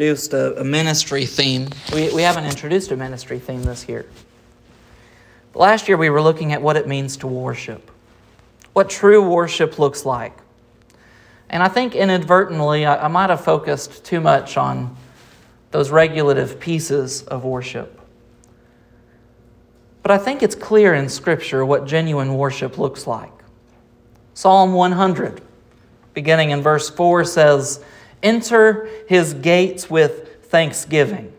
introduced 0.00 0.32
a, 0.32 0.58
a 0.58 0.64
ministry 0.64 1.26
theme. 1.26 1.68
We, 1.92 2.10
we 2.14 2.22
haven't 2.22 2.46
introduced 2.46 2.90
a 2.90 2.96
ministry 2.96 3.38
theme 3.38 3.62
this 3.64 3.86
year. 3.86 4.06
But 5.52 5.58
last 5.58 5.88
year 5.88 5.98
we 5.98 6.08
were 6.08 6.22
looking 6.22 6.54
at 6.54 6.62
what 6.62 6.78
it 6.78 6.88
means 6.88 7.18
to 7.18 7.26
worship, 7.26 7.90
what 8.72 8.88
true 8.88 9.20
worship 9.20 9.78
looks 9.78 10.06
like. 10.06 10.32
And 11.50 11.62
I 11.62 11.68
think 11.68 11.94
inadvertently 11.94 12.86
I, 12.86 13.04
I 13.04 13.08
might 13.08 13.28
have 13.28 13.44
focused 13.44 14.02
too 14.02 14.22
much 14.22 14.56
on 14.56 14.96
those 15.70 15.90
regulative 15.90 16.58
pieces 16.58 17.22
of 17.24 17.44
worship. 17.44 18.00
But 20.02 20.12
I 20.12 20.16
think 20.16 20.42
it's 20.42 20.54
clear 20.54 20.94
in 20.94 21.10
Scripture 21.10 21.66
what 21.66 21.86
genuine 21.86 22.36
worship 22.36 22.78
looks 22.78 23.06
like. 23.06 23.32
Psalm 24.32 24.72
100, 24.72 25.42
beginning 26.14 26.52
in 26.52 26.62
verse 26.62 26.88
4, 26.88 27.26
says, 27.26 27.84
Enter 28.22 28.88
his 29.08 29.34
gates 29.34 29.88
with 29.88 30.44
thanksgiving 30.44 31.32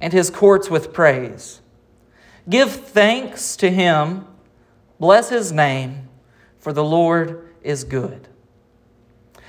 and 0.00 0.12
his 0.12 0.30
courts 0.30 0.68
with 0.68 0.92
praise. 0.92 1.60
Give 2.48 2.70
thanks 2.70 3.54
to 3.56 3.70
him, 3.70 4.26
bless 4.98 5.28
his 5.28 5.52
name, 5.52 6.08
for 6.58 6.72
the 6.72 6.84
Lord 6.84 7.48
is 7.62 7.84
good. 7.84 8.26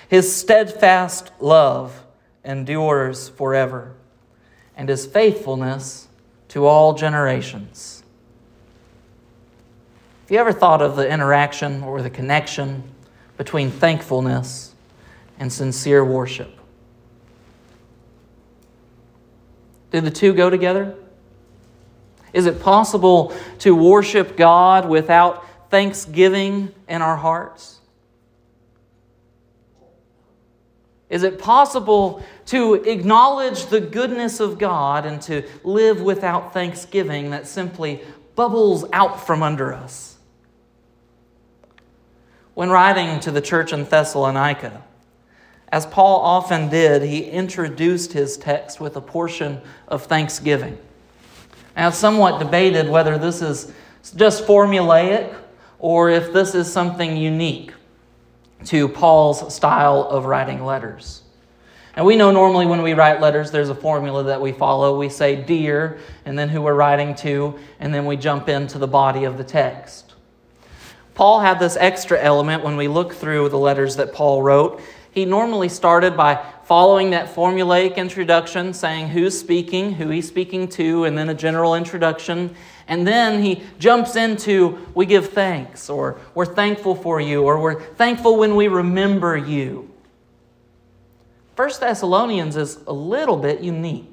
His 0.07 0.35
steadfast 0.35 1.31
love 1.39 2.05
endures 2.45 3.29
forever, 3.29 3.95
and 4.77 4.89
his 4.89 5.07
faithfulness 5.07 6.07
to 6.49 6.67
all 6.67 6.93
generations. 6.93 8.03
Have 10.21 10.31
you 10.31 10.37
ever 10.37 10.53
thought 10.53 10.81
of 10.81 10.95
the 10.95 11.09
interaction 11.09 11.81
or 11.83 12.01
the 12.03 12.11
connection 12.11 12.83
between 13.37 13.71
thankfulness 13.71 14.72
and 15.43 15.51
sincere 15.51 16.05
worship? 16.05 16.57
Do 19.91 19.99
the 19.99 20.09
two 20.09 20.33
go 20.33 20.49
together? 20.49 20.95
Is 22.31 22.45
it 22.45 22.61
possible 22.61 23.33
to 23.59 23.75
worship 23.75 24.37
God 24.37 24.87
without 24.87 25.45
thanksgiving 25.69 26.73
in 26.87 27.01
our 27.01 27.17
hearts? 27.17 27.81
Is 31.09 31.23
it 31.23 31.39
possible 31.39 32.23
to 32.45 32.75
acknowledge 32.75 33.65
the 33.65 33.81
goodness 33.81 34.39
of 34.39 34.57
God 34.57 35.05
and 35.05 35.21
to 35.23 35.43
live 35.65 36.01
without 36.01 36.53
thanksgiving 36.53 37.31
that 37.31 37.47
simply 37.47 38.01
bubbles 38.35 38.85
out 38.93 39.27
from 39.27 39.43
under 39.43 39.73
us? 39.73 40.15
When 42.53 42.69
writing 42.69 43.19
to 43.19 43.31
the 43.31 43.41
church 43.41 43.73
in 43.73 43.83
Thessalonica, 43.83 44.83
as 45.73 45.87
Paul 45.87 46.19
often 46.19 46.69
did, 46.69 47.01
he 47.01 47.23
introduced 47.23 48.13
his 48.13 48.37
text 48.37 48.79
with 48.79 48.95
a 48.95 49.01
portion 49.01 49.59
of 49.87 50.03
thanksgiving. 50.03 50.77
Now, 51.75 51.87
it's 51.87 51.97
somewhat 51.97 52.37
debated 52.37 52.87
whether 52.87 53.17
this 53.17 53.41
is 53.41 53.73
just 54.15 54.45
formulaic 54.45 55.35
or 55.79 56.11
if 56.11 56.31
this 56.31 56.53
is 56.53 56.71
something 56.71 57.17
unique 57.17 57.73
to 58.65 58.87
Paul's 58.87 59.51
style 59.51 60.03
of 60.03 60.25
writing 60.25 60.63
letters. 60.63 61.23
And 61.95 62.05
we 62.05 62.17
know 62.17 62.29
normally 62.29 62.67
when 62.67 62.83
we 62.83 62.93
write 62.93 63.19
letters, 63.19 63.49
there's 63.49 63.69
a 63.69 63.75
formula 63.75 64.25
that 64.25 64.39
we 64.39 64.51
follow. 64.51 64.99
We 64.99 65.09
say 65.09 65.35
dear, 65.35 65.97
and 66.23 66.37
then 66.37 66.49
who 66.49 66.61
we're 66.61 66.75
writing 66.75 67.15
to, 67.15 67.57
and 67.79 67.91
then 67.91 68.05
we 68.05 68.15
jump 68.15 68.47
into 68.47 68.77
the 68.77 68.87
body 68.87 69.23
of 69.23 69.39
the 69.39 69.43
text. 69.43 70.13
Paul 71.15 71.39
had 71.39 71.57
this 71.57 71.77
extra 71.77 72.21
element 72.21 72.63
when 72.63 72.77
we 72.77 72.87
look 72.87 73.13
through 73.13 73.49
the 73.49 73.57
letters 73.57 73.95
that 73.95 74.13
Paul 74.13 74.43
wrote. 74.43 74.79
He 75.13 75.25
normally 75.25 75.69
started 75.69 76.17
by 76.17 76.43
following 76.63 77.11
that 77.11 77.35
formulaic 77.35 77.97
introduction, 77.97 78.73
saying 78.73 79.09
who's 79.09 79.39
speaking, 79.39 79.93
who 79.93 80.09
he's 80.09 80.27
speaking 80.27 80.67
to, 80.69 81.05
and 81.05 81.15
then 81.15 81.29
a 81.29 81.35
general 81.35 81.75
introduction. 81.75 82.55
And 82.87 83.05
then 83.05 83.43
he 83.43 83.61
jumps 83.77 84.15
into, 84.15 84.79
we 84.95 85.05
give 85.05 85.29
thanks, 85.29 85.87
or 85.89 86.19
we're 86.33 86.47
thankful 86.47 86.95
for 86.95 87.21
you, 87.21 87.43
or 87.43 87.59
we're 87.59 87.81
thankful 87.81 88.37
when 88.37 88.55
we 88.55 88.67
remember 88.67 89.37
you. 89.37 89.91
First 91.55 91.79
Thessalonians 91.79 92.55
is 92.55 92.79
a 92.87 92.93
little 92.93 93.37
bit 93.37 93.61
unique. 93.61 94.12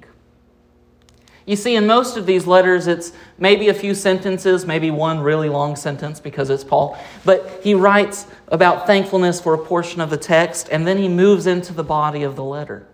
You 1.46 1.56
see, 1.56 1.74
in 1.74 1.86
most 1.86 2.16
of 2.16 2.26
these 2.26 2.46
letters, 2.46 2.86
it's 2.86 3.12
maybe 3.38 3.68
a 3.68 3.74
few 3.74 3.94
sentences, 3.94 4.66
maybe 4.66 4.90
one 4.90 5.20
really 5.20 5.48
long 5.48 5.74
sentence 5.74 6.20
because 6.20 6.50
it's 6.50 6.62
Paul, 6.62 6.98
but 7.24 7.60
he 7.62 7.74
writes 7.74 8.26
about 8.48 8.86
thankfulness 8.86 9.40
for 9.40 9.54
a 9.54 9.58
portion 9.58 10.00
of 10.00 10.10
the 10.10 10.16
text, 10.16 10.68
and 10.70 10.86
then 10.86 10.98
he 10.98 11.08
moves 11.08 11.46
into 11.46 11.72
the 11.72 11.84
body 11.84 12.22
of 12.22 12.36
the 12.36 12.44
letter. 12.44 12.86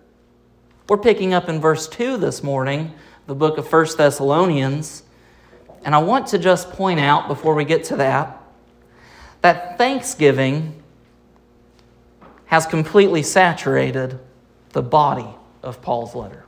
We're 0.88 0.98
picking 0.98 1.34
up 1.34 1.48
in 1.48 1.60
verse 1.60 1.88
2 1.88 2.16
this 2.16 2.42
morning, 2.42 2.94
the 3.26 3.34
book 3.34 3.58
of 3.58 3.68
First 3.68 3.98
Thessalonians. 3.98 5.02
And 5.84 5.94
I 5.94 5.98
want 5.98 6.28
to 6.28 6.38
just 6.38 6.70
point 6.70 7.00
out 7.00 7.28
before 7.28 7.54
we 7.54 7.64
get 7.64 7.84
to 7.84 7.96
that 7.96 8.42
that 9.42 9.78
thanksgiving 9.78 10.82
has 12.46 12.66
completely 12.66 13.22
saturated 13.22 14.18
the 14.72 14.82
body 14.82 15.28
of 15.62 15.80
Paul's 15.82 16.16
letter. 16.16 16.45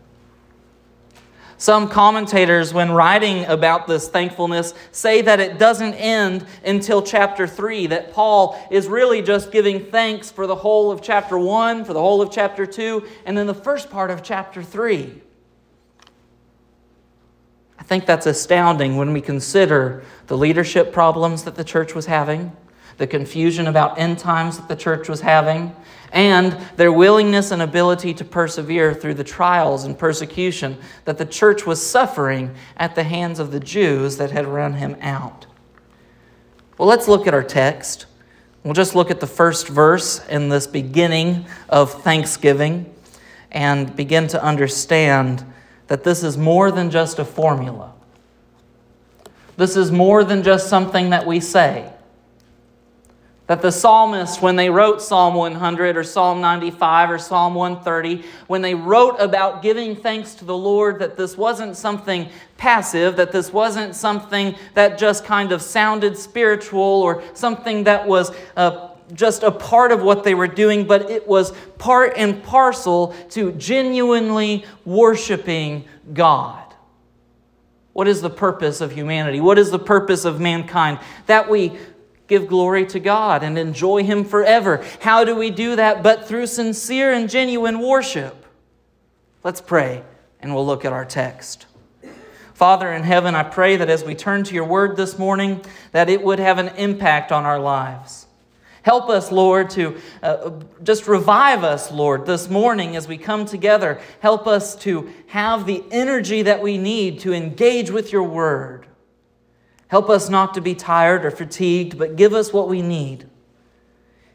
Some 1.61 1.89
commentators, 1.89 2.73
when 2.73 2.93
writing 2.93 3.45
about 3.47 3.89
this 3.89 4.09
thankfulness, 4.09 4.75
say 4.93 5.23
that 5.23 5.41
it 5.41 5.59
doesn't 5.59 5.95
end 5.95 6.47
until 6.65 7.03
chapter 7.03 7.49
3, 7.49 7.89
that 7.89 8.13
Paul 8.13 8.57
is 8.71 8.87
really 8.87 9.23
just 9.23 9.51
giving 9.51 9.87
thanks 9.87 10.31
for 10.31 10.47
the 10.47 10.55
whole 10.55 10.93
of 10.93 11.03
chapter 11.03 11.37
1, 11.37 11.85
for 11.85 11.93
the 11.93 12.01
whole 12.01 12.23
of 12.23 12.31
chapter 12.31 12.65
2, 12.65 13.05
and 13.27 13.37
then 13.37 13.49
the 13.49 13.55
first 13.55 13.91
part 13.91 14.13
of 14.13 14.23
chapter 14.23 14.63
3. 14.63 15.21
I 17.77 17.83
think 17.83 18.07
that's 18.07 18.27
astounding 18.27 18.97
when 18.97 19.13
we 19.13 19.21
consider 19.21 20.05
the 20.29 20.39
leadership 20.39 20.93
problems 20.93 21.43
that 21.43 21.57
the 21.57 21.65
church 21.65 21.93
was 21.93 22.07
having, 22.07 22.57
the 22.99 23.07
confusion 23.07 23.67
about 23.67 23.99
end 23.99 24.19
times 24.19 24.59
that 24.59 24.69
the 24.69 24.77
church 24.77 25.09
was 25.09 25.23
having, 25.23 25.75
and 26.13 26.53
their 26.77 26.93
willingness 26.93 27.51
and 27.51 27.63
ability 27.63 28.15
to 28.15 28.25
persevere 28.25 28.95
through 28.95 29.15
the 29.15 29.25
trials 29.25 29.85
and 29.85 29.99
persecution 29.99 30.77
that 31.05 31.19
the 31.19 31.27
church 31.27 31.67
was 31.67 31.85
suffering 31.85 32.55
at 32.77 32.95
the 32.95 33.05
hands 33.05 33.39
of 33.39 33.51
the 33.53 33.61
Jews 33.61 34.17
that 34.17 34.31
had 34.31 34.47
run 34.47 34.75
him 34.75 34.97
out. 35.01 35.47
Well, 36.77 36.89
let's 36.89 37.09
look 37.09 37.27
at 37.27 37.35
our 37.35 37.43
text. 37.43 38.07
We'll 38.65 38.75
just 38.75 38.95
look 38.95 39.11
at 39.11 39.21
the 39.21 39.27
first 39.27 39.69
verse 39.69 40.27
in 40.29 40.49
this 40.49 40.67
beginning 40.67 41.47
of 41.69 42.03
Thanksgiving 42.03 42.93
and 43.51 43.95
begin 43.95 44.29
to 44.29 44.43
understand 44.43 45.45
that 45.87 46.05
this 46.05 46.23
is 46.23 46.37
more 46.37 46.71
than 46.71 46.91
just 46.91 47.19
a 47.19 47.25
formula. 47.25 47.93
This 49.57 49.77
is 49.77 49.91
more 49.91 50.23
than 50.23 50.43
just 50.43 50.69
something 50.69 51.11
that 51.11 51.27
we 51.27 51.41
say. 51.41 51.93
That 53.49 53.63
the 53.63 53.73
psalmists, 53.73 54.43
when 54.43 54.57
they 54.57 54.69
wrote 54.69 55.01
Psalm 55.01 55.35
100 55.35 55.97
or 55.97 56.05
Psalm 56.05 56.43
95 56.43 57.11
or 57.11 57.19
Psalm 57.19 57.55
130, 57.55 58.23
when 58.47 58.61
they 58.61 58.75
wrote 58.75 59.17
about 59.19 59.63
giving 59.63 59.97
thanks 59.97 60.35
to 60.35 60.45
the 60.45 60.57
Lord, 60.57 60.99
that 60.99 61.17
this 61.17 61.37
wasn't 61.37 61.75
something 61.75 62.29
passive, 62.59 63.17
that 63.17 63.33
this 63.33 63.51
wasn't 63.51 63.95
something 63.95 64.55
that 64.75 64.99
just 64.99 65.25
kind 65.25 65.51
of 65.51 65.63
sounded 65.63 66.19
spiritual 66.19 66.79
or 66.83 67.23
something 67.33 67.85
that 67.85 68.07
was 68.07 68.33
uh, 68.55 68.91
just 69.15 69.43
a 69.43 69.51
part 69.51 69.93
of 69.93 70.03
what 70.03 70.25
they 70.25 70.35
were 70.35 70.47
doing, 70.47 70.87
but 70.87 71.11
it 71.11 71.27
was 71.27 71.53
part 71.79 72.13
and 72.19 72.43
parcel 72.43 73.15
to 73.31 73.53
genuinely 73.53 74.67
worshiping 74.85 75.85
God. 76.13 76.65
What 77.95 78.09
is 78.09 78.21
the 78.21 78.31
purpose 78.31 78.83
of 78.83 78.93
humanity? 78.93 79.41
What 79.41 79.59
is 79.59 79.71
the 79.71 79.79
purpose 79.79 80.27
of 80.27 80.39
mankind? 80.39 80.99
That 81.27 81.49
we 81.49 81.79
give 82.29 82.47
glory 82.47 82.87
to 82.87 83.01
God 83.01 83.43
and 83.43 83.59
enjoy 83.59 84.05
Him 84.05 84.25
forever. 84.25 84.85
How 85.01 85.25
do 85.25 85.35
we 85.35 85.51
do 85.51 85.77
that? 85.77 86.03
But 86.03 86.29
through 86.29 86.47
sincere 86.47 87.13
and 87.13 87.29
genuine 87.29 87.81
worship. 87.81 88.47
Let's 89.43 89.61
pray 89.61 90.05
and 90.41 90.55
we'll 90.55 90.67
look 90.67 90.85
at 90.85 90.93
our 90.93 91.05
text. 91.05 91.67
Father 92.55 92.93
in 92.93 93.05
heaven, 93.05 93.37
I 93.37 93.45
pray 93.45 93.77
that 93.77 93.89
as 93.89 94.03
we 94.03 94.17
turn 94.17 94.43
to 94.45 94.55
your 94.55 94.65
word 94.65 94.97
this 94.97 95.17
morning, 95.17 95.65
that 95.93 96.09
it 96.09 96.23
would 96.23 96.41
have 96.41 96.59
an 96.59 96.69
impact 96.77 97.31
on 97.31 97.45
our 97.45 97.59
lives. 97.59 98.27
Help 98.83 99.09
us, 99.11 99.31
Lord, 99.31 99.71
to 99.71 100.01
uh, 100.25 100.51
just 100.83 101.07
revive 101.07 101.63
us, 101.63 101.93
Lord, 101.93 102.27
this 102.27 102.51
morning 102.51 102.97
as 102.97 103.07
we 103.07 103.17
come 103.17 103.47
together. 103.47 104.01
Help 104.19 104.49
us 104.49 104.75
to 104.77 105.13
have 105.29 105.67
the 105.67 105.85
energy 105.93 106.43
that 106.43 106.61
we 106.61 106.79
need 106.79 107.21
to 107.21 107.33
engage 107.33 107.93
with 107.93 108.13
your 108.13 108.25
word. 108.25 108.88
Help 109.89 110.09
us 110.09 110.29
not 110.29 110.55
to 110.55 110.61
be 110.61 110.75
tired 110.75 111.25
or 111.25 111.31
fatigued, 111.31 111.99
but 111.99 112.17
give 112.17 112.35
us 112.35 112.53
what 112.53 112.69
we 112.69 112.83
need. 112.83 113.27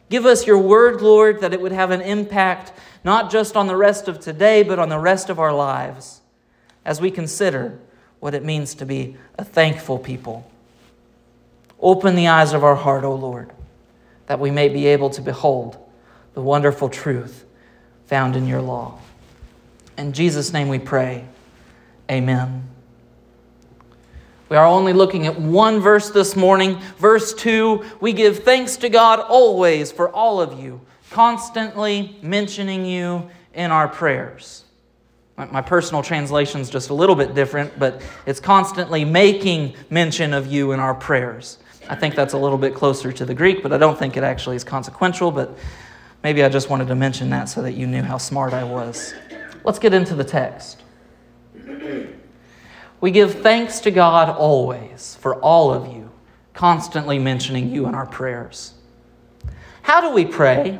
Give 0.09 0.25
us 0.25 0.45
your 0.45 0.57
word, 0.57 1.01
Lord, 1.01 1.41
that 1.41 1.53
it 1.53 1.61
would 1.61 1.71
have 1.71 1.91
an 1.91 2.01
impact 2.01 2.73
not 3.03 3.31
just 3.31 3.55
on 3.55 3.67
the 3.67 3.75
rest 3.75 4.07
of 4.07 4.19
today, 4.19 4.63
but 4.63 4.79
on 4.79 4.89
the 4.89 5.00
rest 5.00 5.29
of 5.29 5.39
our 5.39 5.53
lives 5.53 6.21
as 6.85 7.00
we 7.00 7.11
consider 7.11 7.79
what 8.19 8.33
it 8.33 8.44
means 8.44 8.75
to 8.75 8.85
be 8.85 9.17
a 9.38 9.44
thankful 9.44 9.97
people. 9.97 10.50
Open 11.79 12.15
the 12.15 12.27
eyes 12.27 12.53
of 12.53 12.63
our 12.63 12.75
heart, 12.75 13.03
O 13.03 13.13
Lord 13.15 13.51
that 14.27 14.39
we 14.39 14.51
may 14.51 14.69
be 14.69 14.88
able 14.88 15.09
to 15.11 15.21
behold 15.21 15.77
the 16.33 16.41
wonderful 16.41 16.89
truth 16.89 17.45
found 18.07 18.35
in 18.35 18.47
your 18.47 18.61
law. 18.61 18.99
In 19.97 20.13
Jesus' 20.13 20.53
name 20.53 20.69
we 20.69 20.79
pray. 20.79 21.25
Amen. 22.09 22.72
We 24.53 24.57
are 24.57 24.67
only 24.67 24.94
looking 24.94 25.25
at 25.25 25.41
one 25.41 25.79
verse 25.79 26.11
this 26.11 26.35
morning. 26.35 26.79
Verse 27.00 27.33
2 27.33 27.83
We 28.00 28.13
give 28.13 28.44
thanks 28.44 28.77
to 28.77 28.89
God 28.89 29.19
always 29.19 29.91
for 29.91 30.09
all 30.09 30.39
of 30.39 30.59
you, 30.59 30.79
constantly 31.09 32.19
mentioning 32.21 32.85
you 32.85 33.31
in 33.55 33.71
our 33.71 33.88
prayers. 33.88 34.65
My 35.38 35.63
personal 35.63 36.03
translation 36.03 36.61
is 36.61 36.69
just 36.69 36.91
a 36.91 36.94
little 36.94 37.15
bit 37.15 37.33
different, 37.33 37.79
but 37.79 38.03
it's 38.27 38.39
constantly 38.39 39.03
making 39.03 39.73
mention 39.89 40.35
of 40.35 40.45
you 40.45 40.71
in 40.71 40.79
our 40.79 40.94
prayers. 40.94 41.57
I 41.89 41.95
think 41.95 42.13
that's 42.13 42.33
a 42.33 42.38
little 42.38 42.59
bit 42.59 42.75
closer 42.75 43.11
to 43.11 43.25
the 43.25 43.33
Greek, 43.33 43.63
but 43.63 43.73
I 43.73 43.79
don't 43.79 43.97
think 43.97 44.17
it 44.17 44.23
actually 44.23 44.57
is 44.57 44.63
consequential, 44.63 45.31
but 45.31 45.57
maybe 46.23 46.44
I 46.44 46.49
just 46.49 46.69
wanted 46.69 46.89
to 46.89 46.95
mention 46.95 47.31
that 47.31 47.45
so 47.45 47.63
that 47.63 47.71
you 47.71 47.88
knew 47.88 48.03
how 48.03 48.19
smart 48.19 48.53
I 48.53 48.65
was. 48.65 49.15
Let's 49.63 49.79
get 49.79 49.95
into 49.95 50.13
the 50.13 50.23
text. 50.23 50.83
We 53.03 53.11
give 53.11 53.41
thanks 53.41 53.81
to 53.81 53.91
God 53.91 54.29
always 54.29 55.17
for 55.19 55.35
all 55.41 55.73
of 55.73 55.94
you, 55.94 56.09
constantly 56.53 57.19
mentioning 57.19 57.69
you 57.69 57.85
in 57.85 57.95
our 57.95 58.05
prayers. 58.05 58.75
How 59.81 60.00
do 60.00 60.11
we 60.11 60.23
pray? 60.23 60.79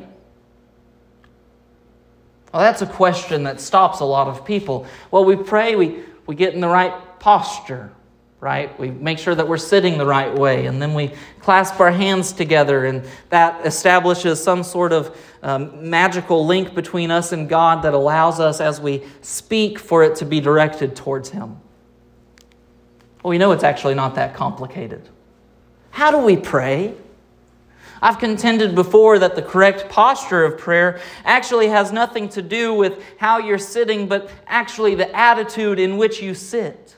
Well, 2.53 2.61
that's 2.61 2.81
a 2.81 2.85
question 2.85 3.43
that 3.43 3.59
stops 3.59 3.99
a 3.99 4.05
lot 4.05 4.29
of 4.29 4.45
people. 4.45 4.87
Well, 5.11 5.25
we 5.25 5.35
pray, 5.35 5.75
we, 5.75 5.99
we 6.25 6.35
get 6.35 6.53
in 6.53 6.61
the 6.61 6.69
right 6.69 6.93
posture, 7.19 7.91
right? 8.39 8.79
We 8.79 8.89
make 8.89 9.19
sure 9.19 9.35
that 9.35 9.45
we're 9.45 9.57
sitting 9.57 9.97
the 9.97 10.05
right 10.05 10.33
way, 10.33 10.67
and 10.67 10.81
then 10.81 10.93
we 10.93 11.11
clasp 11.41 11.77
our 11.81 11.91
hands 11.91 12.31
together, 12.31 12.85
and 12.85 13.05
that 13.31 13.65
establishes 13.65 14.41
some 14.41 14.63
sort 14.63 14.93
of 14.93 15.19
um, 15.41 15.89
magical 15.89 16.45
link 16.45 16.73
between 16.73 17.11
us 17.11 17.33
and 17.33 17.49
God 17.49 17.83
that 17.83 17.93
allows 17.93 18.39
us, 18.39 18.61
as 18.61 18.79
we 18.79 19.03
speak, 19.19 19.77
for 19.77 20.03
it 20.03 20.15
to 20.15 20.25
be 20.25 20.39
directed 20.39 20.95
towards 20.95 21.27
Him. 21.27 21.57
Well, 23.23 23.29
we 23.29 23.37
know 23.37 23.53
it's 23.53 23.63
actually 23.63 23.95
not 23.95 24.15
that 24.15 24.35
complicated. 24.35 25.07
How 25.91 26.11
do 26.11 26.17
we 26.17 26.35
pray? 26.35 26.93
I've 28.01 28.19
contended 28.19 28.75
before 28.75 29.17
that 29.19 29.35
the 29.35 29.41
correct 29.41 29.89
posture 29.89 30.43
of 30.43 30.57
prayer 30.57 30.99
actually 31.23 31.69
has 31.69 31.93
nothing 31.93 32.27
to 32.29 32.41
do 32.41 32.73
with 32.73 33.01
how 33.17 33.37
you're 33.37 33.57
sitting, 33.57 34.09
but 34.09 34.29
actually 34.45 34.95
the 34.95 35.15
attitude 35.15 35.79
in 35.79 35.95
which 35.95 36.21
you 36.21 36.33
sit. 36.33 36.97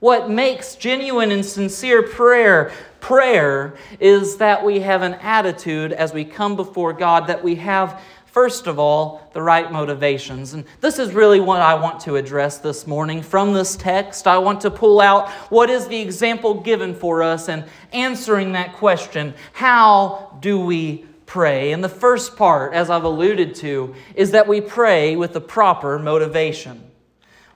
What 0.00 0.28
makes 0.28 0.76
genuine 0.76 1.32
and 1.32 1.44
sincere 1.44 2.02
prayer 2.02 2.70
prayer 3.00 3.74
is 4.00 4.36
that 4.36 4.64
we 4.64 4.80
have 4.80 5.02
an 5.02 5.14
attitude 5.14 5.92
as 5.92 6.12
we 6.12 6.24
come 6.24 6.56
before 6.56 6.92
God 6.92 7.28
that 7.28 7.42
we 7.42 7.54
have 7.56 8.02
first 8.38 8.68
of 8.68 8.78
all, 8.78 9.28
the 9.32 9.42
right 9.42 9.72
motivations. 9.72 10.54
And 10.54 10.64
this 10.80 11.00
is 11.00 11.12
really 11.12 11.40
what 11.40 11.60
I 11.60 11.74
want 11.74 11.98
to 12.02 12.14
address 12.14 12.58
this 12.58 12.86
morning. 12.86 13.20
From 13.20 13.52
this 13.52 13.74
text, 13.74 14.28
I 14.28 14.38
want 14.38 14.60
to 14.60 14.70
pull 14.70 15.00
out 15.00 15.28
what 15.50 15.68
is 15.68 15.88
the 15.88 16.00
example 16.00 16.54
given 16.54 16.94
for 16.94 17.20
us 17.20 17.48
and 17.48 17.64
answering 17.92 18.52
that 18.52 18.74
question 18.74 19.34
how 19.52 20.38
do 20.38 20.60
we 20.60 21.04
pray? 21.26 21.72
And 21.72 21.82
the 21.82 21.88
first 21.88 22.36
part, 22.36 22.74
as 22.74 22.90
I've 22.90 23.02
alluded 23.02 23.56
to, 23.56 23.96
is 24.14 24.30
that 24.30 24.46
we 24.46 24.60
pray 24.60 25.16
with 25.16 25.32
the 25.32 25.40
proper 25.40 25.98
motivation. 25.98 26.88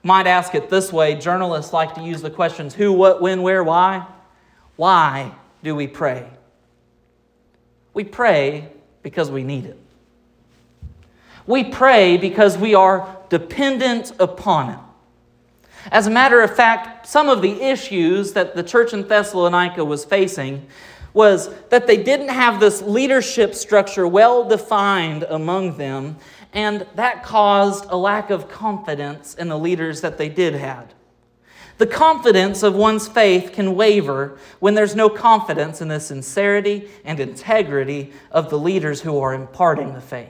Might 0.03 0.27
ask 0.27 0.53
it 0.53 0.69
this 0.69 0.91
way 0.91 1.15
journalists 1.15 1.71
like 1.71 1.95
to 1.95 2.03
use 2.03 2.21
the 2.21 2.29
questions 2.29 2.75
who, 2.75 2.91
what, 2.91 3.21
when, 3.21 3.41
where, 3.41 3.63
why. 3.63 4.05
Why 4.75 5.33
do 5.63 5.77
we 5.77 5.87
pray? 5.87 6.29
We 7.93 8.03
pray 8.03 8.69
because 9.01 9.31
we 9.31 9.43
need 9.43 9.63
it. 9.63 9.79
We 11.45 11.63
pray 11.65 12.17
because 12.17 12.57
we 12.57 12.73
are 12.73 13.17
dependent 13.29 14.13
upon 14.19 14.69
it. 14.69 14.79
As 15.91 16.07
a 16.07 16.11
matter 16.11 16.41
of 16.41 16.55
fact, 16.55 17.07
some 17.07 17.27
of 17.27 17.41
the 17.41 17.61
issues 17.61 18.33
that 18.33 18.55
the 18.55 18.63
church 18.63 18.93
in 18.93 19.07
Thessalonica 19.07 19.83
was 19.83 20.05
facing 20.05 20.65
was 21.13 21.53
that 21.69 21.85
they 21.85 22.01
didn't 22.01 22.29
have 22.29 22.59
this 22.59 22.81
leadership 22.81 23.53
structure 23.53 24.07
well 24.07 24.47
defined 24.47 25.23
among 25.23 25.77
them, 25.77 26.17
and 26.53 26.87
that 26.95 27.23
caused 27.23 27.85
a 27.89 27.97
lack 27.97 28.29
of 28.29 28.49
confidence 28.49 29.35
in 29.35 29.49
the 29.49 29.59
leaders 29.59 30.01
that 30.01 30.17
they 30.17 30.29
did 30.29 30.55
have. 30.55 30.93
The 31.77 31.87
confidence 31.87 32.63
of 32.63 32.75
one's 32.75 33.07
faith 33.07 33.51
can 33.51 33.75
waver 33.75 34.37
when 34.59 34.73
there's 34.75 34.95
no 34.95 35.09
confidence 35.09 35.81
in 35.81 35.87
the 35.87 35.99
sincerity 35.99 36.87
and 37.03 37.19
integrity 37.19 38.13
of 38.31 38.49
the 38.49 38.59
leaders 38.59 39.01
who 39.01 39.19
are 39.19 39.33
imparting 39.33 39.93
the 39.93 40.01
faith. 40.01 40.29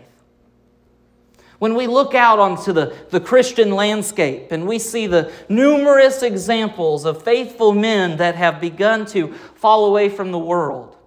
When 1.60 1.76
we 1.76 1.88
look 1.88 2.14
out 2.14 2.40
onto 2.40 2.74
the, 2.74 2.96
the 3.10 3.20
Christian 3.20 3.72
landscape 3.72 4.52
and 4.52 4.68
we 4.68 4.80
see 4.80 5.08
the 5.08 5.32
numerous 5.48 6.24
examples 6.24 7.06
of 7.06 7.24
faithful 7.24 7.74
men 7.74 8.18
that 8.18 8.36
have 8.36 8.60
begun 8.60 9.06
to 9.08 9.34
fall 9.56 9.86
away 9.86 10.10
from 10.10 10.32
the 10.32 10.40
world, 10.40 10.98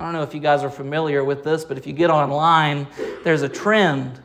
I 0.00 0.04
don't 0.04 0.14
know 0.14 0.22
if 0.22 0.34
you 0.34 0.40
guys 0.40 0.62
are 0.62 0.70
familiar 0.70 1.22
with 1.22 1.44
this, 1.44 1.64
but 1.64 1.76
if 1.76 1.86
you 1.86 1.92
get 1.92 2.08
online, 2.08 2.86
there's 3.22 3.42
a 3.42 3.48
trend. 3.50 4.18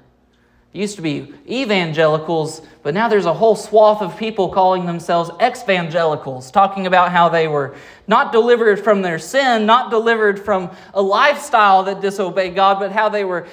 It 0.73 0.79
used 0.79 0.95
to 0.97 1.01
be 1.01 1.33
evangelicals, 1.49 2.61
but 2.81 2.93
now 2.93 3.07
there's 3.07 3.25
a 3.25 3.33
whole 3.33 3.55
swath 3.55 4.01
of 4.01 4.17
people 4.17 4.49
calling 4.49 4.85
themselves 4.85 5.31
evangelicals, 5.41 6.51
talking 6.51 6.85
about 6.87 7.11
how 7.11 7.27
they 7.27 7.47
were 7.47 7.75
not 8.07 8.31
delivered 8.31 8.83
from 8.83 9.01
their 9.01 9.19
sin, 9.19 9.65
not 9.65 9.89
delivered 9.89 10.39
from 10.39 10.69
a 10.93 11.01
lifestyle 11.01 11.83
that 11.83 11.99
disobeyed 11.99 12.55
God, 12.55 12.79
but 12.79 12.91
how 12.91 13.09
they 13.09 13.23
were 13.23 13.47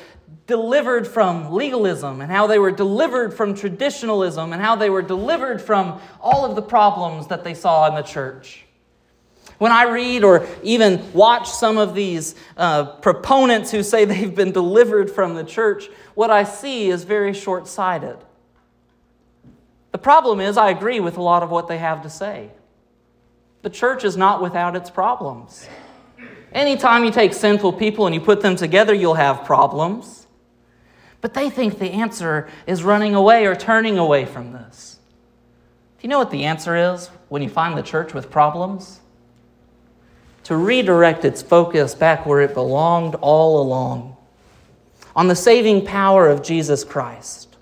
delivered 0.47 1.07
from 1.07 1.53
legalism 1.53 2.21
and 2.21 2.31
how 2.31 2.47
they 2.47 2.59
were 2.59 2.73
delivered 2.73 3.33
from 3.33 3.55
traditionalism 3.55 4.53
and 4.53 4.61
how 4.61 4.77
they 4.77 4.91
were 4.91 5.03
delivered 5.03 5.63
from 5.63 6.01
all 6.21 6.45
of 6.45 6.57
the 6.57 6.63
problems 6.63 7.29
that 7.29 7.45
they 7.45 7.55
saw 7.55 7.89
in 7.89 7.95
the 7.95 8.03
church. 8.03 8.65
When 9.59 9.71
I 9.71 9.85
read 9.85 10.25
or 10.25 10.47
even 10.65 11.13
watch 11.13 11.49
some 11.49 11.79
of 11.79 11.95
these 11.95 12.35
uh, 12.57 12.97
proponents 12.97 13.71
who 13.71 13.83
say 13.83 14.05
they've 14.07 14.35
been 14.35 14.53
delivered 14.53 15.11
from 15.11 15.35
the 15.35 15.45
church, 15.45 15.89
what 16.15 16.31
I 16.31 16.45
see 16.45 16.89
is 16.89 17.05
very 17.05 17.33
short 17.33 17.69
sighted. 17.69 18.17
The 19.93 19.99
problem 19.99 20.41
is, 20.41 20.57
I 20.57 20.71
agree 20.71 21.01
with 21.01 21.17
a 21.19 21.23
lot 21.23 21.43
of 21.43 21.51
what 21.51 21.69
they 21.69 21.79
have 21.79 22.03
to 22.03 22.11
say. 22.11 22.51
The 23.61 23.71
church 23.71 24.05
is 24.05 24.17
not 24.17 24.43
without 24.43 24.75
its 24.75 24.91
problems. 24.91 25.69
Anytime 26.53 27.05
you 27.05 27.13
take 27.13 27.33
sinful 27.33 27.75
people 27.75 28.07
and 28.07 28.15
you 28.15 28.21
put 28.21 28.41
them 28.41 28.57
together, 28.57 28.93
you'll 28.93 29.15
have 29.15 29.45
problems. 29.45 30.22
But 31.23 31.35
they 31.35 31.49
think 31.49 31.79
the 31.79 31.93
answer 31.93 32.49
is 32.67 32.83
running 32.83 33.15
away 33.15 33.47
or 33.47 33.55
turning 33.55 33.97
away 33.97 34.27
from 34.27 34.53
this. 34.53 34.99
Do 35.99 36.03
you 36.03 36.09
know 36.09 36.19
what 36.19 36.33
the 36.33 36.45
answer 36.45 36.77
is 36.77 37.09
when 37.29 37.43
you 37.43 37.49
find 37.49 37.79
the 37.79 37.83
church 37.83 38.13
with 38.13 38.31
problems? 38.31 39.01
To 40.45 40.57
redirect 40.57 41.25
its 41.25 41.41
focus 41.41 41.95
back 41.95 42.27
where 42.27 42.41
it 42.41 42.55
belonged 42.55 43.15
all 43.15 43.63
along 43.63 44.17
on 45.15 45.29
the 45.29 45.37
saving 45.37 45.87
power 45.87 46.29
of 46.29 46.43
Jesus 46.43 46.83
Christ, 46.83 47.57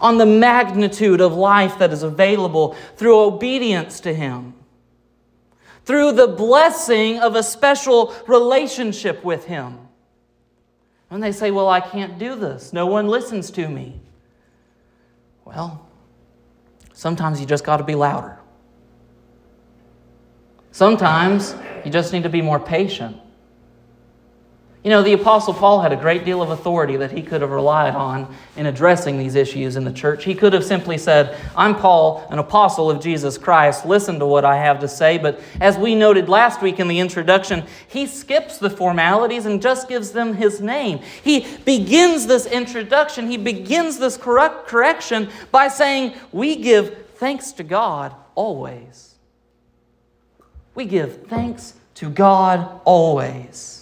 on 0.00 0.18
the 0.18 0.26
magnitude 0.26 1.20
of 1.20 1.32
life 1.32 1.78
that 1.78 1.92
is 1.92 2.02
available 2.02 2.76
through 2.96 3.18
obedience 3.18 4.00
to 4.00 4.12
Him, 4.12 4.52
through 5.84 6.12
the 6.12 6.28
blessing 6.28 7.18
of 7.20 7.34
a 7.34 7.42
special 7.42 8.14
relationship 8.26 9.24
with 9.24 9.46
Him 9.46 9.81
when 11.12 11.20
they 11.20 11.30
say, 11.30 11.50
Well, 11.50 11.68
I 11.68 11.80
can't 11.80 12.18
do 12.18 12.36
this, 12.36 12.72
no 12.72 12.86
one 12.86 13.06
listens 13.06 13.50
to 13.50 13.68
me. 13.68 14.00
Well, 15.44 15.86
sometimes 16.94 17.38
you 17.38 17.44
just 17.44 17.64
got 17.64 17.76
to 17.76 17.84
be 17.84 17.94
louder. 17.94 18.38
Sometimes 20.70 21.54
you 21.84 21.90
just 21.90 22.14
need 22.14 22.22
to 22.22 22.30
be 22.30 22.40
more 22.40 22.58
patient. 22.58 23.18
You 24.84 24.90
know, 24.90 25.02
the 25.04 25.12
Apostle 25.12 25.54
Paul 25.54 25.80
had 25.80 25.92
a 25.92 25.96
great 25.96 26.24
deal 26.24 26.42
of 26.42 26.50
authority 26.50 26.96
that 26.96 27.12
he 27.12 27.22
could 27.22 27.40
have 27.40 27.50
relied 27.50 27.94
on 27.94 28.34
in 28.56 28.66
addressing 28.66 29.16
these 29.16 29.36
issues 29.36 29.76
in 29.76 29.84
the 29.84 29.92
church. 29.92 30.24
He 30.24 30.34
could 30.34 30.52
have 30.52 30.64
simply 30.64 30.98
said, 30.98 31.38
I'm 31.56 31.76
Paul, 31.76 32.26
an 32.30 32.40
apostle 32.40 32.90
of 32.90 33.00
Jesus 33.00 33.38
Christ. 33.38 33.86
Listen 33.86 34.18
to 34.18 34.26
what 34.26 34.44
I 34.44 34.56
have 34.56 34.80
to 34.80 34.88
say. 34.88 35.18
But 35.18 35.40
as 35.60 35.78
we 35.78 35.94
noted 35.94 36.28
last 36.28 36.62
week 36.62 36.80
in 36.80 36.88
the 36.88 36.98
introduction, 36.98 37.64
he 37.86 38.06
skips 38.06 38.58
the 38.58 38.70
formalities 38.70 39.46
and 39.46 39.62
just 39.62 39.88
gives 39.88 40.10
them 40.10 40.34
his 40.34 40.60
name. 40.60 40.98
He 41.22 41.46
begins 41.58 42.26
this 42.26 42.46
introduction, 42.46 43.30
he 43.30 43.36
begins 43.36 43.98
this 43.98 44.16
correct 44.16 44.66
correction 44.66 45.30
by 45.52 45.68
saying, 45.68 46.14
We 46.32 46.56
give 46.56 47.06
thanks 47.14 47.52
to 47.52 47.62
God 47.62 48.16
always. 48.34 49.14
We 50.74 50.86
give 50.86 51.28
thanks 51.28 51.74
to 51.94 52.10
God 52.10 52.80
always. 52.84 53.81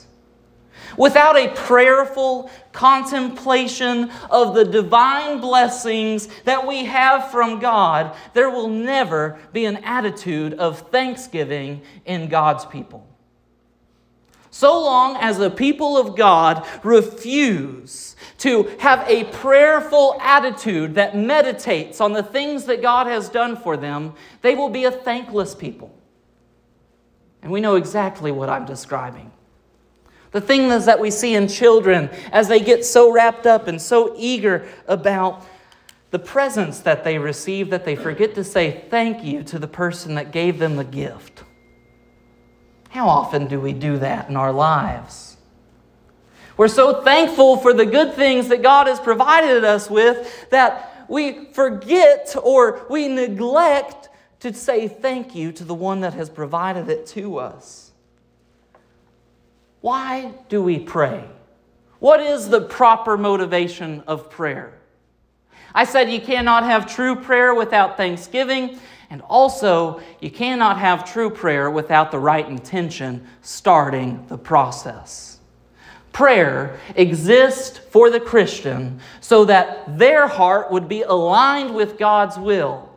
Without 0.96 1.36
a 1.36 1.48
prayerful 1.48 2.50
contemplation 2.72 4.10
of 4.30 4.54
the 4.54 4.64
divine 4.64 5.40
blessings 5.40 6.28
that 6.44 6.66
we 6.66 6.84
have 6.84 7.30
from 7.30 7.58
God, 7.60 8.16
there 8.34 8.50
will 8.50 8.68
never 8.68 9.38
be 9.52 9.64
an 9.64 9.78
attitude 9.78 10.54
of 10.54 10.90
thanksgiving 10.90 11.82
in 12.04 12.28
God's 12.28 12.64
people. 12.64 13.06
So 14.50 14.80
long 14.80 15.16
as 15.16 15.38
the 15.38 15.50
people 15.50 15.96
of 15.96 16.16
God 16.16 16.66
refuse 16.82 18.16
to 18.38 18.64
have 18.80 19.08
a 19.08 19.24
prayerful 19.24 20.18
attitude 20.20 20.96
that 20.96 21.16
meditates 21.16 22.00
on 22.00 22.12
the 22.12 22.22
things 22.22 22.64
that 22.64 22.82
God 22.82 23.06
has 23.06 23.28
done 23.28 23.56
for 23.56 23.76
them, 23.76 24.14
they 24.42 24.56
will 24.56 24.68
be 24.68 24.84
a 24.84 24.90
thankless 24.90 25.54
people. 25.54 25.94
And 27.42 27.52
we 27.52 27.60
know 27.60 27.76
exactly 27.76 28.32
what 28.32 28.50
I'm 28.50 28.66
describing. 28.66 29.30
The 30.32 30.40
things 30.40 30.86
that 30.86 31.00
we 31.00 31.10
see 31.10 31.34
in 31.34 31.48
children 31.48 32.08
as 32.32 32.48
they 32.48 32.60
get 32.60 32.84
so 32.84 33.12
wrapped 33.12 33.46
up 33.46 33.66
and 33.66 33.80
so 33.80 34.14
eager 34.16 34.68
about 34.86 35.44
the 36.10 36.18
presents 36.18 36.80
that 36.80 37.04
they 37.04 37.18
receive 37.18 37.70
that 37.70 37.84
they 37.84 37.96
forget 37.96 38.34
to 38.34 38.44
say 38.44 38.84
thank 38.90 39.24
you 39.24 39.42
to 39.44 39.58
the 39.58 39.68
person 39.68 40.14
that 40.16 40.32
gave 40.32 40.58
them 40.58 40.76
the 40.76 40.84
gift. 40.84 41.44
How 42.90 43.08
often 43.08 43.46
do 43.46 43.60
we 43.60 43.72
do 43.72 43.98
that 43.98 44.28
in 44.28 44.36
our 44.36 44.52
lives? 44.52 45.36
We're 46.56 46.68
so 46.68 47.02
thankful 47.02 47.56
for 47.56 47.72
the 47.72 47.86
good 47.86 48.14
things 48.14 48.48
that 48.48 48.62
God 48.62 48.86
has 48.86 49.00
provided 49.00 49.64
us 49.64 49.88
with 49.88 50.50
that 50.50 51.06
we 51.08 51.46
forget 51.52 52.34
or 52.42 52.84
we 52.90 53.08
neglect 53.08 54.08
to 54.40 54.52
say 54.52 54.88
thank 54.88 55.34
you 55.34 55.52
to 55.52 55.64
the 55.64 55.74
one 55.74 56.00
that 56.00 56.14
has 56.14 56.28
provided 56.28 56.88
it 56.88 57.06
to 57.08 57.38
us. 57.38 57.89
Why 59.80 60.32
do 60.48 60.62
we 60.62 60.78
pray? 60.78 61.24
What 62.00 62.20
is 62.20 62.48
the 62.48 62.60
proper 62.60 63.16
motivation 63.16 64.02
of 64.06 64.30
prayer? 64.30 64.78
I 65.74 65.84
said 65.84 66.10
you 66.10 66.20
cannot 66.20 66.64
have 66.64 66.92
true 66.92 67.16
prayer 67.16 67.54
without 67.54 67.96
thanksgiving, 67.96 68.78
and 69.08 69.22
also 69.22 70.00
you 70.20 70.30
cannot 70.30 70.78
have 70.78 71.10
true 71.10 71.30
prayer 71.30 71.70
without 71.70 72.10
the 72.10 72.18
right 72.18 72.46
intention 72.46 73.26
starting 73.42 74.26
the 74.28 74.38
process. 74.38 75.38
Prayer 76.12 76.78
exists 76.96 77.78
for 77.78 78.10
the 78.10 78.20
Christian 78.20 79.00
so 79.20 79.44
that 79.44 79.98
their 79.98 80.26
heart 80.26 80.70
would 80.70 80.88
be 80.88 81.02
aligned 81.02 81.74
with 81.74 81.98
God's 81.98 82.36
will. 82.36 82.89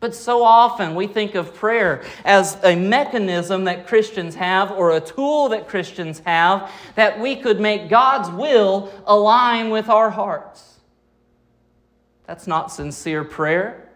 But 0.00 0.14
so 0.14 0.44
often 0.44 0.94
we 0.94 1.08
think 1.08 1.34
of 1.34 1.54
prayer 1.54 2.04
as 2.24 2.56
a 2.62 2.76
mechanism 2.76 3.64
that 3.64 3.86
Christians 3.86 4.36
have 4.36 4.70
or 4.70 4.92
a 4.92 5.00
tool 5.00 5.48
that 5.48 5.66
Christians 5.66 6.20
have 6.24 6.70
that 6.94 7.18
we 7.18 7.34
could 7.34 7.58
make 7.60 7.88
God's 7.88 8.30
will 8.30 8.92
align 9.06 9.70
with 9.70 9.88
our 9.88 10.10
hearts. 10.10 10.78
That's 12.26 12.46
not 12.46 12.70
sincere 12.70 13.24
prayer. 13.24 13.88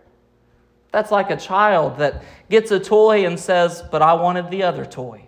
That's 0.91 1.11
like 1.11 1.31
a 1.31 1.37
child 1.37 1.99
that 1.99 2.25
gets 2.51 2.71
a 2.71 2.81
toy 2.81 3.25
and 3.25 3.39
says, 3.39 3.83
But 3.91 4.03
I 4.03 4.15
wanted 4.15 4.51
the 4.51 4.65
other 4.65 4.85
toy. 4.85 5.27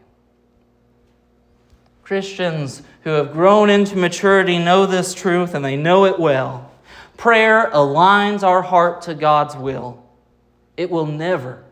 Christians 2.03 2.83
who 3.05 3.11
have 3.11 3.33
grown 3.33 3.71
into 3.71 3.97
maturity 3.97 4.59
know 4.59 4.87
this 4.87 5.15
truth 5.15 5.55
and 5.55 5.65
they 5.65 5.77
know 5.77 6.05
it 6.05 6.19
well. 6.19 6.71
Prayer 7.17 7.71
aligns 7.73 8.43
our 8.43 8.61
heart 8.61 9.03
to 9.03 9.15
God's 9.15 9.57
will. 9.57 10.04
It 10.77 10.91
will 10.91 11.07
never 11.07 11.63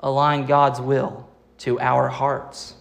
align 0.00 0.46
God's 0.46 0.80
will 0.80 1.28
to 1.58 1.78
our 1.80 2.08
hearts. 2.08 2.74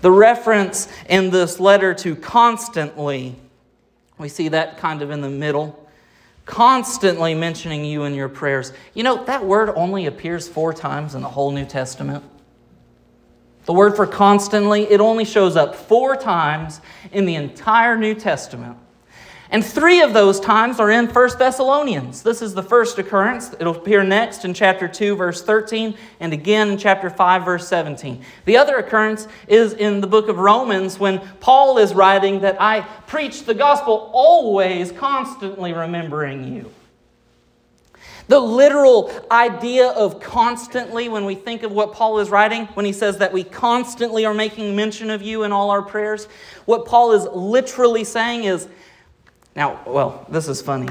The 0.00 0.10
reference 0.10 0.88
in 1.08 1.30
this 1.30 1.58
letter 1.58 1.94
to 1.94 2.14
constantly, 2.14 3.36
we 4.16 4.28
see 4.28 4.48
that 4.48 4.78
kind 4.78 5.02
of 5.02 5.10
in 5.10 5.20
the 5.20 5.30
middle 5.30 5.88
constantly 6.48 7.34
mentioning 7.34 7.84
you 7.84 8.04
in 8.04 8.14
your 8.14 8.28
prayers. 8.28 8.72
You 8.94 9.02
know, 9.02 9.22
that 9.26 9.44
word 9.44 9.70
only 9.76 10.06
appears 10.06 10.48
four 10.48 10.72
times 10.72 11.14
in 11.14 11.20
the 11.20 11.28
whole 11.28 11.50
New 11.50 11.66
Testament. 11.66 12.24
The 13.66 13.74
word 13.74 13.94
for 13.96 14.06
constantly, 14.06 14.84
it 14.84 14.98
only 14.98 15.26
shows 15.26 15.56
up 15.56 15.76
four 15.76 16.16
times 16.16 16.80
in 17.12 17.26
the 17.26 17.34
entire 17.34 17.98
New 17.98 18.14
Testament. 18.14 18.78
And 19.50 19.64
three 19.64 20.02
of 20.02 20.12
those 20.12 20.38
times 20.40 20.78
are 20.78 20.90
in 20.90 21.06
1 21.06 21.38
Thessalonians. 21.38 22.22
This 22.22 22.42
is 22.42 22.52
the 22.52 22.62
first 22.62 22.98
occurrence. 22.98 23.54
It'll 23.58 23.76
appear 23.76 24.04
next 24.04 24.44
in 24.44 24.52
chapter 24.52 24.86
2, 24.86 25.16
verse 25.16 25.42
13, 25.42 25.96
and 26.20 26.34
again 26.34 26.70
in 26.70 26.78
chapter 26.78 27.08
5, 27.08 27.44
verse 27.46 27.66
17. 27.66 28.22
The 28.44 28.58
other 28.58 28.76
occurrence 28.76 29.26
is 29.46 29.72
in 29.72 30.02
the 30.02 30.06
book 30.06 30.28
of 30.28 30.38
Romans 30.38 30.98
when 30.98 31.20
Paul 31.40 31.78
is 31.78 31.94
writing 31.94 32.40
that 32.40 32.60
I 32.60 32.82
preach 33.06 33.44
the 33.44 33.54
gospel 33.54 34.10
always, 34.12 34.92
constantly 34.92 35.72
remembering 35.72 36.54
you. 36.54 36.70
The 38.28 38.38
literal 38.38 39.10
idea 39.30 39.88
of 39.88 40.20
constantly, 40.20 41.08
when 41.08 41.24
we 41.24 41.34
think 41.34 41.62
of 41.62 41.72
what 41.72 41.94
Paul 41.94 42.18
is 42.18 42.28
writing, 42.28 42.66
when 42.74 42.84
he 42.84 42.92
says 42.92 43.16
that 43.18 43.32
we 43.32 43.42
constantly 43.42 44.26
are 44.26 44.34
making 44.34 44.76
mention 44.76 45.08
of 45.08 45.22
you 45.22 45.44
in 45.44 45.52
all 45.52 45.70
our 45.70 45.80
prayers, 45.80 46.26
what 46.66 46.84
Paul 46.84 47.12
is 47.12 47.24
literally 47.32 48.04
saying 48.04 48.44
is 48.44 48.68
now, 49.58 49.80
well, 49.84 50.24
this 50.28 50.46
is 50.46 50.62
funny. 50.62 50.88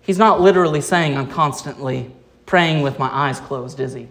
He's 0.00 0.18
not 0.18 0.40
literally 0.40 0.80
saying 0.80 1.16
I'm 1.16 1.30
constantly 1.30 2.10
praying 2.44 2.82
with 2.82 2.98
my 2.98 3.06
eyes 3.06 3.38
closed, 3.38 3.78
is 3.78 3.92
he? 3.92 4.08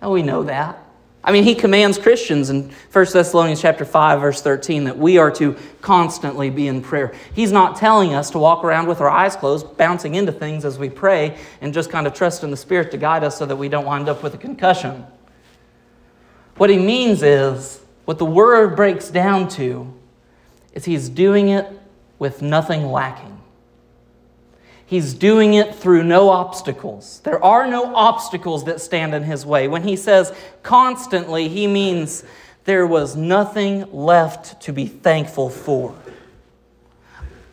Oh, 0.00 0.10
we 0.10 0.22
know 0.22 0.42
that. 0.44 0.82
I 1.22 1.32
mean, 1.32 1.44
he 1.44 1.54
commands 1.54 1.98
Christians 1.98 2.48
in 2.48 2.70
1 2.92 3.06
Thessalonians 3.12 3.60
chapter 3.60 3.84
5 3.84 4.22
verse 4.22 4.40
13 4.40 4.84
that 4.84 4.96
we 4.96 5.18
are 5.18 5.30
to 5.32 5.54
constantly 5.82 6.48
be 6.48 6.66
in 6.66 6.80
prayer. 6.80 7.14
He's 7.34 7.52
not 7.52 7.76
telling 7.76 8.14
us 8.14 8.30
to 8.30 8.38
walk 8.38 8.64
around 8.64 8.86
with 8.86 9.02
our 9.02 9.10
eyes 9.10 9.36
closed, 9.36 9.76
bouncing 9.76 10.14
into 10.14 10.32
things 10.32 10.64
as 10.64 10.78
we 10.78 10.88
pray 10.88 11.36
and 11.60 11.74
just 11.74 11.90
kind 11.90 12.06
of 12.06 12.14
trust 12.14 12.42
in 12.42 12.50
the 12.50 12.56
spirit 12.56 12.90
to 12.92 12.96
guide 12.96 13.22
us 13.22 13.36
so 13.36 13.44
that 13.44 13.56
we 13.56 13.68
don't 13.68 13.84
wind 13.84 14.08
up 14.08 14.22
with 14.22 14.32
a 14.32 14.38
concussion. 14.38 15.04
What 16.56 16.70
he 16.70 16.78
means 16.78 17.22
is 17.22 17.82
what 18.06 18.16
the 18.16 18.24
word 18.24 18.76
breaks 18.76 19.10
down 19.10 19.48
to 19.50 19.92
is 20.72 20.86
he's 20.86 21.10
doing 21.10 21.50
it 21.50 21.66
with 22.18 22.42
nothing 22.42 22.86
lacking. 22.86 23.40
He's 24.86 25.14
doing 25.14 25.54
it 25.54 25.74
through 25.74 26.04
no 26.04 26.30
obstacles. 26.30 27.20
There 27.24 27.42
are 27.42 27.66
no 27.66 27.94
obstacles 27.94 28.64
that 28.64 28.80
stand 28.80 29.14
in 29.14 29.24
his 29.24 29.44
way. 29.44 29.66
When 29.66 29.82
he 29.82 29.96
says 29.96 30.32
constantly, 30.62 31.48
he 31.48 31.66
means 31.66 32.22
there 32.64 32.86
was 32.86 33.16
nothing 33.16 33.90
left 33.92 34.60
to 34.62 34.72
be 34.72 34.86
thankful 34.86 35.50
for. 35.50 35.94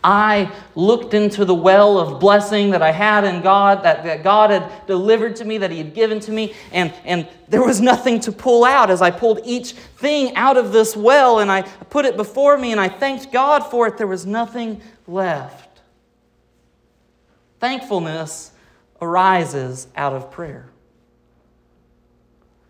I 0.03 0.51
looked 0.75 1.13
into 1.13 1.45
the 1.45 1.55
well 1.55 1.97
of 1.97 2.19
blessing 2.19 2.71
that 2.71 2.81
I 2.81 2.91
had 2.91 3.23
in 3.23 3.41
God, 3.41 3.83
that, 3.83 4.03
that 4.03 4.23
God 4.23 4.49
had 4.49 4.85
delivered 4.85 5.37
to 5.37 5.45
me, 5.45 5.57
that 5.59 5.71
He 5.71 5.77
had 5.77 5.93
given 5.93 6.19
to 6.21 6.31
me, 6.31 6.53
and, 6.71 6.93
and 7.05 7.27
there 7.47 7.63
was 7.63 7.79
nothing 7.79 8.19
to 8.21 8.31
pull 8.31 8.65
out 8.65 8.89
as 8.89 9.01
I 9.01 9.11
pulled 9.11 9.39
each 9.45 9.71
thing 9.71 10.35
out 10.35 10.57
of 10.57 10.73
this 10.73 10.95
well 10.95 11.39
and 11.39 11.51
I 11.51 11.61
put 11.61 12.05
it 12.05 12.17
before 12.17 12.57
me 12.57 12.71
and 12.71 12.81
I 12.81 12.89
thanked 12.89 13.31
God 13.31 13.59
for 13.61 13.87
it. 13.87 13.97
There 13.97 14.07
was 14.07 14.25
nothing 14.25 14.81
left. 15.07 15.81
Thankfulness 17.59 18.51
arises 19.01 19.87
out 19.95 20.13
of 20.13 20.31
prayer 20.31 20.72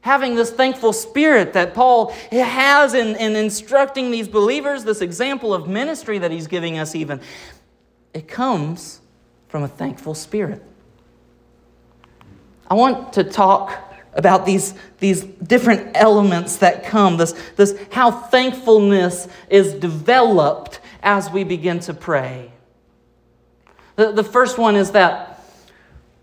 having 0.04 0.36
this 0.36 0.52
thankful 0.52 0.92
spirit 0.92 1.54
that 1.54 1.74
Paul 1.74 2.10
has 2.30 2.94
in, 2.94 3.16
in 3.16 3.38
instructing 3.38 4.12
these 4.12 4.28
believers, 4.28 4.84
this 4.84 5.00
example 5.00 5.54
of 5.54 5.70
ministry 5.70 6.20
that 6.20 6.30
he's 6.30 6.46
giving 6.46 6.78
us, 6.78 6.94
even, 6.94 7.22
it 8.14 8.28
comes 8.28 9.00
from 9.48 9.64
a 9.64 9.68
thankful 9.68 10.14
spirit. 10.14 10.62
I 12.70 12.74
want 12.74 13.14
to 13.14 13.24
talk 13.24 13.94
about 14.14 14.46
these, 14.46 14.74
these 15.00 15.24
different 15.24 15.92
elements 15.96 16.58
that 16.58 16.84
come, 16.84 17.16
this, 17.16 17.32
this 17.56 17.74
how 17.90 18.12
thankfulness 18.12 19.30
is 19.50 19.74
developed 19.74 20.82
as 21.02 21.30
we 21.32 21.46
begin 21.46 21.80
to 21.80 21.94
pray. 21.94 22.52
The, 23.96 24.12
the 24.12 24.24
first 24.24 24.58
one 24.58 24.76
is 24.76 24.92
that 24.92 25.33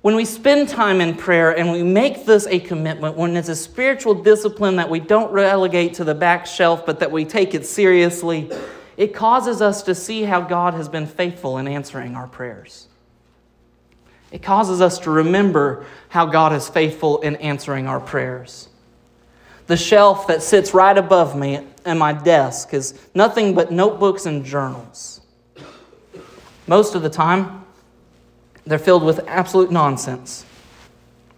when 0.02 0.16
we 0.16 0.24
spend 0.24 0.68
time 0.68 1.00
in 1.00 1.14
prayer 1.14 1.56
and 1.56 1.70
we 1.70 1.82
make 1.82 2.24
this 2.24 2.46
a 2.46 2.58
commitment, 2.58 3.16
when 3.16 3.36
it's 3.36 3.50
a 3.50 3.56
spiritual 3.56 4.14
discipline 4.14 4.76
that 4.76 4.88
we 4.88 4.98
don't 4.98 5.30
relegate 5.30 5.94
to 5.94 6.04
the 6.04 6.14
back 6.14 6.46
shelf, 6.46 6.86
but 6.86 7.00
that 7.00 7.10
we 7.12 7.24
take 7.24 7.54
it 7.54 7.66
seriously, 7.66 8.50
it 8.96 9.14
causes 9.14 9.60
us 9.60 9.82
to 9.82 9.94
see 9.94 10.22
how 10.22 10.40
God 10.40 10.72
has 10.74 10.88
been 10.88 11.06
faithful 11.06 11.58
in 11.58 11.68
answering 11.68 12.16
our 12.16 12.26
prayers. 12.26 12.88
It 14.32 14.42
causes 14.42 14.80
us 14.80 14.98
to 15.00 15.10
remember 15.10 15.84
how 16.08 16.26
God 16.26 16.52
is 16.52 16.68
faithful 16.68 17.20
in 17.20 17.36
answering 17.36 17.86
our 17.86 18.00
prayers. 18.00 18.68
The 19.66 19.76
shelf 19.76 20.26
that 20.28 20.42
sits 20.42 20.72
right 20.72 20.96
above 20.96 21.36
me 21.36 21.66
at 21.84 21.96
my 21.96 22.12
desk 22.12 22.72
is 22.72 22.94
nothing 23.14 23.54
but 23.54 23.70
notebooks 23.70 24.26
and 24.26 24.44
journals. 24.44 25.20
Most 26.66 26.94
of 26.94 27.02
the 27.02 27.10
time, 27.10 27.59
they're 28.70 28.78
filled 28.78 29.02
with 29.02 29.26
absolute 29.26 29.72
nonsense 29.72 30.46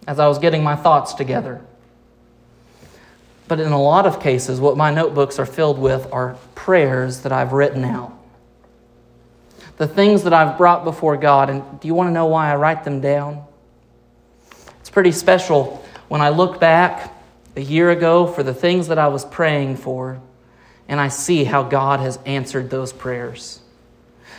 as 0.05 0.19
I 0.19 0.27
was 0.27 0.37
getting 0.37 0.63
my 0.63 0.75
thoughts 0.75 1.15
together. 1.15 1.61
But 3.47 3.59
in 3.59 3.71
a 3.71 3.81
lot 3.81 4.05
of 4.05 4.19
cases, 4.19 4.59
what 4.59 4.77
my 4.77 4.93
notebooks 4.93 5.39
are 5.39 5.45
filled 5.47 5.79
with 5.79 6.07
are 6.13 6.37
prayers 6.53 7.21
that 7.21 7.31
I've 7.31 7.51
written 7.51 7.83
out. 7.85 8.13
The 9.77 9.87
things 9.87 10.25
that 10.25 10.33
I've 10.33 10.59
brought 10.59 10.83
before 10.83 11.17
God. 11.17 11.49
And 11.49 11.79
do 11.79 11.87
you 11.87 11.95
want 11.95 12.09
to 12.09 12.13
know 12.13 12.27
why 12.27 12.51
I 12.51 12.55
write 12.55 12.83
them 12.83 13.01
down? 13.01 13.43
It's 14.79 14.91
pretty 14.91 15.11
special 15.11 15.83
when 16.09 16.21
I 16.21 16.29
look 16.29 16.59
back 16.59 17.15
a 17.55 17.61
year 17.61 17.89
ago 17.89 18.27
for 18.27 18.43
the 18.43 18.53
things 18.53 18.89
that 18.89 18.99
I 18.99 19.07
was 19.07 19.25
praying 19.25 19.77
for, 19.77 20.21
and 20.87 20.99
I 20.99 21.07
see 21.07 21.45
how 21.45 21.63
God 21.63 21.99
has 21.99 22.19
answered 22.27 22.69
those 22.69 22.93
prayers. 22.93 23.59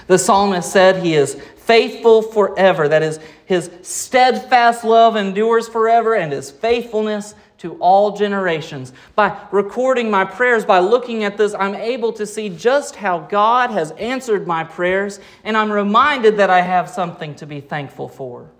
The 0.06 0.18
psalmist 0.18 0.70
said 0.70 1.02
he 1.02 1.14
is 1.14 1.40
faithful 1.64 2.22
forever. 2.22 2.88
That 2.88 3.02
is, 3.02 3.18
his 3.46 3.70
steadfast 3.82 4.84
love 4.84 5.16
endures 5.16 5.68
forever, 5.68 6.14
and 6.14 6.32
his 6.32 6.50
faithfulness 6.50 7.34
to 7.58 7.74
all 7.76 8.16
generations. 8.16 8.92
By 9.14 9.38
recording 9.50 10.10
my 10.10 10.24
prayers, 10.24 10.64
by 10.64 10.80
looking 10.80 11.24
at 11.24 11.38
this, 11.38 11.54
I'm 11.54 11.74
able 11.74 12.12
to 12.14 12.26
see 12.26 12.50
just 12.50 12.96
how 12.96 13.20
God 13.20 13.70
has 13.70 13.90
answered 13.92 14.46
my 14.46 14.64
prayers, 14.64 15.20
and 15.44 15.56
I'm 15.56 15.72
reminded 15.72 16.36
that 16.36 16.50
I 16.50 16.60
have 16.60 16.90
something 16.90 17.34
to 17.36 17.46
be 17.46 17.60
thankful 17.60 18.08
for. 18.08 18.50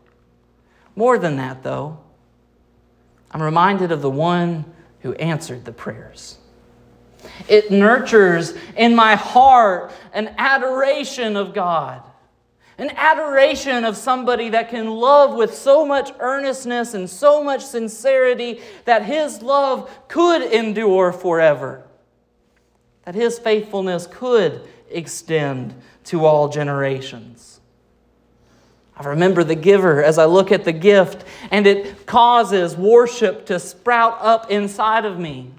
More 0.96 1.18
than 1.18 1.36
that, 1.36 1.62
though, 1.62 1.98
I'm 3.30 3.42
reminded 3.42 3.92
of 3.92 4.00
the 4.00 4.10
one 4.10 4.64
who 5.00 5.12
answered 5.14 5.64
the 5.64 5.72
prayers. 5.72 6.38
It 7.48 7.70
nurtures 7.70 8.54
in 8.76 8.94
my 8.94 9.16
heart 9.16 9.92
an 10.12 10.34
adoration 10.38 11.36
of 11.36 11.52
God, 11.52 12.02
an 12.78 12.90
adoration 12.96 13.84
of 13.84 13.96
somebody 13.96 14.48
that 14.50 14.68
can 14.68 14.90
love 14.90 15.34
with 15.34 15.54
so 15.54 15.86
much 15.86 16.12
earnestness 16.18 16.94
and 16.94 17.08
so 17.08 17.42
much 17.42 17.64
sincerity 17.64 18.60
that 18.84 19.04
his 19.04 19.42
love 19.42 19.90
could 20.08 20.42
endure 20.42 21.12
forever, 21.12 21.84
that 23.04 23.14
his 23.14 23.38
faithfulness 23.38 24.06
could 24.08 24.68
extend 24.90 25.74
to 26.04 26.24
all 26.24 26.48
generations. 26.48 27.60
I 28.96 29.04
remember 29.04 29.42
the 29.42 29.56
giver 29.56 30.02
as 30.02 30.18
I 30.18 30.24
look 30.24 30.52
at 30.52 30.64
the 30.64 30.72
gift, 30.72 31.24
and 31.50 31.66
it 31.66 32.06
causes 32.06 32.76
worship 32.76 33.46
to 33.46 33.58
sprout 33.58 34.18
up 34.20 34.50
inside 34.50 35.04
of 35.04 35.18
me. 35.18 35.50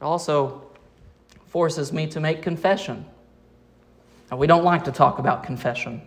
It 0.00 0.04
also 0.04 0.62
forces 1.46 1.92
me 1.92 2.06
to 2.08 2.20
make 2.20 2.42
confession. 2.42 3.06
We 4.36 4.46
don't 4.46 4.64
like 4.64 4.84
to 4.84 4.92
talk 4.92 5.18
about 5.18 5.44
confession. 5.44 6.02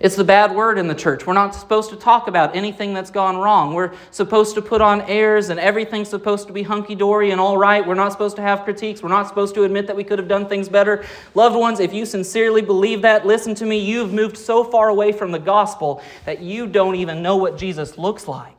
It's 0.00 0.16
the 0.16 0.24
bad 0.24 0.54
word 0.54 0.78
in 0.78 0.88
the 0.88 0.94
church. 0.94 1.26
We're 1.26 1.32
not 1.32 1.54
supposed 1.54 1.90
to 1.90 1.96
talk 1.96 2.26
about 2.26 2.56
anything 2.56 2.92
that's 2.92 3.10
gone 3.10 3.36
wrong. 3.36 3.72
We're 3.72 3.92
supposed 4.10 4.54
to 4.56 4.62
put 4.62 4.80
on 4.80 5.02
airs 5.02 5.48
and 5.48 5.60
everything's 5.60 6.08
supposed 6.08 6.48
to 6.48 6.52
be 6.52 6.62
hunky 6.62 6.94
dory 6.94 7.30
and 7.30 7.40
all 7.40 7.56
right. 7.56 7.86
We're 7.86 7.94
not 7.94 8.10
supposed 8.10 8.36
to 8.36 8.42
have 8.42 8.64
critiques. 8.64 9.02
We're 9.02 9.10
not 9.10 9.28
supposed 9.28 9.54
to 9.54 9.64
admit 9.64 9.86
that 9.86 9.96
we 9.96 10.02
could 10.02 10.18
have 10.18 10.28
done 10.28 10.48
things 10.48 10.68
better. 10.68 11.04
Loved 11.34 11.56
ones, 11.56 11.78
if 11.78 11.92
you 11.92 12.04
sincerely 12.04 12.62
believe 12.62 13.02
that, 13.02 13.26
listen 13.26 13.54
to 13.56 13.66
me. 13.66 13.78
You've 13.78 14.12
moved 14.12 14.36
so 14.36 14.64
far 14.64 14.88
away 14.88 15.12
from 15.12 15.30
the 15.30 15.38
gospel 15.38 16.02
that 16.24 16.40
you 16.40 16.66
don't 16.66 16.96
even 16.96 17.22
know 17.22 17.36
what 17.36 17.56
Jesus 17.56 17.96
looks 17.96 18.26
like. 18.26 18.56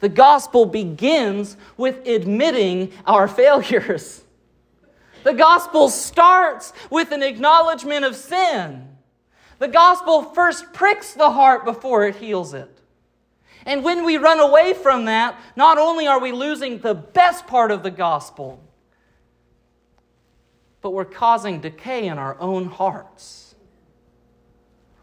The 0.00 0.08
gospel 0.08 0.66
begins 0.66 1.56
with 1.76 2.06
admitting 2.06 2.92
our 3.06 3.26
failures. 3.28 4.23
The 5.24 5.34
gospel 5.34 5.88
starts 5.88 6.72
with 6.90 7.10
an 7.10 7.22
acknowledgement 7.22 8.04
of 8.04 8.14
sin. 8.14 8.88
The 9.58 9.68
gospel 9.68 10.22
first 10.22 10.72
pricks 10.72 11.14
the 11.14 11.30
heart 11.30 11.64
before 11.64 12.06
it 12.06 12.16
heals 12.16 12.54
it. 12.54 12.70
And 13.66 13.82
when 13.82 14.04
we 14.04 14.18
run 14.18 14.38
away 14.38 14.74
from 14.74 15.06
that, 15.06 15.40
not 15.56 15.78
only 15.78 16.06
are 16.06 16.20
we 16.20 16.32
losing 16.32 16.78
the 16.78 16.94
best 16.94 17.46
part 17.46 17.70
of 17.70 17.82
the 17.82 17.90
gospel, 17.90 18.62
but 20.82 20.90
we're 20.90 21.06
causing 21.06 21.60
decay 21.60 22.06
in 22.06 22.18
our 22.18 22.38
own 22.38 22.66
hearts. 22.66 23.54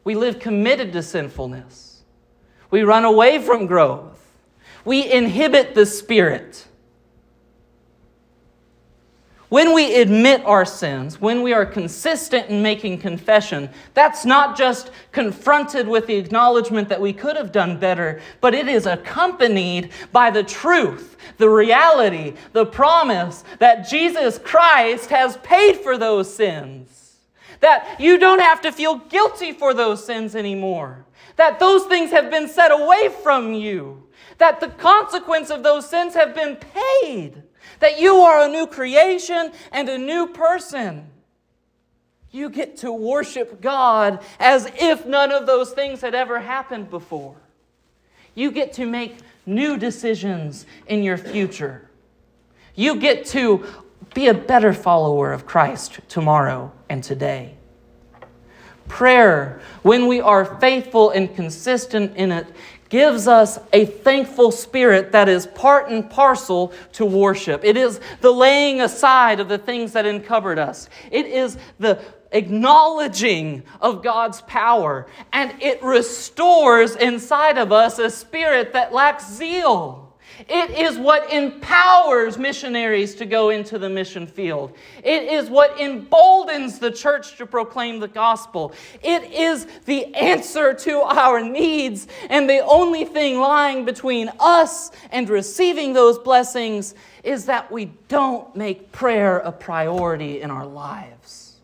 We 0.03 0.13
live 0.13 0.39
committed 0.39 0.93
to 0.93 1.01
sinfulness. 1.01 2.03
We 2.69 2.83
run 2.83 3.03
away 3.03 3.39
from 3.39 3.65
growth. 3.65 4.19
We 4.85 5.11
inhibit 5.11 5.73
the 5.73 5.87
Spirit. 5.87 6.67
When 9.51 9.73
we 9.73 9.95
admit 9.95 10.45
our 10.45 10.63
sins, 10.63 11.19
when 11.19 11.41
we 11.41 11.51
are 11.51 11.65
consistent 11.65 12.47
in 12.47 12.61
making 12.61 12.99
confession, 12.99 13.69
that's 13.93 14.23
not 14.23 14.57
just 14.57 14.91
confronted 15.11 15.89
with 15.89 16.07
the 16.07 16.15
acknowledgement 16.15 16.87
that 16.87 17.01
we 17.01 17.11
could 17.11 17.35
have 17.35 17.51
done 17.51 17.77
better, 17.77 18.21
but 18.39 18.53
it 18.53 18.69
is 18.69 18.85
accompanied 18.85 19.91
by 20.13 20.31
the 20.31 20.41
truth, 20.41 21.17
the 21.37 21.49
reality, 21.49 22.33
the 22.53 22.65
promise 22.65 23.43
that 23.59 23.89
Jesus 23.89 24.39
Christ 24.39 25.09
has 25.09 25.35
paid 25.43 25.75
for 25.79 25.97
those 25.97 26.33
sins. 26.33 27.17
That 27.59 27.99
you 27.99 28.17
don't 28.17 28.39
have 28.39 28.61
to 28.61 28.71
feel 28.71 28.99
guilty 28.99 29.51
for 29.51 29.73
those 29.73 30.05
sins 30.05 30.33
anymore. 30.33 31.05
That 31.35 31.59
those 31.59 31.83
things 31.87 32.11
have 32.11 32.31
been 32.31 32.47
set 32.47 32.71
away 32.71 33.09
from 33.21 33.53
you. 33.53 34.07
That 34.37 34.61
the 34.61 34.69
consequence 34.69 35.49
of 35.49 35.61
those 35.61 35.89
sins 35.89 36.13
have 36.13 36.33
been 36.33 36.55
paid 36.55 37.43
that 37.81 37.99
you 37.99 38.15
are 38.15 38.45
a 38.45 38.47
new 38.47 38.65
creation 38.65 39.51
and 39.71 39.89
a 39.89 39.97
new 39.97 40.27
person. 40.27 41.07
You 42.31 42.49
get 42.49 42.77
to 42.77 42.91
worship 42.93 43.61
God 43.61 44.23
as 44.39 44.71
if 44.79 45.05
none 45.05 45.31
of 45.31 45.45
those 45.45 45.71
things 45.71 45.99
had 45.99 46.15
ever 46.15 46.39
happened 46.39 46.89
before. 46.89 47.35
You 48.33 48.51
get 48.51 48.71
to 48.73 48.85
make 48.85 49.17
new 49.45 49.77
decisions 49.77 50.65
in 50.87 51.03
your 51.03 51.17
future. 51.17 51.89
You 52.73 52.95
get 52.95 53.25
to 53.27 53.65
be 54.13 54.27
a 54.27 54.33
better 54.33 54.73
follower 54.73 55.33
of 55.33 55.45
Christ 55.45 55.99
tomorrow 56.07 56.71
and 56.89 57.03
today. 57.03 57.55
Prayer, 58.87 59.61
when 59.83 60.07
we 60.07 60.21
are 60.21 60.45
faithful 60.59 61.11
and 61.11 61.33
consistent 61.35 62.15
in 62.15 62.31
it, 62.31 62.47
gives 62.91 63.25
us 63.25 63.57
a 63.71 63.85
thankful 63.85 64.51
spirit 64.51 65.13
that 65.13 65.29
is 65.29 65.47
part 65.47 65.89
and 65.89 66.07
parcel 66.09 66.73
to 66.91 67.05
worship. 67.05 67.63
It 67.63 67.77
is 67.77 68.01
the 68.19 68.31
laying 68.31 68.81
aside 68.81 69.39
of 69.39 69.47
the 69.47 69.57
things 69.57 69.93
that 69.93 70.05
encumbered 70.05 70.59
us. 70.59 70.89
It 71.09 71.25
is 71.25 71.57
the 71.79 72.01
acknowledging 72.33 73.63
of 73.79 74.03
God's 74.03 74.41
power, 74.41 75.07
and 75.31 75.53
it 75.61 75.81
restores 75.81 76.97
inside 76.97 77.57
of 77.57 77.71
us 77.71 77.97
a 77.97 78.09
spirit 78.09 78.73
that 78.73 78.93
lacks 78.93 79.31
zeal. 79.31 80.10
It 80.47 80.71
is 80.71 80.97
what 80.97 81.31
empowers 81.31 82.37
missionaries 82.37 83.15
to 83.15 83.25
go 83.25 83.49
into 83.49 83.77
the 83.77 83.89
mission 83.89 84.25
field. 84.27 84.73
It 85.03 85.23
is 85.23 85.49
what 85.49 85.79
emboldens 85.79 86.79
the 86.79 86.91
church 86.91 87.37
to 87.37 87.45
proclaim 87.45 87.99
the 87.99 88.07
gospel. 88.07 88.73
It 89.01 89.31
is 89.31 89.67
the 89.85 90.13
answer 90.15 90.73
to 90.73 91.01
our 91.01 91.41
needs. 91.41 92.07
And 92.29 92.49
the 92.49 92.59
only 92.65 93.05
thing 93.05 93.39
lying 93.39 93.85
between 93.85 94.31
us 94.39 94.91
and 95.11 95.29
receiving 95.29 95.93
those 95.93 96.17
blessings 96.17 96.95
is 97.23 97.45
that 97.45 97.71
we 97.71 97.85
don't 98.07 98.55
make 98.55 98.91
prayer 98.91 99.39
a 99.39 99.51
priority 99.51 100.41
in 100.41 100.51
our 100.51 100.65
lives. 100.65 101.57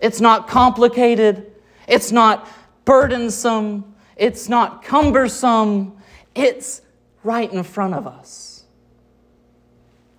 It's 0.00 0.20
not 0.20 0.48
complicated, 0.48 1.52
it's 1.86 2.10
not 2.10 2.48
burdensome, 2.84 3.92
it's 4.16 4.48
not 4.48 4.84
cumbersome. 4.84 5.96
It's 6.34 6.82
right 7.24 7.52
in 7.52 7.62
front 7.62 7.94
of 7.94 8.06
us. 8.06 8.64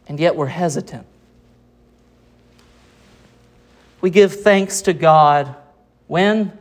And 0.08 0.20
yet 0.20 0.36
we're 0.36 0.48
hesitant. 0.48 1.06
We 4.02 4.10
give 4.10 4.42
thanks 4.42 4.82
to 4.84 4.94
God 4.94 5.56
when? 6.08 6.52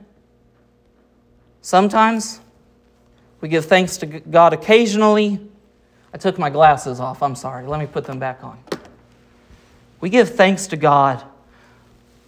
Sometimes. 1.61 2.41
We 3.41 3.49
give 3.49 3.65
thanks 3.65 3.97
to 3.99 4.07
God 4.07 4.53
occasionally. 4.53 5.41
I 6.15 6.19
took 6.19 6.39
my 6.39 6.51
glasses 6.51 7.01
off. 7.01 7.23
I'm 7.23 7.35
sorry. 7.35 7.67
Let 7.67 7.81
me 7.81 7.87
put 7.87 8.05
them 8.05 8.19
back 8.19 8.45
on. 8.45 8.59
We 10.01 10.11
give 10.11 10.35
thanks 10.35 10.69
to 10.69 10.77
God 10.77 11.25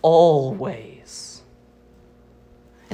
always. 0.02 0.93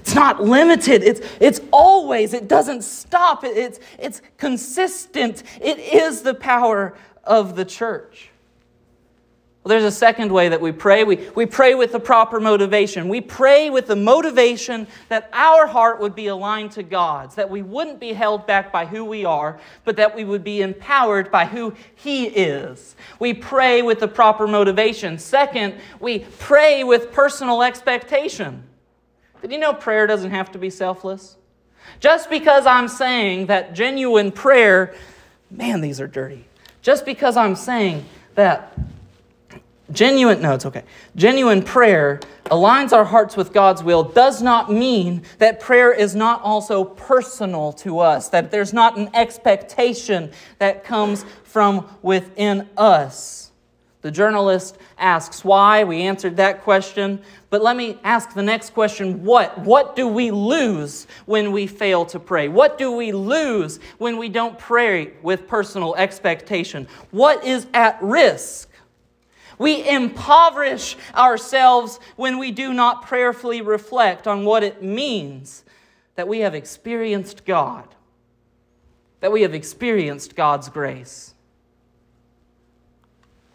It's 0.00 0.14
not 0.14 0.42
limited. 0.42 1.02
It's, 1.02 1.20
it's 1.40 1.60
always, 1.70 2.32
it 2.32 2.48
doesn't 2.48 2.84
stop. 2.84 3.44
It, 3.44 3.54
it's, 3.54 3.80
it's 3.98 4.22
consistent. 4.38 5.42
It 5.60 5.78
is 5.78 6.22
the 6.22 6.32
power 6.32 6.96
of 7.22 7.54
the 7.54 7.66
church. 7.66 8.30
Well, 9.62 9.68
there's 9.68 9.84
a 9.84 9.94
second 9.94 10.32
way 10.32 10.48
that 10.48 10.62
we 10.62 10.72
pray. 10.72 11.04
We, 11.04 11.16
we 11.34 11.44
pray 11.44 11.74
with 11.74 11.92
the 11.92 12.00
proper 12.00 12.40
motivation. 12.40 13.10
We 13.10 13.20
pray 13.20 13.68
with 13.68 13.88
the 13.88 13.96
motivation 13.96 14.86
that 15.10 15.28
our 15.34 15.66
heart 15.66 16.00
would 16.00 16.14
be 16.14 16.28
aligned 16.28 16.72
to 16.72 16.82
God's, 16.82 17.34
that 17.34 17.50
we 17.50 17.60
wouldn't 17.60 18.00
be 18.00 18.14
held 18.14 18.46
back 18.46 18.72
by 18.72 18.86
who 18.86 19.04
we 19.04 19.26
are, 19.26 19.60
but 19.84 19.96
that 19.96 20.16
we 20.16 20.24
would 20.24 20.42
be 20.42 20.62
empowered 20.62 21.30
by 21.30 21.44
who 21.44 21.74
He 21.94 22.24
is. 22.24 22.96
We 23.18 23.34
pray 23.34 23.82
with 23.82 24.00
the 24.00 24.08
proper 24.08 24.46
motivation. 24.46 25.18
Second, 25.18 25.74
we 26.00 26.20
pray 26.38 26.84
with 26.84 27.12
personal 27.12 27.62
expectation. 27.62 28.64
Did 29.42 29.52
you 29.52 29.58
know 29.58 29.72
prayer 29.72 30.06
doesn't 30.06 30.30
have 30.30 30.52
to 30.52 30.58
be 30.58 30.70
selfless? 30.70 31.36
Just 31.98 32.30
because 32.30 32.66
I'm 32.66 32.88
saying 32.88 33.46
that 33.46 33.74
genuine 33.74 34.32
prayer, 34.32 34.94
man, 35.50 35.80
these 35.80 36.00
are 36.00 36.06
dirty. 36.06 36.46
Just 36.82 37.04
because 37.04 37.36
I'm 37.36 37.56
saying 37.56 38.04
that 38.34 38.78
genuine, 39.92 40.40
no, 40.40 40.54
it's 40.54 40.66
okay. 40.66 40.84
Genuine 41.16 41.62
prayer 41.62 42.20
aligns 42.46 42.92
our 42.92 43.04
hearts 43.04 43.36
with 43.36 43.52
God's 43.52 43.82
will 43.82 44.02
does 44.02 44.42
not 44.42 44.70
mean 44.70 45.22
that 45.38 45.60
prayer 45.60 45.92
is 45.92 46.14
not 46.14 46.42
also 46.42 46.84
personal 46.84 47.72
to 47.74 47.98
us, 47.98 48.28
that 48.28 48.50
there's 48.50 48.72
not 48.72 48.96
an 48.96 49.10
expectation 49.14 50.30
that 50.58 50.84
comes 50.84 51.24
from 51.44 51.88
within 52.02 52.68
us. 52.76 53.49
The 54.02 54.10
journalist 54.10 54.78
asks 54.98 55.44
why. 55.44 55.84
We 55.84 56.02
answered 56.02 56.36
that 56.36 56.62
question. 56.62 57.20
But 57.50 57.62
let 57.62 57.76
me 57.76 57.98
ask 58.02 58.32
the 58.32 58.42
next 58.42 58.70
question 58.70 59.24
what? 59.24 59.58
What 59.58 59.94
do 59.94 60.08
we 60.08 60.30
lose 60.30 61.06
when 61.26 61.52
we 61.52 61.66
fail 61.66 62.06
to 62.06 62.18
pray? 62.18 62.48
What 62.48 62.78
do 62.78 62.92
we 62.92 63.12
lose 63.12 63.78
when 63.98 64.16
we 64.16 64.28
don't 64.28 64.58
pray 64.58 65.12
with 65.22 65.46
personal 65.46 65.94
expectation? 65.96 66.88
What 67.10 67.44
is 67.44 67.66
at 67.74 68.02
risk? 68.02 68.70
We 69.58 69.86
impoverish 69.86 70.96
ourselves 71.14 72.00
when 72.16 72.38
we 72.38 72.50
do 72.50 72.72
not 72.72 73.02
prayerfully 73.02 73.60
reflect 73.60 74.26
on 74.26 74.46
what 74.46 74.62
it 74.62 74.82
means 74.82 75.64
that 76.14 76.26
we 76.26 76.38
have 76.38 76.54
experienced 76.54 77.44
God, 77.44 77.86
that 79.20 79.30
we 79.30 79.42
have 79.42 79.52
experienced 79.52 80.34
God's 80.34 80.70
grace. 80.70 81.34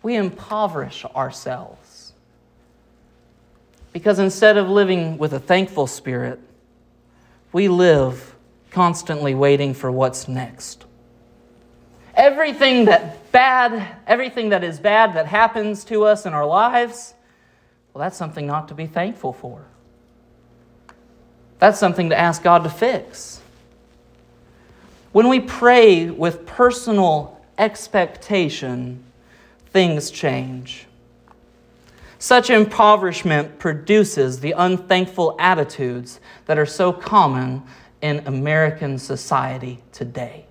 We 0.06 0.18
impoverish 0.18 1.04
ourselves 1.04 2.14
because 3.92 4.20
instead 4.20 4.56
of 4.56 4.70
living 4.70 5.18
with 5.18 5.34
a 5.34 5.40
thankful 5.40 5.88
spirit, 5.88 6.40
we 7.52 7.70
live 7.70 8.36
constantly 8.70 9.34
waiting 9.34 9.74
for 9.74 9.92
what's 9.92 10.28
next. 10.28 10.86
Everything 12.14 12.86
that 12.86 13.32
bad, 13.32 13.98
everything 14.06 14.50
that 14.50 14.64
is 14.64 14.80
bad 14.80 15.16
that 15.16 15.26
happens 15.26 15.84
to 15.86 16.04
us 16.04 16.28
in 16.28 16.34
our 16.34 16.46
lives, 16.46 17.16
well, 17.92 18.04
that's 18.04 18.16
something 18.16 18.46
not 18.46 18.68
to 18.68 18.76
be 18.76 18.86
thankful 18.86 19.34
for. 19.34 19.66
That's 21.58 21.80
something 21.80 22.12
to 22.12 22.16
ask 22.16 22.44
God 22.44 22.64
to 22.66 22.70
fix. 22.70 23.42
When 25.14 25.30
we 25.30 25.40
pray 25.40 26.12
with 26.12 26.46
personal 26.46 27.44
expectation, 27.58 29.02
things 29.76 30.10
change. 30.10 30.88
Such 32.18 32.50
impoverishment 32.50 33.60
produces 33.60 34.40
the 34.40 34.54
unthankful 34.54 35.36
attitudes 35.38 36.22
that 36.46 36.58
are 36.58 36.66
so 36.66 36.94
common 36.94 37.62
in 38.02 38.26
American 38.26 38.98
society 38.98 39.84
today. 39.92 40.46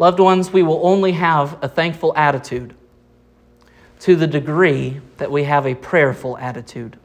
Loved 0.00 0.18
ones, 0.18 0.52
we 0.52 0.64
will 0.64 0.84
only 0.84 1.12
have 1.12 1.56
a 1.62 1.68
thankful 1.68 2.12
attitude 2.16 2.74
to 4.00 4.16
the 4.16 4.26
degree 4.26 5.00
that 5.18 5.30
we 5.30 5.44
have 5.44 5.64
a 5.64 5.76
prayerful 5.76 6.36
attitude. 6.38 6.98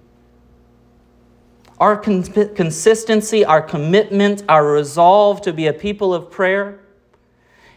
Our 1.79 1.95
con- 1.95 2.23
consistency, 2.23 3.45
our 3.45 3.61
commitment, 3.61 4.43
our 4.49 4.65
resolve 4.65 5.43
to 5.43 5.53
be 5.53 5.67
a 5.67 5.73
people 5.73 6.11
of 6.11 6.31
prayer 6.31 6.79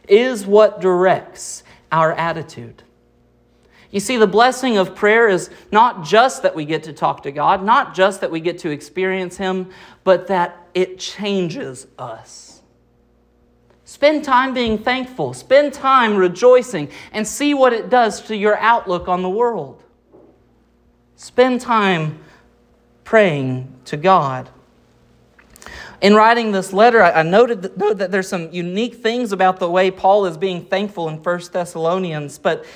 is 0.08 0.46
what 0.46 0.80
directs 0.80 1.62
our 1.92 2.12
attitude. 2.12 2.82
You 3.90 4.00
see, 4.00 4.16
the 4.16 4.26
blessing 4.26 4.76
of 4.76 4.94
prayer 4.94 5.28
is 5.28 5.48
not 5.70 6.04
just 6.04 6.42
that 6.42 6.54
we 6.54 6.64
get 6.64 6.82
to 6.84 6.92
talk 6.92 7.22
to 7.22 7.32
God, 7.32 7.64
not 7.64 7.94
just 7.94 8.20
that 8.20 8.30
we 8.30 8.40
get 8.40 8.58
to 8.58 8.70
experience 8.70 9.36
Him, 9.36 9.70
but 10.04 10.26
that 10.26 10.68
it 10.74 10.98
changes 10.98 11.86
us. 11.98 12.60
Spend 13.84 14.24
time 14.24 14.52
being 14.52 14.78
thankful. 14.78 15.32
Spend 15.32 15.72
time 15.72 16.16
rejoicing 16.16 16.90
and 17.12 17.26
see 17.26 17.54
what 17.54 17.72
it 17.72 17.88
does 17.88 18.20
to 18.22 18.36
your 18.36 18.58
outlook 18.58 19.06
on 19.06 19.22
the 19.22 19.30
world. 19.30 19.82
Spend 21.14 21.60
time 21.60 22.18
praying 23.04 23.72
to 23.84 23.96
God. 23.96 24.50
In 26.02 26.14
writing 26.14 26.52
this 26.52 26.72
letter, 26.72 27.02
I 27.02 27.22
noted 27.22 27.62
that, 27.62 27.76
noted 27.76 27.98
that 27.98 28.11
there's 28.11 28.28
some 28.28 28.52
unique 28.52 28.96
things 28.96 29.32
about 29.32 29.59
the 29.59 29.70
way 29.70 29.90
Paul 29.90 30.26
is 30.26 30.37
being 30.37 30.64
thankful 30.64 31.09
in 31.09 31.22
1 31.22 31.40
Thessalonians. 31.52 32.38
But 32.38 32.66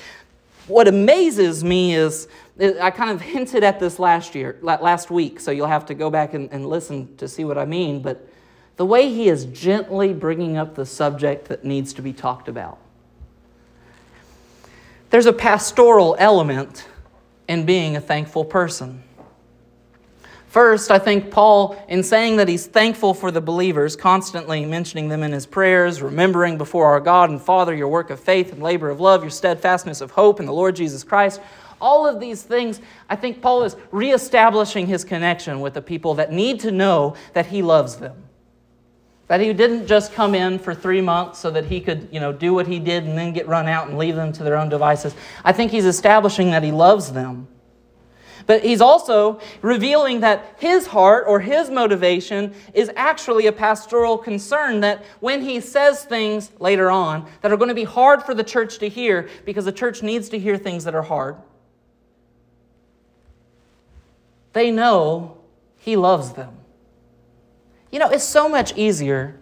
what 0.67 0.87
amazes 0.87 1.63
me 1.63 1.93
is, 1.93 2.27
I 2.59 2.89
kind 2.89 3.11
of 3.11 3.21
hinted 3.21 3.63
at 3.63 3.79
this 3.79 3.99
last 3.99 4.33
year, 4.33 4.57
last 4.61 5.11
week, 5.11 5.39
so 5.39 5.51
you'll 5.51 5.67
have 5.67 5.85
to 5.87 5.93
go 5.93 6.09
back 6.09 6.33
and, 6.33 6.51
and 6.51 6.67
listen 6.67 7.15
to 7.17 7.27
see 7.27 7.43
what 7.43 7.57
I 7.57 7.65
mean. 7.65 8.01
But 8.01 8.27
the 8.77 8.85
way 8.85 9.09
he 9.09 9.29
is 9.29 9.45
gently 9.45 10.13
bringing 10.13 10.57
up 10.57 10.73
the 10.73 10.85
subject 10.85 11.47
that 11.49 11.63
needs 11.63 11.93
to 11.93 12.01
be 12.01 12.13
talked 12.13 12.47
about. 12.47 12.79
There's 15.11 15.25
a 15.25 15.33
pastoral 15.33 16.15
element 16.17 16.87
in 17.47 17.65
being 17.65 17.97
a 17.97 18.01
thankful 18.01 18.45
person. 18.45 19.03
First, 20.51 20.91
I 20.91 20.99
think 20.99 21.31
Paul, 21.31 21.81
in 21.87 22.03
saying 22.03 22.35
that 22.35 22.49
he's 22.49 22.67
thankful 22.67 23.13
for 23.13 23.31
the 23.31 23.39
believers, 23.39 23.95
constantly 23.95 24.65
mentioning 24.65 25.07
them 25.07 25.23
in 25.23 25.31
his 25.31 25.45
prayers, 25.45 26.01
remembering 26.01 26.57
before 26.57 26.87
our 26.87 26.99
God 26.99 27.29
and 27.29 27.41
Father 27.41 27.73
your 27.73 27.87
work 27.87 28.09
of 28.09 28.19
faith 28.19 28.51
and 28.51 28.61
labor 28.61 28.89
of 28.89 28.99
love, 28.99 29.23
your 29.23 29.29
steadfastness 29.29 30.01
of 30.01 30.11
hope 30.11 30.41
in 30.41 30.45
the 30.45 30.51
Lord 30.51 30.75
Jesus 30.75 31.05
Christ, 31.05 31.39
all 31.79 32.05
of 32.05 32.19
these 32.19 32.41
things, 32.41 32.81
I 33.09 33.15
think 33.15 33.41
Paul 33.41 33.63
is 33.63 33.77
reestablishing 33.91 34.87
his 34.87 35.05
connection 35.05 35.61
with 35.61 35.73
the 35.73 35.81
people 35.81 36.15
that 36.15 36.33
need 36.33 36.59
to 36.59 36.71
know 36.71 37.15
that 37.31 37.45
he 37.45 37.61
loves 37.61 37.95
them. 37.95 38.21
That 39.27 39.39
he 39.39 39.53
didn't 39.53 39.87
just 39.87 40.11
come 40.11 40.35
in 40.35 40.59
for 40.59 40.75
three 40.75 40.99
months 40.99 41.39
so 41.39 41.49
that 41.51 41.63
he 41.63 41.79
could, 41.79 42.09
you 42.11 42.19
know, 42.19 42.33
do 42.33 42.53
what 42.53 42.67
he 42.67 42.77
did 42.77 43.05
and 43.05 43.17
then 43.17 43.31
get 43.31 43.47
run 43.47 43.69
out 43.69 43.87
and 43.87 43.97
leave 43.97 44.17
them 44.17 44.33
to 44.33 44.43
their 44.43 44.57
own 44.57 44.67
devices. 44.67 45.15
I 45.45 45.53
think 45.53 45.71
he's 45.71 45.85
establishing 45.85 46.51
that 46.51 46.61
he 46.61 46.73
loves 46.73 47.13
them. 47.13 47.47
But 48.47 48.63
he's 48.63 48.81
also 48.81 49.39
revealing 49.61 50.21
that 50.21 50.55
his 50.57 50.87
heart 50.87 51.25
or 51.27 51.39
his 51.39 51.69
motivation 51.69 52.53
is 52.73 52.91
actually 52.95 53.47
a 53.47 53.51
pastoral 53.51 54.17
concern 54.17 54.81
that 54.81 55.03
when 55.19 55.41
he 55.41 55.59
says 55.59 56.03
things 56.03 56.51
later 56.59 56.89
on 56.89 57.27
that 57.41 57.51
are 57.51 57.57
going 57.57 57.69
to 57.69 57.75
be 57.75 57.83
hard 57.83 58.23
for 58.23 58.33
the 58.33 58.43
church 58.43 58.79
to 58.79 58.89
hear 58.89 59.29
because 59.45 59.65
the 59.65 59.71
church 59.71 60.01
needs 60.01 60.29
to 60.29 60.39
hear 60.39 60.57
things 60.57 60.83
that 60.83 60.95
are 60.95 61.01
hard, 61.01 61.35
they 64.53 64.71
know 64.71 65.37
he 65.77 65.95
loves 65.95 66.33
them. 66.33 66.55
You 67.91 67.99
know, 67.99 68.09
it's 68.09 68.23
so 68.23 68.47
much 68.47 68.75
easier 68.77 69.37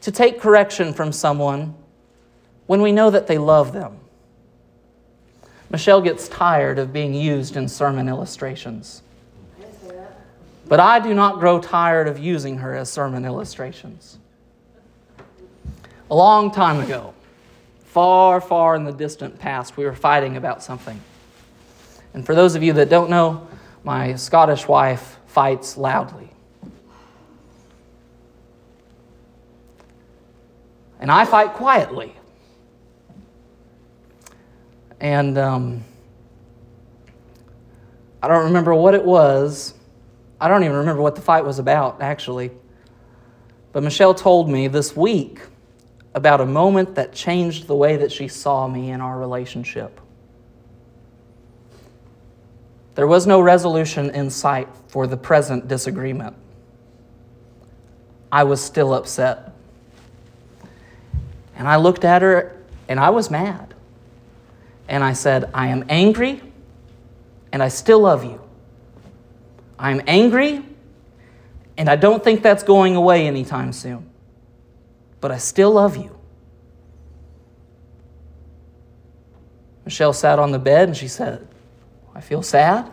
to 0.00 0.10
take 0.10 0.40
correction 0.40 0.92
from 0.94 1.12
someone 1.12 1.74
when 2.66 2.80
we 2.82 2.92
know 2.92 3.10
that 3.10 3.26
they 3.26 3.38
love 3.38 3.72
them. 3.72 3.98
Michelle 5.70 6.00
gets 6.00 6.28
tired 6.28 6.78
of 6.78 6.92
being 6.92 7.14
used 7.14 7.56
in 7.56 7.68
sermon 7.68 8.08
illustrations. 8.08 9.02
But 10.66 10.80
I 10.80 11.00
do 11.00 11.14
not 11.14 11.40
grow 11.40 11.60
tired 11.60 12.06
of 12.06 12.18
using 12.18 12.58
her 12.58 12.76
as 12.76 12.90
sermon 12.90 13.24
illustrations. 13.24 14.18
A 16.10 16.14
long 16.14 16.50
time 16.50 16.80
ago, 16.80 17.14
far, 17.84 18.40
far 18.40 18.76
in 18.76 18.84
the 18.84 18.92
distant 18.92 19.38
past, 19.38 19.76
we 19.76 19.84
were 19.84 19.94
fighting 19.94 20.36
about 20.36 20.62
something. 20.62 21.00
And 22.14 22.26
for 22.26 22.34
those 22.34 22.54
of 22.54 22.62
you 22.62 22.72
that 22.74 22.88
don't 22.88 23.10
know, 23.10 23.46
my 23.84 24.14
Scottish 24.14 24.66
wife 24.68 25.18
fights 25.26 25.76
loudly. 25.76 26.30
and 31.00 31.10
I 31.10 31.24
fight 31.24 31.54
quietly. 31.54 32.14
And 35.00 35.38
um, 35.38 35.84
I 38.22 38.28
don't 38.28 38.44
remember 38.44 38.74
what 38.74 38.94
it 38.94 39.04
was. 39.04 39.74
I 40.40 40.48
don't 40.48 40.64
even 40.64 40.76
remember 40.76 41.02
what 41.02 41.14
the 41.14 41.22
fight 41.22 41.44
was 41.44 41.58
about, 41.58 42.02
actually. 42.02 42.50
But 43.72 43.82
Michelle 43.82 44.14
told 44.14 44.48
me 44.48 44.68
this 44.68 44.96
week 44.96 45.40
about 46.14 46.40
a 46.40 46.46
moment 46.46 46.94
that 46.96 47.12
changed 47.12 47.66
the 47.66 47.74
way 47.74 47.96
that 47.96 48.10
she 48.10 48.28
saw 48.28 48.66
me 48.66 48.90
in 48.90 49.00
our 49.00 49.18
relationship. 49.18 50.00
There 52.94 53.06
was 53.06 53.26
no 53.26 53.40
resolution 53.40 54.10
in 54.10 54.28
sight 54.28 54.68
for 54.88 55.06
the 55.06 55.16
present 55.16 55.68
disagreement. 55.68 56.36
I 58.32 58.44
was 58.44 58.60
still 58.60 58.92
upset. 58.92 59.52
And 61.56 61.68
I 61.68 61.76
looked 61.76 62.04
at 62.04 62.22
her 62.22 62.60
and 62.88 62.98
I 62.98 63.10
was 63.10 63.30
mad. 63.30 63.69
And 64.90 65.04
I 65.04 65.12
said, 65.12 65.48
I 65.54 65.68
am 65.68 65.84
angry 65.88 66.42
and 67.52 67.62
I 67.62 67.68
still 67.68 68.00
love 68.00 68.24
you. 68.24 68.40
I'm 69.78 70.02
angry 70.08 70.64
and 71.78 71.88
I 71.88 71.94
don't 71.94 72.22
think 72.22 72.42
that's 72.42 72.64
going 72.64 72.96
away 72.96 73.28
anytime 73.28 73.72
soon. 73.72 74.10
But 75.20 75.30
I 75.30 75.38
still 75.38 75.70
love 75.70 75.96
you. 75.96 76.18
Michelle 79.84 80.12
sat 80.12 80.40
on 80.40 80.50
the 80.50 80.58
bed 80.58 80.88
and 80.88 80.96
she 80.96 81.06
said, 81.06 81.46
I 82.12 82.20
feel 82.20 82.42
sad, 82.42 82.90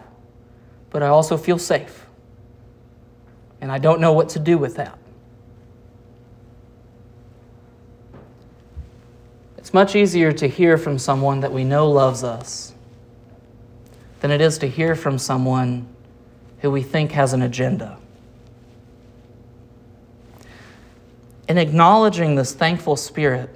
but 0.92 1.02
I 1.02 1.08
also 1.08 1.36
feel 1.36 1.58
safe. 1.58 2.06
And 3.60 3.72
I 3.72 3.80
don't 3.80 4.00
know 4.00 4.14
what 4.14 4.30
to 4.30 4.40
do 4.40 4.60
with 4.60 4.76
that. 4.76 5.00
It's 9.68 9.74
much 9.74 9.98
easier 9.98 10.32
to 10.32 10.48
hear 10.48 10.78
from 10.78 10.98
someone 10.98 11.42
that 11.42 11.52
we 11.52 11.66
know 11.66 11.92
loves 11.92 12.24
us 12.24 12.74
than 14.22 14.32
it 14.32 14.40
is 14.40 14.58
to 14.60 14.70
hear 14.70 14.96
from 14.96 15.18
someone 15.18 15.86
who 16.60 16.72
we 16.72 16.82
think 16.82 17.12
has 17.12 17.34
an 17.34 17.42
agenda. 17.42 17.98
In 21.50 21.58
acknowledging 21.58 22.36
this 22.36 22.54
thankful 22.54 22.96
spirit 22.96 23.54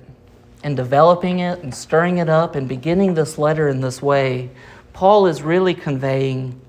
and 0.65 0.75
developing 0.75 1.39
it 1.39 1.59
and 1.59 1.73
stirring 1.73 2.17
it 2.17 2.27
up 2.27 2.55
and 2.55 2.67
beginning 2.67 3.13
this 3.13 3.37
letter 3.37 3.69
in 3.69 3.79
this 3.79 4.01
way, 4.01 4.49
Paul 4.91 5.27
is 5.27 5.41
really 5.41 5.73
conveying, 5.73 6.59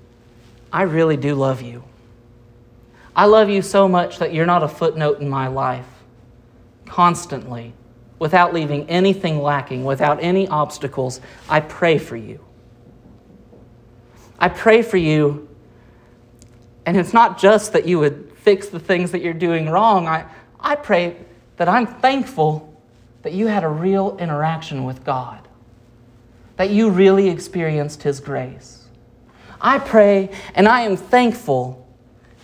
I 0.71 0.83
really 0.83 1.17
do 1.17 1.35
love 1.35 1.61
you. 1.61 1.83
I 3.13 3.25
love 3.25 3.49
you 3.49 3.61
so 3.61 3.89
much 3.89 4.19
that 4.19 4.33
you're 4.33 4.45
not 4.45 4.63
a 4.63 4.69
footnote 4.69 5.19
in 5.19 5.27
my 5.27 5.49
life. 5.49 5.89
Constantly, 6.85 7.73
without 8.23 8.53
leaving 8.53 8.89
anything 8.89 9.41
lacking, 9.41 9.83
without 9.83 10.17
any 10.23 10.47
obstacles, 10.47 11.19
I 11.49 11.59
pray 11.59 11.97
for 11.97 12.15
you. 12.15 12.39
I 14.39 14.47
pray 14.47 14.81
for 14.81 14.95
you, 14.95 15.49
and 16.85 16.95
it's 16.95 17.11
not 17.11 17.37
just 17.37 17.73
that 17.73 17.85
you 17.85 17.99
would 17.99 18.31
fix 18.37 18.69
the 18.69 18.79
things 18.79 19.11
that 19.11 19.21
you're 19.21 19.33
doing 19.33 19.69
wrong. 19.69 20.07
I, 20.07 20.23
I 20.57 20.75
pray 20.75 21.17
that 21.57 21.67
I'm 21.67 21.85
thankful 21.85 22.81
that 23.23 23.33
you 23.33 23.47
had 23.47 23.65
a 23.65 23.67
real 23.67 24.15
interaction 24.15 24.85
with 24.85 25.03
God, 25.03 25.45
that 26.55 26.69
you 26.69 26.91
really 26.91 27.27
experienced 27.27 28.03
His 28.03 28.21
grace. 28.21 28.87
I 29.59 29.79
pray 29.79 30.29
and 30.55 30.65
I 30.65 30.83
am 30.83 30.95
thankful 30.95 31.85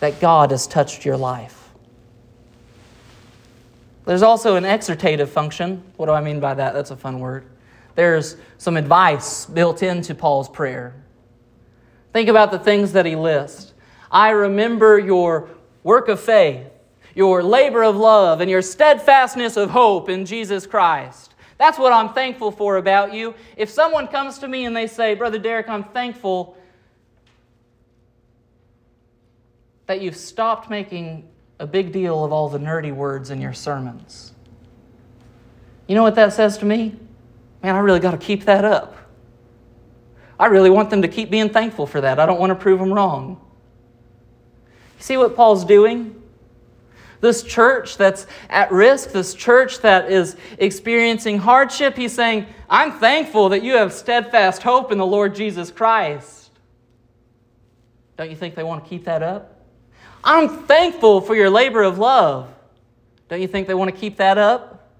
that 0.01 0.19
God 0.19 0.51
has 0.51 0.67
touched 0.67 1.05
your 1.05 1.15
life. 1.15 1.58
There's 4.09 4.23
also 4.23 4.55
an 4.55 4.63
exhortative 4.63 5.27
function. 5.27 5.83
What 5.97 6.07
do 6.07 6.13
I 6.13 6.19
mean 6.19 6.39
by 6.39 6.55
that? 6.55 6.73
That's 6.73 6.89
a 6.89 6.95
fun 6.95 7.19
word. 7.19 7.45
There's 7.93 8.37
some 8.57 8.75
advice 8.75 9.45
built 9.45 9.83
into 9.83 10.15
Paul's 10.15 10.49
prayer. 10.49 10.95
Think 12.11 12.27
about 12.27 12.49
the 12.49 12.57
things 12.57 12.93
that 12.93 13.05
he 13.05 13.15
lists. 13.15 13.71
I 14.09 14.31
remember 14.31 14.97
your 14.97 15.51
work 15.83 16.07
of 16.07 16.19
faith, 16.19 16.65
your 17.13 17.43
labor 17.43 17.83
of 17.83 17.97
love, 17.97 18.41
and 18.41 18.49
your 18.49 18.63
steadfastness 18.63 19.57
of 19.57 19.69
hope 19.69 20.09
in 20.09 20.25
Jesus 20.25 20.65
Christ. 20.65 21.35
That's 21.59 21.77
what 21.77 21.93
I'm 21.93 22.11
thankful 22.15 22.49
for 22.49 22.77
about 22.77 23.13
you. 23.13 23.35
If 23.57 23.69
someone 23.69 24.07
comes 24.07 24.39
to 24.39 24.47
me 24.47 24.65
and 24.65 24.75
they 24.75 24.87
say, 24.87 25.13
Brother 25.13 25.37
Derek, 25.37 25.69
I'm 25.69 25.83
thankful 25.83 26.57
that 29.85 30.01
you've 30.01 30.17
stopped 30.17 30.67
making 30.67 31.28
a 31.59 31.67
big 31.67 31.91
deal 31.91 32.23
of 32.23 32.31
all 32.31 32.49
the 32.49 32.57
nerdy 32.57 32.93
words 32.93 33.29
in 33.29 33.41
your 33.41 33.53
sermons. 33.53 34.33
You 35.87 35.95
know 35.95 36.03
what 36.03 36.15
that 36.15 36.33
says 36.33 36.57
to 36.59 36.65
me? 36.65 36.95
Man, 37.61 37.75
I 37.75 37.79
really 37.79 37.99
got 37.99 38.11
to 38.11 38.17
keep 38.17 38.45
that 38.45 38.63
up. 38.63 38.95
I 40.39 40.45
really 40.45 40.69
want 40.69 40.89
them 40.89 41.01
to 41.01 41.07
keep 41.09 41.29
being 41.29 41.49
thankful 41.49 41.85
for 41.85 41.99
that. 41.99 42.19
I 42.19 42.25
don't 42.25 42.39
want 42.39 42.51
to 42.51 42.55
prove 42.55 42.79
them 42.79 42.93
wrong. 42.93 43.41
You 44.97 45.03
see 45.03 45.17
what 45.17 45.35
Paul's 45.35 45.65
doing? 45.65 46.15
This 47.19 47.43
church 47.43 47.97
that's 47.97 48.27
at 48.49 48.71
risk, 48.71 49.11
this 49.11 49.33
church 49.33 49.79
that 49.79 50.09
is 50.09 50.37
experiencing 50.57 51.37
hardship, 51.37 51.97
he's 51.97 52.13
saying, 52.13 52.47
I'm 52.69 52.93
thankful 52.93 53.49
that 53.49 53.61
you 53.61 53.73
have 53.73 53.91
steadfast 53.91 54.63
hope 54.63 54.93
in 54.93 54.97
the 54.97 55.05
Lord 55.05 55.35
Jesus 55.35 55.69
Christ. 55.69 56.51
Don't 58.15 58.29
you 58.29 58.37
think 58.37 58.55
they 58.55 58.63
want 58.63 58.83
to 58.83 58.89
keep 58.89 59.03
that 59.03 59.21
up? 59.21 59.58
I'm 60.23 60.49
thankful 60.65 61.21
for 61.21 61.35
your 61.35 61.49
labor 61.49 61.83
of 61.83 61.97
love. 61.97 62.53
Don't 63.29 63.41
you 63.41 63.47
think 63.47 63.67
they 63.67 63.73
want 63.73 63.93
to 63.93 63.99
keep 63.99 64.17
that 64.17 64.37
up? 64.37 64.91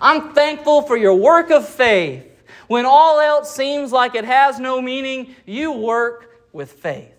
I'm 0.00 0.32
thankful 0.34 0.82
for 0.82 0.96
your 0.96 1.14
work 1.14 1.50
of 1.50 1.68
faith. 1.68 2.26
When 2.66 2.86
all 2.86 3.20
else 3.20 3.54
seems 3.54 3.92
like 3.92 4.14
it 4.14 4.24
has 4.24 4.60
no 4.60 4.80
meaning, 4.80 5.34
you 5.44 5.72
work 5.72 6.46
with 6.52 6.72
faith. 6.72 7.12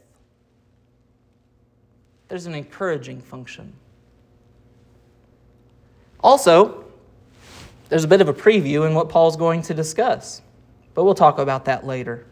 There's 2.28 2.46
an 2.46 2.54
encouraging 2.54 3.22
function. 3.22 3.74
Also, 6.22 6.86
there's 7.90 8.06
a 8.06 8.08
bit 8.08 8.22
of 8.22 8.30
a 8.30 8.34
preview 8.34 8.88
in 8.88 8.94
what 8.96 9.10
Paul's 9.10 9.36
going 9.36 9.62
to 9.64 9.74
discuss, 9.74 10.42
but 10.94 11.04
we'll 11.04 11.16
talk 11.16 11.40
about 11.40 11.66
that 11.66 11.86
later. 11.86 12.26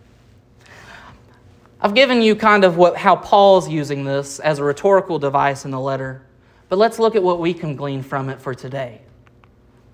I've 1.81 1.95
given 1.95 2.21
you 2.21 2.35
kind 2.35 2.65
of 2.65 2.75
what, 2.75 2.97
how 2.97 3.15
Paul's 3.15 3.69
using 3.69 4.03
this 4.03 4.39
as 4.39 4.59
a 4.59 4.63
rhetorical 4.63 5.17
device 5.17 5.63
in 5.63 5.71
the 5.71 5.79
letter, 5.79 6.21
but 6.67 6.77
let's 6.77 6.99
look 6.99 7.15
at 7.15 7.23
what 7.23 7.39
we 7.39 7.53
can 7.53 7.75
glean 7.75 8.03
from 8.03 8.29
it 8.29 8.41
for 8.41 8.53
today. 8.53 9.01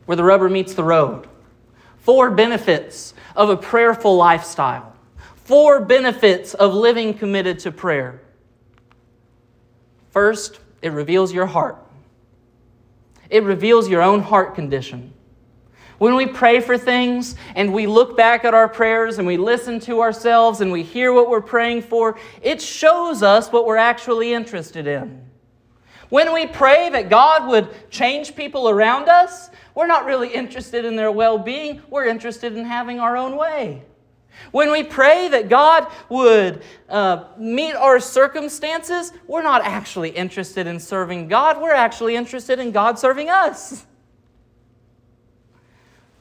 Where 0.05 0.15
the 0.15 0.23
rubber 0.23 0.49
meets 0.49 0.73
the 0.73 0.83
road. 0.83 1.27
Four 1.99 2.31
benefits 2.31 3.13
of 3.35 3.49
a 3.49 3.57
prayerful 3.57 4.15
lifestyle. 4.15 4.95
Four 5.35 5.81
benefits 5.81 6.55
of 6.55 6.73
living 6.73 7.13
committed 7.13 7.59
to 7.59 7.71
prayer. 7.71 8.21
First, 10.09 10.59
it 10.81 10.89
reveals 10.89 11.33
your 11.33 11.45
heart. 11.45 11.77
It 13.29 13.43
reveals 13.43 13.89
your 13.89 14.01
own 14.01 14.21
heart 14.21 14.55
condition. 14.55 15.14
When 15.97 16.15
we 16.15 16.25
pray 16.25 16.59
for 16.59 16.77
things 16.77 17.35
and 17.55 17.73
we 17.73 17.87
look 17.87 18.17
back 18.17 18.43
at 18.43 18.53
our 18.53 18.67
prayers 18.67 19.17
and 19.17 19.25
we 19.25 19.37
listen 19.37 19.79
to 19.81 20.01
ourselves 20.01 20.61
and 20.61 20.71
we 20.71 20.83
hear 20.83 21.13
what 21.13 21.29
we're 21.29 21.41
praying 21.41 21.83
for, 21.83 22.17
it 22.41 22.61
shows 22.61 23.23
us 23.23 23.51
what 23.51 23.65
we're 23.65 23.77
actually 23.77 24.33
interested 24.33 24.87
in. 24.87 25.25
When 26.09 26.33
we 26.33 26.47
pray 26.47 26.89
that 26.89 27.09
God 27.09 27.47
would 27.47 27.89
change 27.89 28.35
people 28.35 28.69
around 28.69 29.09
us, 29.09 29.49
we're 29.73 29.87
not 29.87 30.05
really 30.05 30.29
interested 30.29 30.85
in 30.85 30.95
their 30.95 31.11
well 31.11 31.37
being, 31.37 31.81
we're 31.89 32.05
interested 32.05 32.55
in 32.55 32.65
having 32.65 32.99
our 32.99 33.17
own 33.17 33.37
way. 33.37 33.83
When 34.51 34.71
we 34.71 34.83
pray 34.83 35.29
that 35.29 35.49
God 35.49 35.87
would 36.09 36.61
uh, 36.89 37.25
meet 37.37 37.73
our 37.73 37.99
circumstances, 37.99 39.13
we're 39.27 39.43
not 39.43 39.63
actually 39.63 40.09
interested 40.09 40.67
in 40.67 40.79
serving 40.79 41.29
God, 41.29 41.61
we're 41.61 41.73
actually 41.73 42.15
interested 42.15 42.59
in 42.59 42.71
God 42.71 42.99
serving 42.99 43.29
us. 43.29 43.85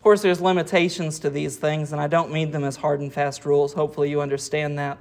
Of 0.04 0.06
course, 0.06 0.20
there's 0.20 0.42
limitations 0.42 1.18
to 1.20 1.30
these 1.30 1.56
things, 1.56 1.92
and 1.92 1.98
I 1.98 2.08
don't 2.08 2.30
mean 2.30 2.50
them 2.50 2.62
as 2.62 2.76
hard 2.76 3.00
and 3.00 3.10
fast 3.10 3.46
rules. 3.46 3.72
Hopefully, 3.72 4.10
you 4.10 4.20
understand 4.20 4.78
that. 4.78 4.98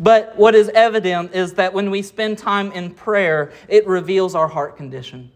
But 0.00 0.38
what 0.38 0.54
is 0.54 0.70
evident 0.70 1.34
is 1.34 1.52
that 1.52 1.74
when 1.74 1.90
we 1.90 2.00
spend 2.00 2.38
time 2.38 2.72
in 2.72 2.94
prayer, 2.94 3.52
it 3.68 3.86
reveals 3.86 4.34
our 4.34 4.48
heart 4.48 4.78
condition. 4.78 5.30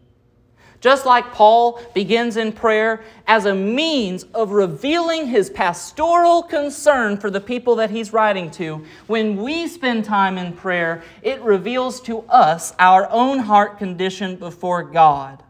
Just 0.81 1.05
like 1.05 1.31
Paul 1.31 1.79
begins 1.93 2.37
in 2.37 2.51
prayer 2.51 3.03
as 3.27 3.45
a 3.45 3.53
means 3.53 4.23
of 4.33 4.49
revealing 4.49 5.27
his 5.27 5.51
pastoral 5.51 6.41
concern 6.41 7.17
for 7.17 7.29
the 7.29 7.39
people 7.39 7.75
that 7.75 7.91
he's 7.91 8.13
writing 8.13 8.49
to, 8.49 8.83
when 9.05 9.37
we 9.37 9.67
spend 9.67 10.05
time 10.05 10.39
in 10.39 10.53
prayer, 10.53 11.03
it 11.21 11.39
reveals 11.43 12.01
to 12.01 12.21
us 12.21 12.73
our 12.79 13.07
own 13.11 13.37
heart 13.37 13.77
condition 13.77 14.37
before 14.37 14.81
God. 14.81 15.43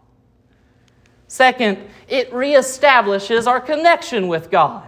Second, 1.28 1.78
it 2.08 2.32
reestablishes 2.32 3.48
our 3.48 3.60
connection 3.60 4.28
with 4.28 4.50
God. 4.50 4.84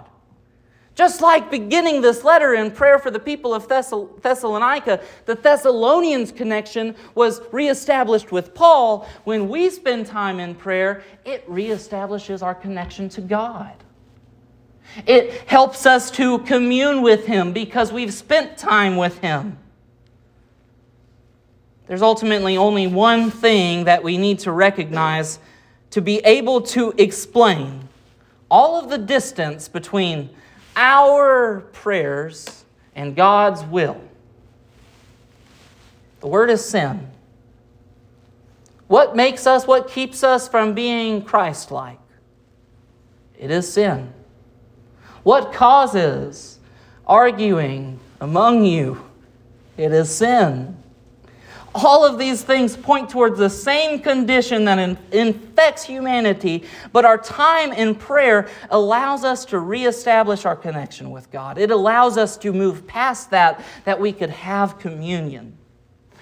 Just 0.95 1.21
like 1.21 1.49
beginning 1.49 2.02
this 2.02 2.25
letter 2.25 2.56
in 2.56 2.71
prayer 2.71 2.99
for 2.99 3.10
the 3.10 3.19
people 3.19 3.54
of 3.54 3.69
Thessalonica, 3.69 5.02
the 5.25 5.36
Thessalonians' 5.36 6.32
connection 6.32 6.93
was 7.15 7.41
reestablished 7.54 8.34
with 8.34 8.54
Paul. 8.54 9.08
When 9.23 9.47
we 9.47 9.69
spend 9.69 10.08
time 10.08 10.41
in 10.41 10.56
prayer, 10.56 11.04
it 11.23 11.49
reestablishes 11.49 12.43
our 12.43 12.54
connection 12.54 13.08
to 13.10 13.21
God. 13.21 13.73
It 15.06 15.32
helps 15.47 15.86
us 15.86 16.12
to 16.12 16.39
commune 16.39 17.02
with 17.02 17.25
Him 17.25 17.54
because 17.54 17.93
we've 17.93 18.13
spent 18.13 18.58
time 18.58 18.97
with 18.97 19.19
Him. 19.19 19.58
There's 21.88 22.02
ultimately 22.02 22.58
only 22.58 22.88
one 22.88 23.32
thing 23.32 23.86
that 23.86 24.04
we 24.04 24.17
need 24.17 24.39
to 24.39 24.52
recognize 24.52 25.39
to 25.91 26.02
be 26.02 26.17
able 26.19 26.62
to 26.62 26.93
explain 26.97 27.88
all 28.49 28.80
of 28.80 28.89
the 28.89 28.97
distance 28.97 29.67
between 29.67 30.30
our 30.75 31.62
prayers 31.73 32.63
and 32.95 33.15
God's 33.15 33.63
will. 33.63 33.99
The 36.19 36.28
word 36.28 36.49
is 36.49 36.63
sin. 36.63 37.10
What 38.88 39.15
makes 39.15 39.45
us, 39.45 39.67
what 39.67 39.88
keeps 39.88 40.23
us 40.23 40.47
from 40.47 40.73
being 40.73 41.21
Christ 41.21 41.71
like? 41.71 41.99
It 43.38 43.52
is 43.52 43.71
sin. 43.71 44.13
What 45.23 45.54
causes 45.54 46.60
arguing 47.06 47.99
among 48.19 48.65
you? 48.65 49.04
It 49.78 49.93
is 49.93 50.13
sin. 50.13 50.79
All 51.75 52.03
of 52.03 52.17
these 52.17 52.41
things 52.41 52.75
point 52.75 53.10
towards 53.10 53.38
the 53.38 53.49
same 53.49 53.99
condition 53.99 54.65
that 54.65 54.79
in, 54.79 54.97
infects 55.12 55.84
humanity, 55.84 56.63
but 56.91 57.05
our 57.05 57.17
time 57.17 57.71
in 57.73 57.93
prayer 57.93 58.49
allows 58.71 59.23
us 59.23 59.45
to 59.45 59.60
reestablish 59.60 60.45
our 60.45 60.55
connection 60.55 61.12
with 61.12 61.29
God. 61.29 61.60
It 61.60 61.69
allows 61.69 62.17
us 62.17 62.38
to 62.38 62.51
move 62.51 62.88
past 62.88 63.29
that, 63.29 63.63
that 63.86 63.99
we 63.99 64.12
could 64.12 64.32
have 64.32 64.79
communion. 64.79 65.59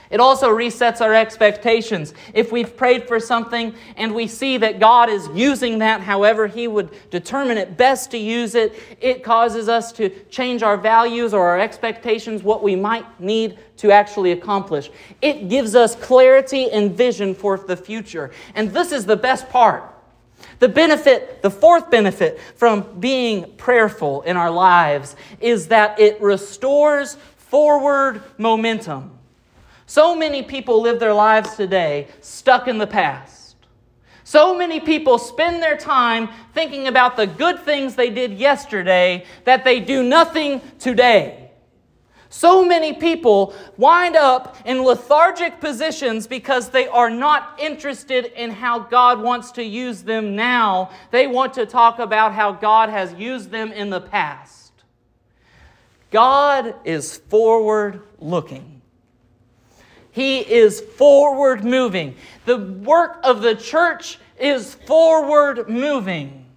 It 0.09 0.19
also 0.19 0.49
resets 0.49 1.01
our 1.01 1.13
expectations. 1.13 2.13
If 2.33 2.51
we've 2.51 2.75
prayed 2.77 3.07
for 3.07 3.19
something 3.19 3.75
and 3.95 4.15
we 4.15 4.27
see 4.27 4.57
that 4.57 4.79
God 4.79 5.09
is 5.09 5.27
using 5.33 5.79
that 5.79 6.01
however 6.01 6.47
He 6.47 6.67
would 6.67 6.91
determine 7.09 7.57
it 7.57 7.77
best 7.77 8.11
to 8.11 8.17
use 8.17 8.55
it, 8.55 8.73
it 9.01 9.23
causes 9.23 9.67
us 9.67 9.91
to 9.93 10.09
change 10.29 10.63
our 10.63 10.77
values 10.77 11.33
or 11.33 11.47
our 11.47 11.59
expectations, 11.59 12.43
what 12.43 12.63
we 12.63 12.75
might 12.75 13.19
need 13.19 13.59
to 13.77 13.91
actually 13.91 14.31
accomplish. 14.31 14.89
It 15.21 15.49
gives 15.49 15.75
us 15.75 15.95
clarity 15.95 16.71
and 16.71 16.95
vision 16.95 17.35
for 17.35 17.57
the 17.57 17.77
future. 17.77 18.31
And 18.55 18.71
this 18.71 18.91
is 18.91 19.05
the 19.05 19.17
best 19.17 19.49
part. 19.49 19.93
The 20.59 20.69
benefit, 20.69 21.41
the 21.41 21.51
fourth 21.51 21.89
benefit 21.89 22.39
from 22.55 22.99
being 22.99 23.53
prayerful 23.57 24.21
in 24.23 24.37
our 24.37 24.51
lives 24.51 25.15
is 25.39 25.67
that 25.67 25.99
it 25.99 26.21
restores 26.21 27.15
forward 27.37 28.23
momentum. 28.37 29.16
So 29.87 30.15
many 30.15 30.43
people 30.43 30.81
live 30.81 30.99
their 30.99 31.13
lives 31.13 31.55
today 31.55 32.07
stuck 32.19 32.67
in 32.67 32.77
the 32.77 32.85
past. 32.85 33.55
So 34.25 34.57
many 34.57 34.81
people 34.81 35.17
spend 35.17 35.63
their 35.63 35.77
time 35.77 36.27
thinking 36.53 36.87
about 36.87 37.15
the 37.15 37.25
good 37.25 37.61
things 37.61 37.95
they 37.95 38.09
did 38.09 38.33
yesterday 38.33 39.25
that 39.45 39.63
they 39.63 39.79
do 39.79 40.03
nothing 40.03 40.61
today. 40.77 41.49
So 42.27 42.65
many 42.65 42.91
people 42.91 43.53
wind 43.77 44.17
up 44.17 44.57
in 44.65 44.83
lethargic 44.83 45.61
positions 45.61 46.27
because 46.27 46.69
they 46.69 46.89
are 46.89 47.09
not 47.09 47.57
interested 47.57 48.25
in 48.35 48.51
how 48.51 48.79
God 48.79 49.21
wants 49.21 49.51
to 49.53 49.63
use 49.63 50.03
them 50.03 50.35
now. 50.35 50.91
They 51.11 51.27
want 51.27 51.53
to 51.53 51.65
talk 51.65 51.99
about 51.99 52.33
how 52.33 52.51
God 52.51 52.89
has 52.89 53.13
used 53.13 53.51
them 53.51 53.71
in 53.71 53.89
the 53.89 54.01
past. 54.01 54.73
God 56.11 56.75
is 56.83 57.15
forward 57.15 58.01
looking. 58.19 58.76
He 60.17 60.39
is 60.39 60.81
forward 60.81 61.63
moving. 61.63 62.15
The 62.45 62.57
work 62.57 63.19
of 63.23 63.41
the 63.41 63.55
church 63.55 64.17
is 64.39 64.73
forward 64.73 65.69
moving 65.69 66.47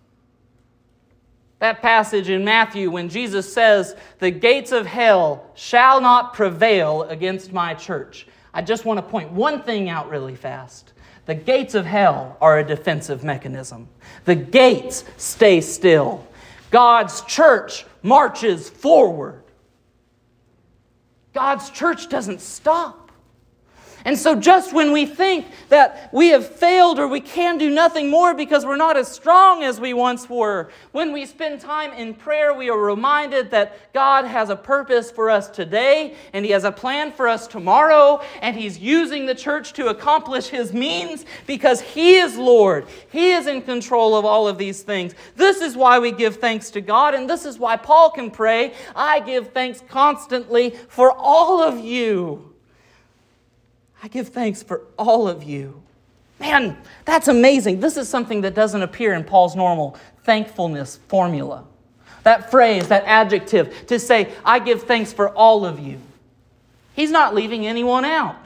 that 1.60 1.82
passage 1.82 2.30
in 2.30 2.42
Matthew 2.42 2.90
when 2.90 3.08
Jesus 3.08 3.50
says, 3.52 3.94
The 4.18 4.30
gates 4.30 4.72
of 4.72 4.86
hell 4.86 5.44
shall 5.54 6.00
not 6.00 6.32
prevail 6.34 7.02
against 7.02 7.52
my 7.52 7.74
church. 7.74 8.26
I 8.52 8.62
just 8.62 8.84
want 8.84 8.98
to 8.98 9.02
point 9.02 9.30
one 9.30 9.62
thing 9.62 9.88
out 9.88 10.08
really 10.08 10.34
fast. 10.34 10.94
The 11.26 11.34
gates 11.34 11.74
of 11.74 11.84
hell 11.84 12.36
are 12.40 12.58
a 12.58 12.64
defensive 12.66 13.22
mechanism. 13.22 13.88
The 14.24 14.34
gates 14.34 15.04
stay 15.18 15.60
still. 15.60 16.26
God's 16.70 17.20
church 17.22 17.84
marches 18.02 18.70
forward. 18.70 19.42
God's 21.34 21.68
church 21.70 22.08
doesn't 22.08 22.40
stop. 22.40 22.99
And 24.04 24.18
so, 24.18 24.34
just 24.34 24.72
when 24.72 24.92
we 24.92 25.06
think 25.06 25.46
that 25.68 26.10
we 26.12 26.28
have 26.28 26.46
failed 26.46 26.98
or 26.98 27.06
we 27.06 27.20
can 27.20 27.58
do 27.58 27.70
nothing 27.70 28.10
more 28.10 28.34
because 28.34 28.64
we're 28.64 28.76
not 28.76 28.96
as 28.96 29.08
strong 29.08 29.62
as 29.62 29.80
we 29.80 29.92
once 29.92 30.28
were, 30.28 30.70
when 30.92 31.12
we 31.12 31.26
spend 31.26 31.60
time 31.60 31.92
in 31.92 32.14
prayer, 32.14 32.54
we 32.54 32.70
are 32.70 32.78
reminded 32.78 33.50
that 33.50 33.92
God 33.92 34.24
has 34.24 34.48
a 34.48 34.56
purpose 34.56 35.10
for 35.10 35.30
us 35.30 35.48
today 35.48 36.14
and 36.32 36.44
He 36.44 36.50
has 36.52 36.64
a 36.64 36.72
plan 36.72 37.12
for 37.12 37.28
us 37.28 37.46
tomorrow, 37.46 38.22
and 38.40 38.56
He's 38.56 38.78
using 38.78 39.26
the 39.26 39.34
church 39.34 39.72
to 39.74 39.88
accomplish 39.88 40.48
His 40.48 40.72
means 40.72 41.24
because 41.46 41.80
He 41.80 42.16
is 42.16 42.36
Lord. 42.36 42.86
He 43.10 43.32
is 43.32 43.46
in 43.46 43.62
control 43.62 44.16
of 44.16 44.24
all 44.24 44.48
of 44.48 44.58
these 44.58 44.82
things. 44.82 45.14
This 45.36 45.60
is 45.60 45.76
why 45.76 45.98
we 45.98 46.12
give 46.12 46.36
thanks 46.36 46.70
to 46.70 46.80
God, 46.80 47.14
and 47.14 47.28
this 47.28 47.44
is 47.44 47.58
why 47.58 47.76
Paul 47.76 48.10
can 48.10 48.30
pray 48.30 48.74
I 48.94 49.20
give 49.20 49.52
thanks 49.52 49.82
constantly 49.88 50.70
for 50.88 51.12
all 51.12 51.62
of 51.62 51.78
you 51.78 52.49
I 54.02 54.08
give 54.08 54.28
thanks 54.28 54.62
for 54.62 54.82
all 54.98 55.28
of 55.28 55.42
you. 55.44 55.82
Man, 56.38 56.76
that's 57.04 57.28
amazing. 57.28 57.80
This 57.80 57.96
is 57.96 58.08
something 58.08 58.40
that 58.40 58.54
doesn't 58.54 58.82
appear 58.82 59.12
in 59.12 59.24
Paul's 59.24 59.54
normal 59.54 59.96
thankfulness 60.24 60.98
formula. 61.08 61.64
That 62.22 62.50
phrase, 62.50 62.88
that 62.88 63.04
adjective, 63.04 63.86
to 63.88 63.98
say, 63.98 64.32
I 64.44 64.58
give 64.58 64.84
thanks 64.84 65.12
for 65.12 65.30
all 65.30 65.66
of 65.66 65.78
you. 65.78 66.00
He's 66.94 67.10
not 67.10 67.34
leaving 67.34 67.66
anyone 67.66 68.04
out. 68.04 68.36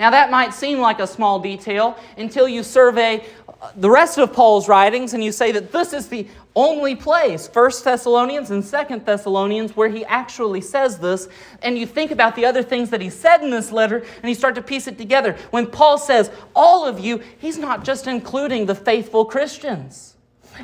Now, 0.00 0.10
that 0.10 0.30
might 0.30 0.54
seem 0.54 0.80
like 0.80 0.98
a 0.98 1.06
small 1.06 1.38
detail 1.38 1.96
until 2.16 2.48
you 2.48 2.62
survey 2.62 3.22
the 3.76 3.90
rest 3.90 4.16
of 4.16 4.32
Paul's 4.32 4.66
writings 4.66 5.12
and 5.12 5.22
you 5.22 5.30
say 5.30 5.52
that 5.52 5.70
this 5.72 5.92
is 5.92 6.08
the 6.08 6.26
only 6.56 6.96
place, 6.96 7.46
First 7.46 7.84
Thessalonians 7.84 8.50
and 8.50 8.64
Second 8.64 9.04
Thessalonians, 9.04 9.76
where 9.76 9.90
he 9.90 10.04
actually 10.06 10.62
says 10.62 10.98
this, 10.98 11.28
and 11.62 11.78
you 11.78 11.86
think 11.86 12.10
about 12.10 12.34
the 12.34 12.46
other 12.46 12.62
things 12.62 12.88
that 12.90 13.02
he 13.02 13.10
said 13.10 13.42
in 13.42 13.50
this 13.50 13.70
letter, 13.70 13.98
and 13.98 14.28
you 14.28 14.34
start 14.34 14.54
to 14.54 14.62
piece 14.62 14.86
it 14.86 14.96
together. 14.96 15.36
When 15.50 15.66
Paul 15.66 15.98
says, 15.98 16.30
all 16.56 16.86
of 16.86 16.98
you, 16.98 17.22
he's 17.38 17.58
not 17.58 17.84
just 17.84 18.06
including 18.06 18.64
the 18.64 18.74
faithful 18.74 19.26
Christians. 19.26 20.16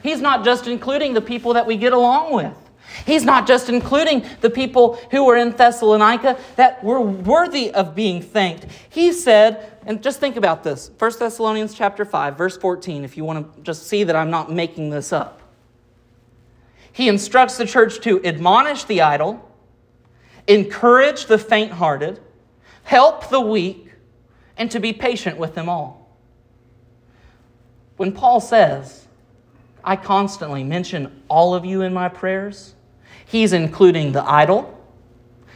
He's 0.02 0.22
not 0.22 0.44
just 0.44 0.66
including 0.66 1.12
the 1.12 1.20
people 1.20 1.52
that 1.52 1.66
we 1.66 1.76
get 1.76 1.92
along 1.92 2.32
with. 2.32 2.56
He's 3.04 3.24
not 3.24 3.46
just 3.46 3.68
including 3.68 4.24
the 4.40 4.50
people 4.50 4.94
who 5.10 5.24
were 5.24 5.36
in 5.36 5.50
Thessalonica 5.50 6.38
that 6.56 6.82
were 6.82 7.00
worthy 7.00 7.70
of 7.72 7.94
being 7.94 8.22
thanked. 8.22 8.66
He 8.88 9.12
said, 9.12 9.78
and 9.84 10.02
just 10.02 10.18
think 10.18 10.36
about 10.36 10.64
this 10.64 10.90
1 10.98 11.12
Thessalonians 11.18 11.74
chapter 11.74 12.04
5, 12.04 12.38
verse 12.38 12.56
14, 12.56 13.04
if 13.04 13.16
you 13.16 13.24
want 13.24 13.54
to 13.54 13.62
just 13.62 13.86
see 13.86 14.04
that 14.04 14.16
I'm 14.16 14.30
not 14.30 14.50
making 14.50 14.90
this 14.90 15.12
up. 15.12 15.42
He 16.92 17.08
instructs 17.08 17.58
the 17.58 17.66
church 17.66 18.00
to 18.00 18.24
admonish 18.24 18.84
the 18.84 19.02
idle, 19.02 19.46
encourage 20.46 21.26
the 21.26 21.36
faint 21.36 21.72
hearted, 21.72 22.20
help 22.84 23.28
the 23.28 23.40
weak, 23.40 23.90
and 24.56 24.70
to 24.70 24.80
be 24.80 24.94
patient 24.94 25.36
with 25.36 25.54
them 25.54 25.68
all. 25.68 26.16
When 27.98 28.12
Paul 28.12 28.40
says, 28.40 29.06
I 29.84 29.96
constantly 29.96 30.64
mention 30.64 31.22
all 31.28 31.54
of 31.54 31.64
you 31.66 31.82
in 31.82 31.92
my 31.92 32.08
prayers, 32.08 32.74
he's 33.26 33.52
including 33.52 34.12
the 34.12 34.22
idle, 34.22 34.72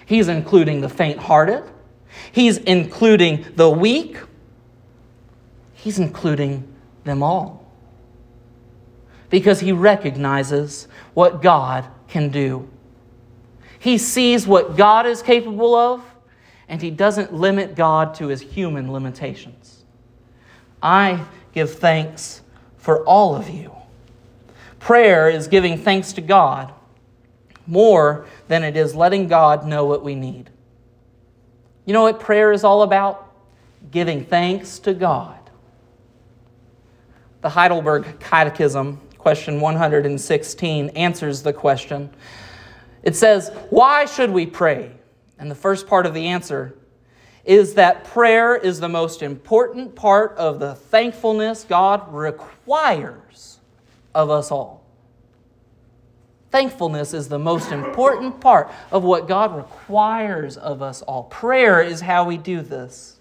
he's 0.05 0.29
including 0.29 0.81
the 0.81 0.89
faint 0.89 1.19
hearted, 1.19 1.65
he's 2.33 2.59
including 2.59 3.47
the 3.57 3.71
weak, 3.71 4.19
he's 5.73 5.99
including 5.99 6.67
them 7.05 7.23
all 7.23 7.61
because 9.31 9.61
he 9.61 9.73
recognizes 9.73 10.89
what 11.15 11.41
God 11.41 11.87
can 12.09 12.29
do. 12.29 12.69
He 13.79 13.97
sees 13.97 14.47
what 14.47 14.77
God 14.77 15.07
is 15.07 15.23
capable 15.23 15.75
of, 15.75 16.03
and 16.69 16.83
he 16.83 16.91
doesn't 16.91 17.33
limit 17.33 17.75
God 17.75 18.15
to 18.17 18.27
his 18.27 18.41
human 18.41 18.93
limitations. 18.93 19.85
I 20.83 21.25
give 21.53 21.79
thanks 21.79 22.43
for 22.77 23.05
all 23.05 23.35
of 23.35 23.49
you. 23.49 23.73
Prayer 24.81 25.29
is 25.31 25.47
giving 25.47 25.79
thanks 25.79 26.13
to 26.15 26.21
God 26.21 26.75
more 27.67 28.27
than 28.49 28.65
it 28.65 28.77
is 28.77 28.95
letting 28.95 29.29
God 29.29 29.67
know 29.67 29.85
what 29.85 30.03
we 30.03 30.15
need. 30.15 30.51
You 31.85 31.93
know 31.93 32.03
what 32.03 32.21
prayer 32.21 32.53
is 32.53 32.65
all 32.65 32.83
about? 32.83 33.33
Giving 33.91 34.25
thanks 34.25 34.79
to 34.81 34.95
God. 34.95 35.39
The 37.41 37.49
Heidelberg 37.49 38.21
Catechism 38.21 39.01
question 39.19 39.61
116 39.61 40.89
answers 40.91 41.43
the 41.43 41.53
question. 41.53 42.11
It 43.03 43.17
says, 43.17 43.51
Why 43.71 44.05
should 44.05 44.31
we 44.31 44.47
pray? 44.47 44.93
And 45.39 45.51
the 45.51 45.55
first 45.55 45.87
part 45.87 46.07
of 46.07 46.15
the 46.15 46.29
answer 46.29 46.75
is 47.45 47.75
that 47.75 48.05
prayer 48.05 48.55
is 48.55 48.81
the 48.81 48.89
most 48.89 49.23
important 49.23 49.95
part 49.95 50.37
of 50.37 50.59
the 50.59 50.75
thankfulness 50.75 51.65
God 51.65 52.13
requires 52.13 53.59
of 54.15 54.31
us 54.31 54.51
all. 54.51 54.80
Thankfulness 56.51 57.15
is 57.15 57.29
the 57.29 57.39
most 57.39 57.71
important 57.71 58.41
part 58.41 58.71
of 58.91 59.05
what 59.05 59.29
God 59.29 59.57
requires 59.57 60.57
of 60.57 60.83
us 60.83 61.01
all. 61.03 61.25
Prayer 61.25 61.81
is 61.81 62.01
how 62.01 62.25
we 62.25 62.37
do 62.37 62.61
this. 62.61 63.17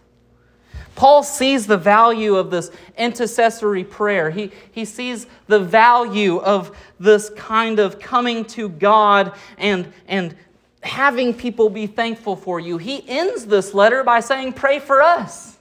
Paul 0.96 1.24
sees 1.24 1.68
the 1.68 1.78
value 1.78 2.36
of 2.36 2.50
this 2.50 2.72
intercessory 2.98 3.84
prayer. 3.84 4.32
He, 4.32 4.52
he 4.72 4.84
sees 4.84 5.28
the 5.48 5.60
value 5.60 6.40
of 6.40 6.76
this 7.00 7.30
kind 7.38 7.80
of 7.80 8.00
coming 8.00 8.44
to 8.46 8.68
God 8.68 9.34
and, 9.58 9.94
and 10.08 10.36
having 10.82 11.34
people 11.34 11.70
be 11.70 11.88
thankful 11.88 12.36
for 12.36 12.60
you. 12.60 12.78
He 12.78 13.08
ends 13.08 13.46
this 13.46 13.74
letter 13.74 14.04
by 14.04 14.20
saying, 14.20 14.54
Pray 14.54 14.80
for 14.80 15.02
us. 15.02 15.58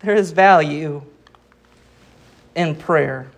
There 0.00 0.14
is 0.14 0.30
value 0.30 1.02
in 2.54 2.76
prayer. 2.76 3.30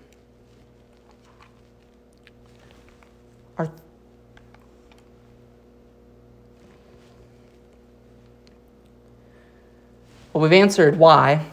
Well, 10.41 10.49
we've 10.49 10.59
answered 10.59 10.97
why, 10.97 11.45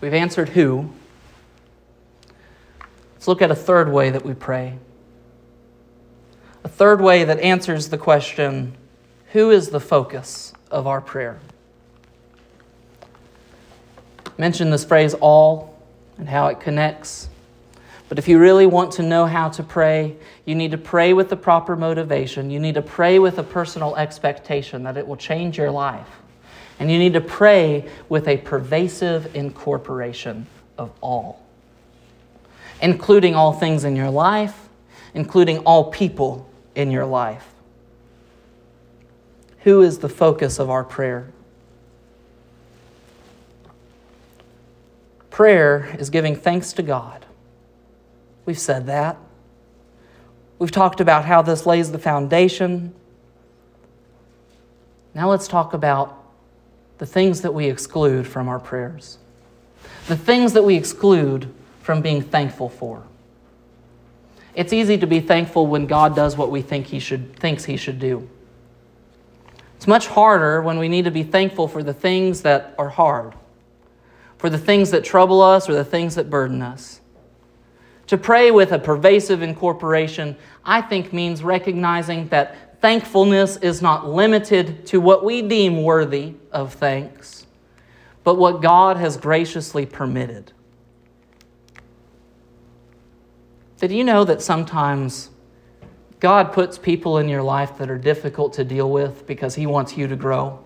we've 0.00 0.14
answered 0.14 0.48
who. 0.48 0.90
Let's 3.12 3.28
look 3.28 3.42
at 3.42 3.50
a 3.50 3.54
third 3.54 3.92
way 3.92 4.08
that 4.08 4.24
we 4.24 4.32
pray. 4.32 4.78
A 6.64 6.70
third 6.70 7.02
way 7.02 7.24
that 7.24 7.38
answers 7.40 7.90
the 7.90 7.98
question, 7.98 8.74
Who 9.32 9.50
is 9.50 9.68
the 9.68 9.78
focus 9.78 10.54
of 10.70 10.86
our 10.86 11.02
prayer? 11.02 11.38
Mention 14.38 14.70
this 14.70 14.86
phrase 14.86 15.12
all 15.12 15.78
and 16.16 16.30
how 16.30 16.46
it 16.46 16.60
connects. 16.60 17.28
But 18.08 18.18
if 18.18 18.26
you 18.26 18.38
really 18.38 18.64
want 18.64 18.92
to 18.92 19.02
know 19.02 19.26
how 19.26 19.50
to 19.50 19.62
pray, 19.62 20.16
you 20.46 20.54
need 20.54 20.70
to 20.70 20.78
pray 20.78 21.12
with 21.12 21.28
the 21.28 21.36
proper 21.36 21.76
motivation. 21.76 22.50
You 22.50 22.58
need 22.58 22.76
to 22.76 22.82
pray 22.82 23.18
with 23.18 23.36
a 23.36 23.42
personal 23.42 23.96
expectation 23.96 24.84
that 24.84 24.96
it 24.96 25.06
will 25.06 25.16
change 25.16 25.58
your 25.58 25.70
life. 25.70 26.08
And 26.78 26.90
you 26.90 26.98
need 26.98 27.14
to 27.14 27.20
pray 27.20 27.88
with 28.08 28.28
a 28.28 28.36
pervasive 28.36 29.34
incorporation 29.34 30.46
of 30.76 30.92
all, 31.00 31.42
including 32.82 33.34
all 33.34 33.52
things 33.52 33.84
in 33.84 33.96
your 33.96 34.10
life, 34.10 34.68
including 35.14 35.58
all 35.60 35.90
people 35.90 36.48
in 36.74 36.90
your 36.90 37.06
life. 37.06 37.46
Who 39.60 39.80
is 39.80 39.98
the 39.98 40.08
focus 40.08 40.58
of 40.58 40.70
our 40.70 40.84
prayer? 40.84 41.32
Prayer 45.30 45.94
is 45.98 46.08
giving 46.08 46.36
thanks 46.36 46.72
to 46.74 46.82
God. 46.82 47.26
We've 48.44 48.58
said 48.58 48.86
that. 48.86 49.16
We've 50.58 50.70
talked 50.70 51.00
about 51.00 51.24
how 51.24 51.42
this 51.42 51.66
lays 51.66 51.92
the 51.92 51.98
foundation. 51.98 52.94
Now 55.14 55.28
let's 55.28 55.48
talk 55.48 55.74
about 55.74 56.15
the 56.98 57.06
things 57.06 57.42
that 57.42 57.52
we 57.52 57.66
exclude 57.66 58.26
from 58.26 58.48
our 58.48 58.58
prayers, 58.58 59.18
the 60.08 60.16
things 60.16 60.52
that 60.54 60.62
we 60.62 60.76
exclude 60.76 61.52
from 61.80 62.00
being 62.00 62.22
thankful 62.22 62.68
for. 62.68 63.02
It's 64.54 64.72
easy 64.72 64.96
to 64.98 65.06
be 65.06 65.20
thankful 65.20 65.66
when 65.66 65.86
God 65.86 66.16
does 66.16 66.36
what 66.36 66.50
we 66.50 66.62
think 66.62 66.86
he 66.86 66.98
should, 66.98 67.36
thinks 67.36 67.64
He 67.64 67.76
should 67.76 67.98
do. 67.98 68.28
It's 69.76 69.86
much 69.86 70.06
harder 70.06 70.62
when 70.62 70.78
we 70.78 70.88
need 70.88 71.04
to 71.04 71.10
be 71.10 71.22
thankful 71.22 71.68
for 71.68 71.82
the 71.82 71.92
things 71.92 72.40
that 72.42 72.74
are 72.78 72.88
hard, 72.88 73.34
for 74.38 74.48
the 74.48 74.58
things 74.58 74.90
that 74.92 75.04
trouble 75.04 75.42
us 75.42 75.68
or 75.68 75.74
the 75.74 75.84
things 75.84 76.14
that 76.14 76.30
burden 76.30 76.62
us. 76.62 77.00
To 78.06 78.16
pray 78.16 78.50
with 78.50 78.72
a 78.72 78.78
pervasive 78.78 79.42
incorporation, 79.42 80.36
I 80.64 80.80
think, 80.80 81.12
means 81.12 81.42
recognizing 81.42 82.28
that 82.28 82.65
thankfulness 82.80 83.56
is 83.58 83.82
not 83.82 84.08
limited 84.08 84.86
to 84.86 85.00
what 85.00 85.24
we 85.24 85.42
deem 85.42 85.82
worthy 85.82 86.34
of 86.52 86.74
thanks, 86.74 87.46
but 88.24 88.36
what 88.36 88.62
God 88.62 88.96
has 88.96 89.16
graciously 89.16 89.86
permitted. 89.86 90.52
Did 93.78 93.92
you 93.92 94.04
know 94.04 94.24
that 94.24 94.40
sometimes 94.40 95.30
God 96.18 96.52
puts 96.52 96.78
people 96.78 97.18
in 97.18 97.28
your 97.28 97.42
life 97.42 97.76
that 97.78 97.90
are 97.90 97.98
difficult 97.98 98.54
to 98.54 98.64
deal 98.64 98.90
with 98.90 99.26
because 99.26 99.54
He 99.54 99.66
wants 99.66 99.96
you 99.96 100.06
to 100.08 100.16
grow? 100.16 100.62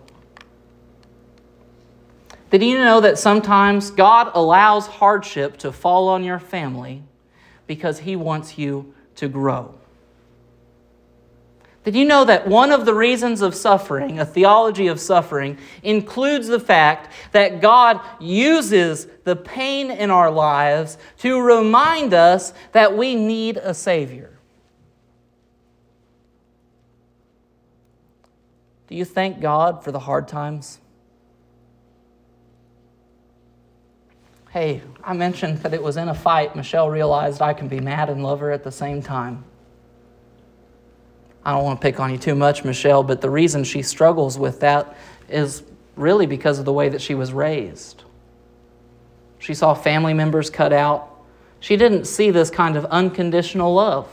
Did 2.50 2.62
you 2.62 2.78
know 2.78 3.00
that 3.00 3.18
sometimes 3.18 3.90
God 3.90 4.30
allows 4.34 4.86
hardship 4.86 5.56
to 5.58 5.72
fall 5.72 6.08
on 6.08 6.24
your 6.24 6.38
family 6.38 7.02
because 7.66 8.00
He 8.00 8.16
wants 8.16 8.58
you 8.58 8.92
to 9.14 9.28
grow. 9.28 9.79
Did 11.82 11.96
you 11.96 12.04
know 12.04 12.26
that 12.26 12.46
one 12.46 12.72
of 12.72 12.84
the 12.84 12.94
reasons 12.94 13.40
of 13.40 13.54
suffering, 13.54 14.18
a 14.18 14.26
theology 14.26 14.88
of 14.88 15.00
suffering, 15.00 15.56
includes 15.82 16.46
the 16.46 16.60
fact 16.60 17.10
that 17.32 17.62
God 17.62 18.00
uses 18.20 19.06
the 19.24 19.34
pain 19.34 19.90
in 19.90 20.10
our 20.10 20.30
lives 20.30 20.98
to 21.18 21.40
remind 21.40 22.12
us 22.12 22.52
that 22.72 22.96
we 22.96 23.14
need 23.14 23.56
a 23.56 23.72
Savior? 23.72 24.38
Do 28.88 28.94
you 28.94 29.06
thank 29.06 29.40
God 29.40 29.82
for 29.82 29.90
the 29.90 30.00
hard 30.00 30.28
times? 30.28 30.80
Hey, 34.50 34.82
I 35.02 35.14
mentioned 35.14 35.58
that 35.58 35.72
it 35.72 35.82
was 35.82 35.96
in 35.96 36.08
a 36.08 36.14
fight. 36.14 36.56
Michelle 36.56 36.90
realized 36.90 37.40
I 37.40 37.54
can 37.54 37.68
be 37.68 37.80
mad 37.80 38.10
and 38.10 38.22
love 38.22 38.40
her 38.40 38.50
at 38.50 38.64
the 38.64 38.72
same 38.72 39.00
time. 39.00 39.44
I 41.44 41.52
don't 41.52 41.64
want 41.64 41.80
to 41.80 41.82
pick 41.82 42.00
on 42.00 42.10
you 42.10 42.18
too 42.18 42.34
much, 42.34 42.64
Michelle, 42.64 43.02
but 43.02 43.20
the 43.20 43.30
reason 43.30 43.64
she 43.64 43.82
struggles 43.82 44.38
with 44.38 44.60
that 44.60 44.96
is 45.28 45.62
really 45.96 46.26
because 46.26 46.58
of 46.58 46.64
the 46.64 46.72
way 46.72 46.88
that 46.88 47.00
she 47.00 47.14
was 47.14 47.32
raised. 47.32 48.04
She 49.38 49.54
saw 49.54 49.72
family 49.72 50.12
members 50.12 50.50
cut 50.50 50.72
out. 50.72 51.08
She 51.60 51.76
didn't 51.76 52.04
see 52.04 52.30
this 52.30 52.50
kind 52.50 52.76
of 52.76 52.84
unconditional 52.86 53.72
love. 53.74 54.08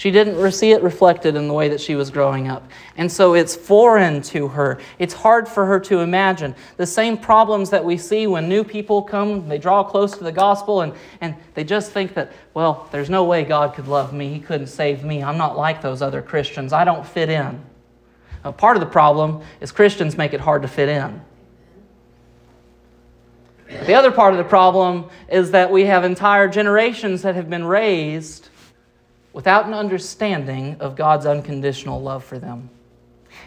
She 0.00 0.10
didn't 0.10 0.50
see 0.52 0.72
it 0.72 0.82
reflected 0.82 1.36
in 1.36 1.46
the 1.46 1.52
way 1.52 1.68
that 1.68 1.78
she 1.78 1.94
was 1.94 2.08
growing 2.08 2.48
up. 2.48 2.66
And 2.96 3.12
so 3.12 3.34
it's 3.34 3.54
foreign 3.54 4.22
to 4.22 4.48
her. 4.48 4.78
It's 4.98 5.12
hard 5.12 5.46
for 5.46 5.66
her 5.66 5.78
to 5.80 5.98
imagine. 5.98 6.54
The 6.78 6.86
same 6.86 7.18
problems 7.18 7.68
that 7.68 7.84
we 7.84 7.98
see 7.98 8.26
when 8.26 8.48
new 8.48 8.64
people 8.64 9.02
come, 9.02 9.46
they 9.46 9.58
draw 9.58 9.84
close 9.84 10.16
to 10.16 10.24
the 10.24 10.32
gospel 10.32 10.80
and, 10.80 10.94
and 11.20 11.34
they 11.52 11.64
just 11.64 11.92
think 11.92 12.14
that, 12.14 12.32
well, 12.54 12.88
there's 12.90 13.10
no 13.10 13.24
way 13.24 13.44
God 13.44 13.74
could 13.74 13.88
love 13.88 14.14
me. 14.14 14.32
He 14.32 14.40
couldn't 14.40 14.68
save 14.68 15.04
me. 15.04 15.22
I'm 15.22 15.36
not 15.36 15.58
like 15.58 15.82
those 15.82 16.00
other 16.00 16.22
Christians. 16.22 16.72
I 16.72 16.84
don't 16.84 17.06
fit 17.06 17.28
in. 17.28 17.62
Now, 18.42 18.52
part 18.52 18.78
of 18.78 18.80
the 18.80 18.86
problem 18.86 19.42
is 19.60 19.70
Christians 19.70 20.16
make 20.16 20.32
it 20.32 20.40
hard 20.40 20.62
to 20.62 20.68
fit 20.68 20.88
in. 20.88 21.20
The 23.66 23.92
other 23.92 24.10
part 24.10 24.32
of 24.32 24.38
the 24.38 24.44
problem 24.44 25.10
is 25.28 25.50
that 25.50 25.70
we 25.70 25.84
have 25.84 26.04
entire 26.04 26.48
generations 26.48 27.20
that 27.20 27.34
have 27.34 27.50
been 27.50 27.66
raised 27.66 28.48
without 29.32 29.66
an 29.66 29.74
understanding 29.74 30.76
of 30.80 30.96
God's 30.96 31.26
unconditional 31.26 32.00
love 32.02 32.24
for 32.24 32.38
them. 32.38 32.70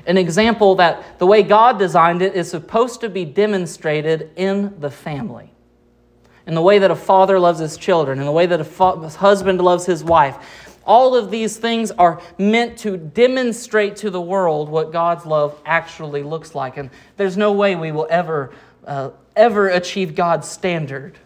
An 0.05 0.17
example 0.17 0.75
that 0.75 1.19
the 1.19 1.27
way 1.27 1.43
God 1.43 1.77
designed 1.77 2.21
it 2.21 2.35
is 2.35 2.49
supposed 2.49 3.01
to 3.01 3.09
be 3.09 3.25
demonstrated 3.25 4.31
in 4.35 4.79
the 4.79 4.89
family. 4.89 5.51
In 6.45 6.55
the 6.55 6.61
way 6.61 6.79
that 6.79 6.91
a 6.91 6.95
father 6.95 7.39
loves 7.39 7.59
his 7.59 7.77
children, 7.77 8.19
in 8.19 8.25
the 8.25 8.31
way 8.31 8.45
that 8.45 8.59
a 8.59 8.65
fa- 8.65 8.97
husband 9.09 9.61
loves 9.61 9.85
his 9.85 10.03
wife. 10.03 10.37
All 10.85 11.15
of 11.15 11.31
these 11.31 11.55
things 11.55 11.91
are 11.91 12.21
meant 12.37 12.77
to 12.79 12.97
demonstrate 12.97 13.95
to 13.97 14.09
the 14.09 14.19
world 14.19 14.67
what 14.67 14.91
God's 14.91 15.25
love 15.25 15.57
actually 15.65 16.23
looks 16.23 16.53
like. 16.53 16.75
And 16.75 16.89
there's 17.15 17.37
no 17.37 17.53
way 17.53 17.77
we 17.77 17.93
will 17.93 18.07
ever, 18.09 18.53
uh, 18.85 19.11
ever 19.37 19.69
achieve 19.69 20.15
God's 20.15 20.49
standard. 20.49 21.17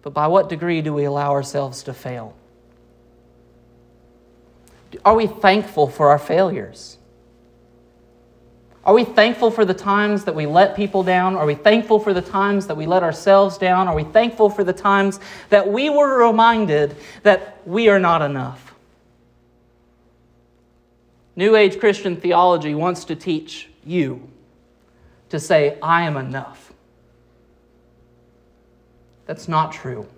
But 0.00 0.14
by 0.14 0.28
what 0.28 0.48
degree 0.48 0.80
do 0.80 0.94
we 0.94 1.04
allow 1.04 1.32
ourselves 1.32 1.82
to 1.82 1.92
fail? 1.92 2.34
Are 5.04 5.14
we 5.14 5.26
thankful 5.26 5.88
for 5.88 6.08
our 6.08 6.18
failures? 6.18 6.98
Are 8.84 8.94
we 8.94 9.04
thankful 9.04 9.50
for 9.50 9.66
the 9.66 9.74
times 9.74 10.24
that 10.24 10.34
we 10.34 10.46
let 10.46 10.74
people 10.74 11.02
down? 11.02 11.36
Are 11.36 11.44
we 11.44 11.54
thankful 11.54 12.00
for 12.00 12.14
the 12.14 12.22
times 12.22 12.66
that 12.68 12.76
we 12.76 12.86
let 12.86 13.02
ourselves 13.02 13.58
down? 13.58 13.86
Are 13.86 13.94
we 13.94 14.04
thankful 14.04 14.48
for 14.48 14.64
the 14.64 14.72
times 14.72 15.20
that 15.50 15.68
we 15.68 15.90
were 15.90 16.26
reminded 16.26 16.96
that 17.22 17.60
we 17.66 17.90
are 17.90 17.98
not 17.98 18.22
enough? 18.22 18.74
New 21.36 21.54
Age 21.54 21.78
Christian 21.78 22.16
theology 22.16 22.74
wants 22.74 23.04
to 23.04 23.14
teach 23.14 23.68
you 23.84 24.26
to 25.28 25.38
say, 25.38 25.78
I 25.82 26.02
am 26.04 26.16
enough. 26.16 26.72
That's 29.26 29.48
not 29.48 29.72
true. 29.72 30.08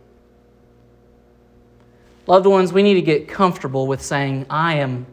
Loved 2.30 2.46
ones, 2.46 2.72
we 2.72 2.84
need 2.84 2.94
to 2.94 3.02
get 3.02 3.26
comfortable 3.26 3.88
with 3.88 4.00
saying, 4.00 4.46
I 4.48 4.74
am 4.74 5.04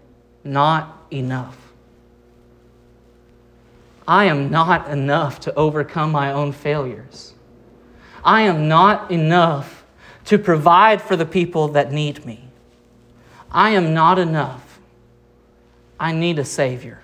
not 0.44 1.08
enough. 1.10 1.58
I 4.08 4.26
am 4.26 4.52
not 4.52 4.92
enough 4.92 5.40
to 5.40 5.56
overcome 5.56 6.12
my 6.12 6.32
own 6.32 6.52
failures. 6.52 7.34
I 8.24 8.44
am 8.44 8.68
not 8.68 9.10
enough 9.10 9.84
to 10.26 10.38
provide 10.38 11.02
for 11.02 11.16
the 11.16 11.26
people 11.26 11.70
that 11.70 11.92
need 11.92 12.24
me. 12.24 12.50
I 13.50 13.72
am 13.72 13.96
not 13.96 14.20
enough. 14.20 14.80
I 16.00 16.12
need 16.12 16.38
a 16.38 16.46
Savior. 16.46 17.02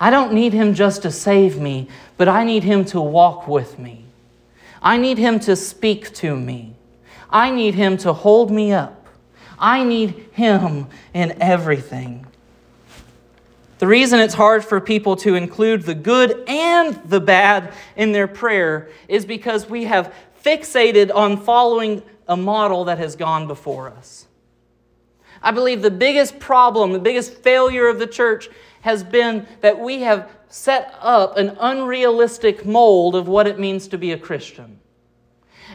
I 0.00 0.10
don't 0.10 0.32
need 0.32 0.52
Him 0.52 0.74
just 0.74 1.02
to 1.02 1.12
save 1.12 1.56
me, 1.60 1.86
but 2.16 2.26
I 2.26 2.42
need 2.42 2.64
Him 2.64 2.84
to 2.86 3.00
walk 3.00 3.46
with 3.46 3.78
me. 3.78 4.06
I 4.82 4.96
need 4.96 5.18
Him 5.18 5.38
to 5.38 5.54
speak 5.54 6.12
to 6.14 6.34
me. 6.34 6.75
I 7.30 7.50
need 7.50 7.74
Him 7.74 7.96
to 7.98 8.12
hold 8.12 8.50
me 8.50 8.72
up. 8.72 9.06
I 9.58 9.84
need 9.84 10.28
Him 10.32 10.86
in 11.14 11.40
everything. 11.40 12.26
The 13.78 13.86
reason 13.86 14.20
it's 14.20 14.34
hard 14.34 14.64
for 14.64 14.80
people 14.80 15.16
to 15.16 15.34
include 15.34 15.82
the 15.82 15.94
good 15.94 16.44
and 16.48 16.94
the 17.04 17.20
bad 17.20 17.74
in 17.94 18.12
their 18.12 18.26
prayer 18.26 18.88
is 19.06 19.26
because 19.26 19.68
we 19.68 19.84
have 19.84 20.14
fixated 20.42 21.14
on 21.14 21.36
following 21.36 22.02
a 22.26 22.36
model 22.36 22.84
that 22.84 22.98
has 22.98 23.16
gone 23.16 23.46
before 23.46 23.90
us. 23.90 24.26
I 25.42 25.50
believe 25.50 25.82
the 25.82 25.90
biggest 25.90 26.38
problem, 26.38 26.92
the 26.92 26.98
biggest 26.98 27.34
failure 27.34 27.88
of 27.88 27.98
the 27.98 28.06
church 28.06 28.48
has 28.80 29.04
been 29.04 29.46
that 29.60 29.78
we 29.78 30.00
have 30.00 30.30
set 30.48 30.94
up 31.00 31.36
an 31.36 31.56
unrealistic 31.60 32.64
mold 32.64 33.14
of 33.14 33.28
what 33.28 33.46
it 33.46 33.58
means 33.58 33.88
to 33.88 33.98
be 33.98 34.12
a 34.12 34.18
Christian. 34.18 34.78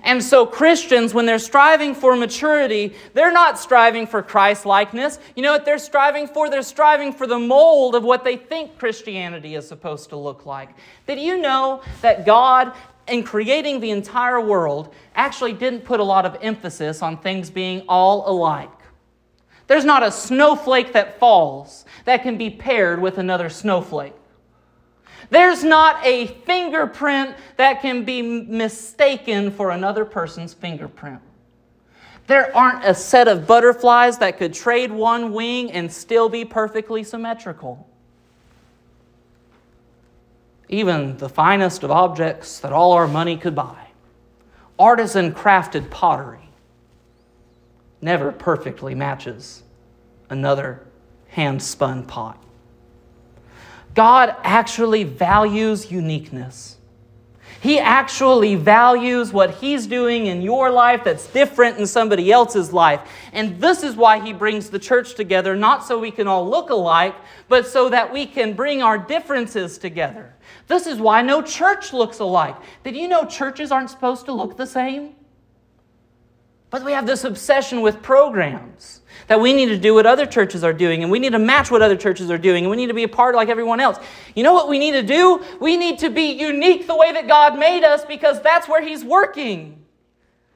And 0.03 0.23
so, 0.23 0.45
Christians, 0.45 1.13
when 1.13 1.25
they're 1.25 1.37
striving 1.37 1.93
for 1.93 2.15
maturity, 2.15 2.95
they're 3.13 3.31
not 3.31 3.59
striving 3.59 4.07
for 4.07 4.23
Christ 4.23 4.65
likeness. 4.65 5.19
You 5.35 5.43
know 5.43 5.51
what 5.51 5.63
they're 5.63 5.77
striving 5.77 6.27
for? 6.27 6.49
They're 6.49 6.63
striving 6.63 7.13
for 7.13 7.27
the 7.27 7.37
mold 7.37 7.93
of 7.93 8.03
what 8.03 8.23
they 8.23 8.35
think 8.35 8.79
Christianity 8.79 9.55
is 9.55 9.67
supposed 9.67 10.09
to 10.09 10.17
look 10.17 10.45
like. 10.45 10.69
Did 11.05 11.19
you 11.19 11.37
know 11.37 11.83
that 12.01 12.25
God, 12.25 12.73
in 13.07 13.23
creating 13.23 13.79
the 13.79 13.91
entire 13.91 14.41
world, 14.41 14.93
actually 15.13 15.53
didn't 15.53 15.81
put 15.81 15.99
a 15.99 16.03
lot 16.03 16.25
of 16.25 16.35
emphasis 16.41 17.03
on 17.03 17.17
things 17.17 17.51
being 17.51 17.83
all 17.87 18.27
alike? 18.29 18.69
There's 19.67 19.85
not 19.85 20.03
a 20.03 20.11
snowflake 20.11 20.93
that 20.93 21.19
falls 21.19 21.85
that 22.05 22.23
can 22.23 22.37
be 22.37 22.49
paired 22.49 22.99
with 22.99 23.19
another 23.19 23.49
snowflake. 23.49 24.13
There's 25.31 25.63
not 25.63 26.05
a 26.05 26.27
fingerprint 26.27 27.35
that 27.55 27.81
can 27.81 28.03
be 28.03 28.21
mistaken 28.21 29.49
for 29.49 29.71
another 29.71 30.03
person's 30.03 30.53
fingerprint. 30.53 31.21
There 32.27 32.55
aren't 32.55 32.83
a 32.83 32.93
set 32.93 33.29
of 33.29 33.47
butterflies 33.47 34.17
that 34.17 34.37
could 34.37 34.53
trade 34.53 34.91
one 34.91 35.31
wing 35.31 35.71
and 35.71 35.91
still 35.91 36.27
be 36.27 36.43
perfectly 36.43 37.03
symmetrical. 37.03 37.87
Even 40.67 41.15
the 41.17 41.29
finest 41.29 41.83
of 41.83 41.91
objects 41.91 42.59
that 42.59 42.73
all 42.73 42.91
our 42.91 43.07
money 43.07 43.37
could 43.37 43.55
buy, 43.55 43.87
artisan 44.77 45.31
crafted 45.33 45.89
pottery, 45.89 46.49
never 48.01 48.33
perfectly 48.33 48.95
matches 48.95 49.63
another 50.29 50.85
hand 51.29 51.63
spun 51.63 52.03
pot. 52.03 52.37
God 53.93 54.35
actually 54.43 55.03
values 55.03 55.91
uniqueness. 55.91 56.77
He 57.61 57.77
actually 57.77 58.55
values 58.55 59.31
what 59.31 59.51
He's 59.51 59.85
doing 59.85 60.25
in 60.25 60.41
your 60.41 60.71
life 60.71 61.03
that's 61.03 61.27
different 61.27 61.77
in 61.77 61.85
somebody 61.85 62.31
else's 62.31 62.73
life. 62.73 63.01
And 63.33 63.61
this 63.61 63.83
is 63.83 63.95
why 63.95 64.19
He 64.19 64.33
brings 64.33 64.71
the 64.71 64.79
church 64.79 65.13
together, 65.13 65.55
not 65.55 65.85
so 65.85 65.99
we 65.99 66.09
can 66.09 66.27
all 66.27 66.49
look 66.49 66.71
alike, 66.71 67.13
but 67.49 67.67
so 67.67 67.87
that 67.89 68.11
we 68.11 68.25
can 68.25 68.53
bring 68.53 68.81
our 68.81 68.97
differences 68.97 69.77
together. 69.77 70.33
This 70.67 70.87
is 70.87 70.97
why 70.97 71.21
no 71.21 71.43
church 71.43 71.93
looks 71.93 72.17
alike. 72.17 72.55
Did 72.83 72.95
you 72.95 73.07
know 73.07 73.25
churches 73.25 73.71
aren't 73.71 73.91
supposed 73.91 74.25
to 74.25 74.33
look 74.33 74.57
the 74.57 74.65
same? 74.65 75.13
But 76.71 76.85
we 76.85 76.93
have 76.93 77.05
this 77.05 77.25
obsession 77.25 77.81
with 77.81 78.01
programs 78.01 79.01
that 79.27 79.39
we 79.39 79.51
need 79.51 79.67
to 79.67 79.77
do 79.77 79.93
what 79.93 80.05
other 80.05 80.25
churches 80.25 80.63
are 80.63 80.71
doing 80.71 81.03
and 81.03 81.11
we 81.11 81.19
need 81.19 81.33
to 81.33 81.39
match 81.39 81.69
what 81.69 81.81
other 81.81 81.97
churches 81.97 82.31
are 82.31 82.37
doing 82.37 82.63
and 82.63 82.71
we 82.71 82.77
need 82.77 82.87
to 82.87 82.93
be 82.93 83.03
a 83.03 83.09
part 83.09 83.35
like 83.35 83.49
everyone 83.49 83.81
else. 83.81 83.99
You 84.35 84.43
know 84.43 84.53
what 84.53 84.69
we 84.69 84.79
need 84.79 84.93
to 84.93 85.03
do? 85.03 85.43
We 85.59 85.75
need 85.75 85.99
to 85.99 86.09
be 86.09 86.31
unique 86.31 86.87
the 86.87 86.95
way 86.95 87.11
that 87.11 87.27
God 87.27 87.59
made 87.59 87.83
us 87.83 88.05
because 88.05 88.41
that's 88.41 88.69
where 88.69 88.81
He's 88.81 89.03
working. 89.03 89.80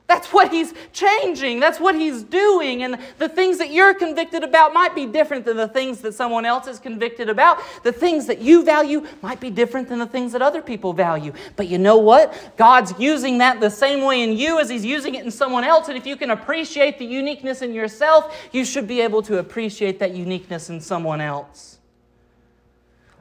That's 0.08 0.32
what 0.32 0.52
he's 0.52 0.72
changing. 0.94 1.60
That's 1.60 1.80
what 1.80 1.96
he's 1.96 2.22
doing. 2.22 2.84
And 2.84 3.00
the 3.18 3.28
things 3.28 3.58
that 3.58 3.72
you're 3.72 3.94
convicted 3.96 4.44
about 4.44 4.72
might 4.72 4.94
be 4.94 5.08
different 5.08 5.46
than 5.46 5.58
the 5.58 5.68
things 5.68 6.02
that 6.02 6.14
someone 6.14 6.46
else 6.46 6.68
is 6.68 6.78
convicted 6.78 7.28
about. 7.28 7.60
The 7.84 7.92
things 7.92 8.28
that 8.28 8.40
you 8.40 8.64
value 8.64 9.08
might 9.24 9.40
be 9.40 9.50
different 9.50 9.90
than 9.90 9.98
the 9.98 10.06
things 10.06 10.32
that 10.34 10.44
other 10.44 10.62
people 10.62 10.94
value. 10.94 11.34
But 11.56 11.70
you 11.70 11.80
know 11.80 11.98
what? 11.98 12.56
God's 12.56 12.94
using 13.00 13.40
that 13.40 13.60
the 13.60 13.70
same 13.72 14.04
way 14.04 14.22
in 14.22 14.38
you 14.38 14.60
as 14.60 14.70
he's 14.70 14.86
using 14.86 15.16
it 15.16 15.26
in 15.26 15.32
someone 15.32 15.64
else. 15.64 15.88
And 15.88 15.98
if 15.98 16.06
you 16.06 16.16
can 16.16 16.30
appreciate 16.30 17.00
the 17.00 17.06
uniqueness 17.06 17.64
in 17.64 17.74
yourself, 17.74 18.36
you 18.52 18.64
should 18.64 18.88
be 18.88 19.02
able 19.02 19.24
to 19.24 19.40
appreciate 19.40 19.98
that 20.00 20.14
uniqueness 20.14 20.70
in 20.70 20.82
someone 20.82 21.20
else. 21.20 21.80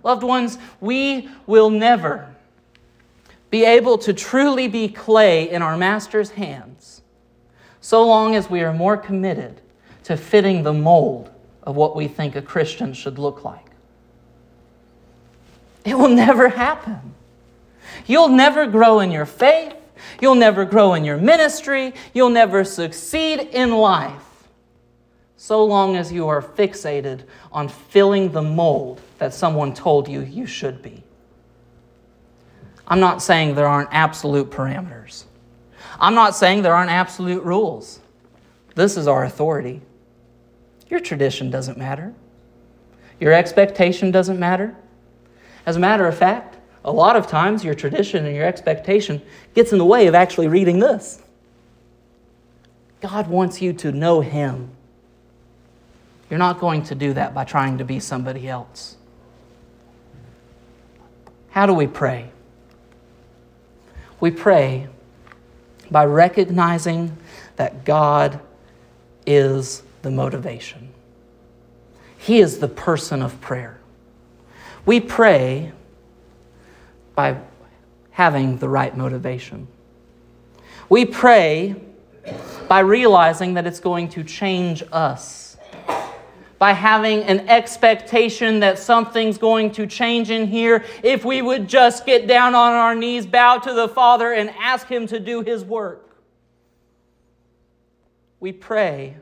Loved 0.02 0.22
ones, 0.22 0.58
we 0.82 1.30
will 1.46 1.70
never 1.70 2.33
be 3.54 3.64
able 3.64 3.96
to 3.96 4.12
truly 4.12 4.66
be 4.66 4.88
clay 4.88 5.48
in 5.48 5.62
our 5.62 5.76
Master's 5.76 6.30
hands, 6.30 7.02
so 7.80 8.04
long 8.04 8.34
as 8.34 8.50
we 8.50 8.62
are 8.62 8.72
more 8.72 8.96
committed 8.96 9.60
to 10.02 10.16
fitting 10.16 10.64
the 10.64 10.72
mold 10.72 11.30
of 11.62 11.76
what 11.76 11.94
we 11.94 12.08
think 12.08 12.34
a 12.34 12.42
Christian 12.42 12.92
should 12.92 13.16
look 13.16 13.44
like. 13.44 13.64
It 15.84 15.96
will 15.96 16.08
never 16.08 16.48
happen. 16.48 17.14
You'll 18.08 18.26
never 18.26 18.66
grow 18.66 18.98
in 18.98 19.12
your 19.12 19.24
faith. 19.24 19.76
You'll 20.20 20.34
never 20.34 20.64
grow 20.64 20.94
in 20.94 21.04
your 21.04 21.18
ministry. 21.18 21.94
You'll 22.12 22.30
never 22.30 22.64
succeed 22.64 23.38
in 23.38 23.70
life 23.70 24.48
so 25.36 25.64
long 25.64 25.94
as 25.94 26.10
you 26.10 26.26
are 26.26 26.42
fixated 26.42 27.20
on 27.52 27.68
filling 27.68 28.32
the 28.32 28.42
mold 28.42 29.00
that 29.18 29.32
someone 29.32 29.72
told 29.72 30.08
you 30.08 30.22
you 30.22 30.44
should 30.44 30.82
be. 30.82 31.04
I'm 32.86 33.00
not 33.00 33.22
saying 33.22 33.54
there 33.54 33.66
aren't 33.66 33.88
absolute 33.92 34.50
parameters. 34.50 35.24
I'm 35.98 36.14
not 36.14 36.36
saying 36.36 36.62
there 36.62 36.74
aren't 36.74 36.90
absolute 36.90 37.42
rules. 37.42 38.00
This 38.74 38.96
is 38.96 39.06
our 39.06 39.24
authority. 39.24 39.80
Your 40.88 41.00
tradition 41.00 41.50
doesn't 41.50 41.78
matter. 41.78 42.12
Your 43.20 43.32
expectation 43.32 44.10
doesn't 44.10 44.38
matter. 44.38 44.76
As 45.66 45.76
a 45.76 45.80
matter 45.80 46.06
of 46.06 46.16
fact, 46.16 46.58
a 46.84 46.92
lot 46.92 47.16
of 47.16 47.26
times 47.26 47.64
your 47.64 47.74
tradition 47.74 48.26
and 48.26 48.36
your 48.36 48.44
expectation 48.44 49.22
gets 49.54 49.72
in 49.72 49.78
the 49.78 49.84
way 49.84 50.06
of 50.06 50.14
actually 50.14 50.48
reading 50.48 50.78
this. 50.78 51.22
God 53.00 53.28
wants 53.28 53.62
you 53.62 53.72
to 53.74 53.92
know 53.92 54.20
Him. 54.20 54.70
You're 56.28 56.38
not 56.38 56.58
going 56.60 56.82
to 56.84 56.94
do 56.94 57.14
that 57.14 57.32
by 57.32 57.44
trying 57.44 57.78
to 57.78 57.84
be 57.84 58.00
somebody 58.00 58.48
else. 58.48 58.96
How 61.50 61.66
do 61.66 61.72
we 61.72 61.86
pray? 61.86 62.30
We 64.24 64.30
pray 64.30 64.88
by 65.90 66.06
recognizing 66.06 67.18
that 67.56 67.84
God 67.84 68.40
is 69.26 69.82
the 70.00 70.10
motivation. 70.10 70.94
He 72.16 72.38
is 72.38 72.58
the 72.58 72.68
person 72.68 73.20
of 73.20 73.38
prayer. 73.42 73.78
We 74.86 74.98
pray 74.98 75.72
by 77.14 77.36
having 78.12 78.56
the 78.56 78.68
right 78.70 78.96
motivation. 78.96 79.68
We 80.88 81.04
pray 81.04 81.76
by 82.66 82.80
realizing 82.80 83.52
that 83.52 83.66
it's 83.66 83.80
going 83.80 84.08
to 84.08 84.24
change 84.24 84.82
us 84.90 85.43
by 86.64 86.72
having 86.72 87.22
an 87.24 87.46
expectation 87.50 88.60
that 88.60 88.78
something's 88.78 89.36
going 89.36 89.70
to 89.70 89.86
change 89.86 90.30
in 90.30 90.46
here 90.46 90.82
if 91.02 91.22
we 91.22 91.42
would 91.42 91.68
just 91.68 92.06
get 92.06 92.26
down 92.26 92.54
on 92.54 92.72
our 92.72 92.94
knees, 92.94 93.26
bow 93.26 93.58
to 93.58 93.74
the 93.74 93.86
Father, 93.86 94.32
and 94.32 94.48
ask 94.58 94.86
Him 94.86 95.06
to 95.08 95.20
do 95.20 95.42
His 95.42 95.62
work. 95.62 96.16
We 98.40 98.50
pray 98.50 99.14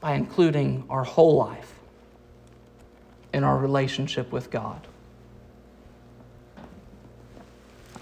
by 0.00 0.12
including 0.12 0.84
our 0.90 1.04
whole 1.04 1.36
life 1.36 1.72
in 3.32 3.44
our 3.44 3.56
relationship 3.56 4.30
with 4.30 4.50
God. 4.50 4.86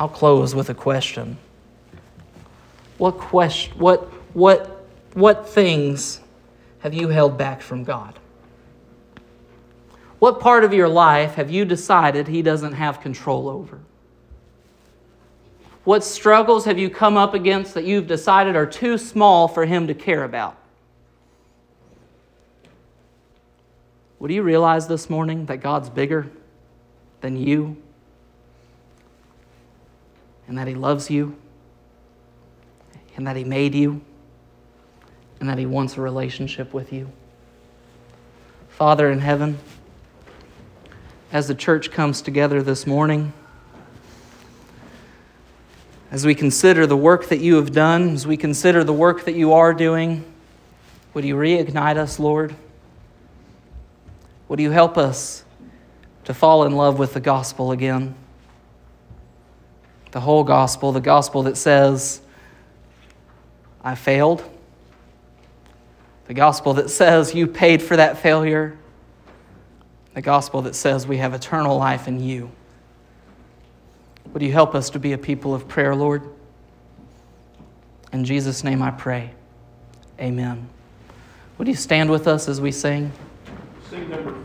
I'll 0.01 0.09
close 0.09 0.57
with 0.57 0.71
a 0.71 0.75
question. 0.75 1.39
What 2.99 3.17
question 3.17 3.79
what 3.79 4.07
what 4.35 4.80
what 5.15 5.49
things 5.49 6.21
have 6.81 6.95
you 6.95 7.09
held 7.09 7.37
back 7.37 7.63
from 7.63 7.85
God? 7.85 8.19
What 10.19 10.39
part 10.39 10.65
of 10.65 10.75
your 10.75 10.89
life 10.89 11.35
have 11.35 11.51
you 11.51 11.65
decided 11.65 12.29
He 12.29 12.43
doesn't 12.43 12.75
have 12.75 13.01
control 13.01 13.49
over? 13.49 13.81
What 15.85 16.05
struggles 16.05 16.67
have 16.67 16.79
you 16.79 16.91
come 16.91 17.17
up 17.17 17.33
against 17.33 17.75
that 17.75 17.85
you've 17.85 18.07
decided 18.07 18.55
are 18.55 18.67
too 18.67 18.99
small 18.99 19.49
for 19.49 19.65
Him 19.65 19.87
to 19.87 19.95
care 19.95 20.25
about? 20.25 20.57
What 24.19 24.29
do 24.29 24.35
you 24.35 24.43
realize 24.43 24.87
this 24.87 25.09
morning 25.09 25.47
that 25.47 25.59
God's 25.59 25.89
bigger 25.89 26.31
than 27.23 27.37
you 27.37 27.79
and 30.47 30.59
that 30.59 30.69
He 30.69 30.75
loves 30.75 31.09
you 31.11 31.35
and 33.17 33.27
that 33.27 33.37
He 33.37 33.45
made 33.45 33.75
you? 33.75 34.03
And 35.41 35.49
that 35.49 35.59
He 35.59 35.67
wants 35.67 35.97
a 35.97 36.01
relationship 36.01 36.73
with 36.73 36.93
you. 36.93 37.11
Father 38.69 39.11
in 39.11 39.19
heaven, 39.19 39.59
as 41.33 41.49
the 41.49 41.55
church 41.55 41.91
comes 41.91 42.23
together 42.23 42.63
this 42.63 42.87
morning, 42.87 43.33
as 46.11 46.27
we 46.27 46.35
consider 46.35 46.87
the 46.87 46.97
work 46.97 47.29
that 47.29 47.41
you 47.41 47.57
have 47.57 47.73
done, 47.73 48.11
as 48.11 48.27
we 48.27 48.37
consider 48.37 48.83
the 48.85 48.93
work 48.93 49.25
that 49.25 49.35
you 49.35 49.53
are 49.53 49.73
doing, 49.73 50.25
would 51.15 51.25
you 51.25 51.37
reignite 51.37 51.97
us, 51.97 52.19
Lord? 52.19 52.55
Would 54.49 54.59
you 54.59 54.71
help 54.71 54.99
us 54.99 55.45
to 56.25 56.35
fall 56.35 56.65
in 56.65 56.73
love 56.73 56.99
with 56.99 57.15
the 57.15 57.21
gospel 57.21 57.71
again? 57.71 58.15
The 60.11 60.21
whole 60.21 60.43
gospel, 60.43 60.91
the 60.91 61.01
gospel 61.01 61.45
that 61.45 61.57
says, 61.57 62.21
I 63.85 63.95
failed. 63.95 64.43
The 66.31 66.35
gospel 66.35 66.75
that 66.75 66.91
says 66.91 67.35
you 67.35 67.49
paid 67.49 67.83
for 67.83 67.97
that 67.97 68.19
failure. 68.19 68.79
The 70.15 70.23
gospel 70.23 70.63
that 70.63 70.77
says 70.77 71.05
we 71.05 71.17
have 71.17 71.35
eternal 71.35 71.77
life 71.77 72.07
in 72.07 72.23
you. 72.23 72.53
Would 74.33 74.41
you 74.41 74.53
help 74.53 74.77
us 74.77 74.91
to 74.91 75.01
be 75.01 75.13
a 75.13 75.19
people 75.19 75.57
of 75.57 75.67
prayer, 75.67 75.93
Lord? 75.93 76.23
In 78.13 78.25
Jesus' 78.25 78.63
name 78.63 78.81
I 78.81 78.93
pray. 78.93 79.33
Amen. 80.21 80.69
Would 81.59 81.67
you 81.67 81.75
stand 81.75 82.13
with 82.13 82.29
us 82.29 82.47
as 82.47 82.61
we 82.61 82.71
sing? 82.71 83.11
Sing 83.91 84.09
number 84.09 84.31
four. 84.31 84.41